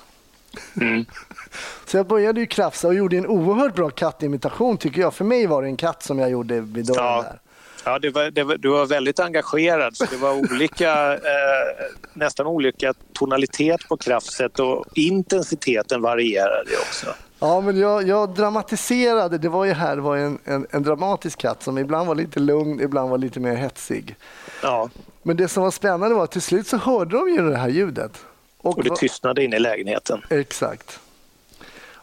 Mm. 0.80 1.04
Så 1.86 1.96
jag 1.96 2.06
började 2.06 2.40
ju 2.40 2.46
krafsa 2.46 2.88
och 2.88 2.94
gjorde 2.94 3.16
en 3.16 3.26
oerhört 3.26 3.74
bra 3.74 3.90
kattimitation 3.90 4.76
tycker 4.78 5.00
jag. 5.00 5.14
För 5.14 5.24
mig 5.24 5.46
var 5.46 5.62
det 5.62 5.68
en 5.68 5.76
katt 5.76 6.02
som 6.02 6.18
jag 6.18 6.30
gjorde 6.30 6.60
vid 6.60 6.86
dörren 6.86 7.04
Ja. 7.04 7.22
där. 7.22 7.38
Ja, 7.84 7.98
det 7.98 8.10
var, 8.10 8.30
det 8.30 8.44
var, 8.44 8.56
du 8.56 8.68
var 8.68 8.86
väldigt 8.86 9.20
engagerad. 9.20 9.96
Så 9.96 10.04
det 10.10 10.16
var 10.16 10.32
olika, 10.32 11.12
eh, 11.14 11.20
nästan 12.14 12.46
olika 12.46 12.94
tonalitet 13.12 13.88
på 13.88 13.96
krafset 13.96 14.60
och 14.60 14.84
intensiteten 14.94 16.02
varierade 16.02 16.70
också. 16.88 17.06
Ja, 17.38 17.60
men 17.60 17.78
jag, 17.78 18.08
jag 18.08 18.34
dramatiserade. 18.34 19.38
Det 19.38 19.48
var 19.48 19.64
ju 19.64 19.72
här 19.72 19.96
det 19.96 20.02
var 20.02 20.16
en, 20.16 20.38
en, 20.44 20.66
en 20.70 20.82
dramatisk 20.82 21.38
katt 21.38 21.62
som 21.62 21.78
ibland 21.78 22.08
var 22.08 22.14
lite 22.14 22.40
lugn, 22.40 22.80
ibland 22.80 23.10
var 23.10 23.18
lite 23.18 23.40
mer 23.40 23.54
hetsig. 23.54 24.16
Ja, 24.62 24.90
Men 25.22 25.36
det 25.36 25.48
som 25.48 25.62
var 25.62 25.70
spännande 25.70 26.14
var 26.14 26.24
att 26.24 26.30
till 26.30 26.42
slut 26.42 26.66
så 26.66 26.76
hörde 26.76 27.16
de 27.16 27.28
ju 27.28 27.50
det 27.50 27.56
här 27.56 27.68
ljudet. 27.68 28.24
och 28.58 28.82
det 28.82 28.88
vad- 28.88 28.98
tystnade 28.98 29.44
inne 29.44 29.56
i 29.56 29.60
lägenheten. 29.60 30.22
Exakt. 30.30 31.00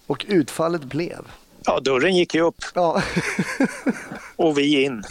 Och 0.08 0.26
utfallet 0.30 0.84
blev? 0.84 1.26
Ja, 1.70 1.80
dörren 1.80 2.16
gick 2.16 2.36
ju 2.36 2.42
upp 2.42 2.56
Ja, 2.74 3.02
och 4.36 4.58
vi 4.58 4.84
in. 4.84 5.04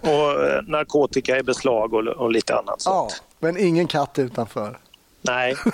Och 0.00 0.44
eh, 0.44 0.62
narkotika 0.62 1.38
i 1.38 1.42
beslag 1.42 1.94
och, 1.94 2.06
och 2.06 2.32
lite 2.32 2.56
annat 2.56 2.82
ja 2.84 3.08
sånt. 3.10 3.22
men 3.38 3.56
ingen 3.56 3.86
katt 3.86 4.18
utanför. 4.18 4.78
Nej, 5.22 5.56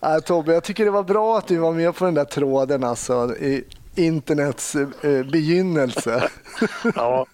Nej, 0.00 0.22
Tobbe, 0.22 0.54
jag 0.54 0.64
tycker 0.64 0.84
det 0.84 0.90
var 0.90 1.02
bra 1.02 1.38
att 1.38 1.46
du 1.46 1.56
var 1.56 1.72
med 1.72 1.96
på 1.96 2.04
den 2.04 2.14
där 2.14 2.24
tråden 2.24 2.84
alltså, 2.84 3.36
i 3.36 3.64
internets 3.94 4.74
eh, 4.74 5.22
begynnelse. 5.24 6.28
ja, 6.94 7.26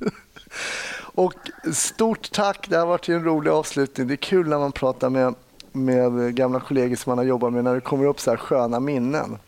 Och 0.98 1.34
stort 1.72 2.32
tack, 2.32 2.66
det 2.68 2.76
har 2.76 2.86
varit 2.86 3.09
en 3.09 3.24
rolig 3.24 3.50
avslutning. 3.50 4.07
Det 4.07 4.14
är 4.14 4.16
kul 4.16 4.48
när 4.48 4.59
man 4.59 4.72
pratar 4.72 5.11
med, 5.11 5.34
med 5.72 6.34
gamla 6.34 6.61
kollegor 6.61 6.96
som 6.96 7.11
man 7.11 7.18
har 7.18 7.24
jobbat 7.24 7.52
med 7.52 7.64
när 7.64 7.74
det 7.74 7.80
kommer 7.80 8.07
upp 8.07 8.20
så 8.20 8.30
här 8.30 8.36
sköna 8.36 8.80
minnen. 8.80 9.38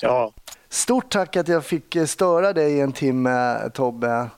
ja. 0.00 0.32
Stort 0.68 1.10
tack 1.10 1.36
att 1.36 1.48
jag 1.48 1.64
fick 1.64 1.96
eh, 1.96 2.04
störa 2.04 2.52
dig 2.52 2.72
i 2.72 2.80
en 2.80 2.92
timme 2.92 3.68
Tobbe, 3.74 4.30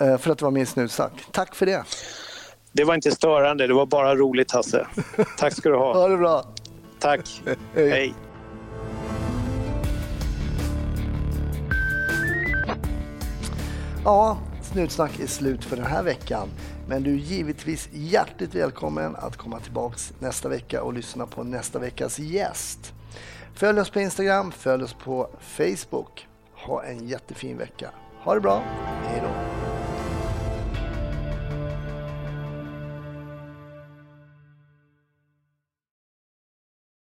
eh, 0.00 0.18
för 0.18 0.30
att 0.30 0.38
du 0.38 0.44
var 0.44 0.50
med 0.50 0.62
i 0.62 0.66
Snutsnack. 0.66 1.12
Tack 1.32 1.54
för 1.54 1.66
det. 1.66 1.84
Det 2.72 2.84
var 2.84 2.94
inte 2.94 3.10
störande, 3.10 3.66
det 3.66 3.74
var 3.74 3.86
bara 3.86 4.16
roligt 4.16 4.50
Hasse. 4.52 4.86
Tack 5.38 5.56
ska 5.56 5.68
du 5.68 5.76
ha. 5.76 5.92
Ha 6.00 6.08
det 6.08 6.16
bra. 6.16 6.44
Tack. 6.98 7.42
Hej. 7.74 7.90
Hej. 7.90 8.14
Ja, 14.04 14.38
Snutsnack 14.62 15.20
är 15.20 15.26
slut 15.26 15.64
för 15.64 15.76
den 15.76 15.86
här 15.86 16.02
veckan. 16.02 16.48
Men 16.88 17.02
du 17.02 17.10
är 17.10 17.16
givetvis 17.16 17.88
hjärtligt 17.92 18.54
välkommen 18.54 19.16
att 19.16 19.36
komma 19.36 19.60
tillbaks 19.60 20.12
nästa 20.18 20.48
vecka 20.48 20.82
och 20.82 20.92
lyssna 20.92 21.26
på 21.26 21.44
nästa 21.44 21.78
veckas 21.78 22.18
gäst. 22.18 22.92
Följ 23.54 23.80
oss 23.80 23.90
på 23.90 24.00
Instagram, 24.00 24.52
följ 24.52 24.84
oss 24.84 24.94
på 24.94 25.28
Facebook. 25.40 26.26
Ha 26.54 26.84
en 26.84 27.08
jättefin 27.08 27.58
vecka. 27.58 27.90
Ha 28.20 28.34
det 28.34 28.40
bra. 28.40 28.62
Hej 29.04 29.22
då. 29.24 29.30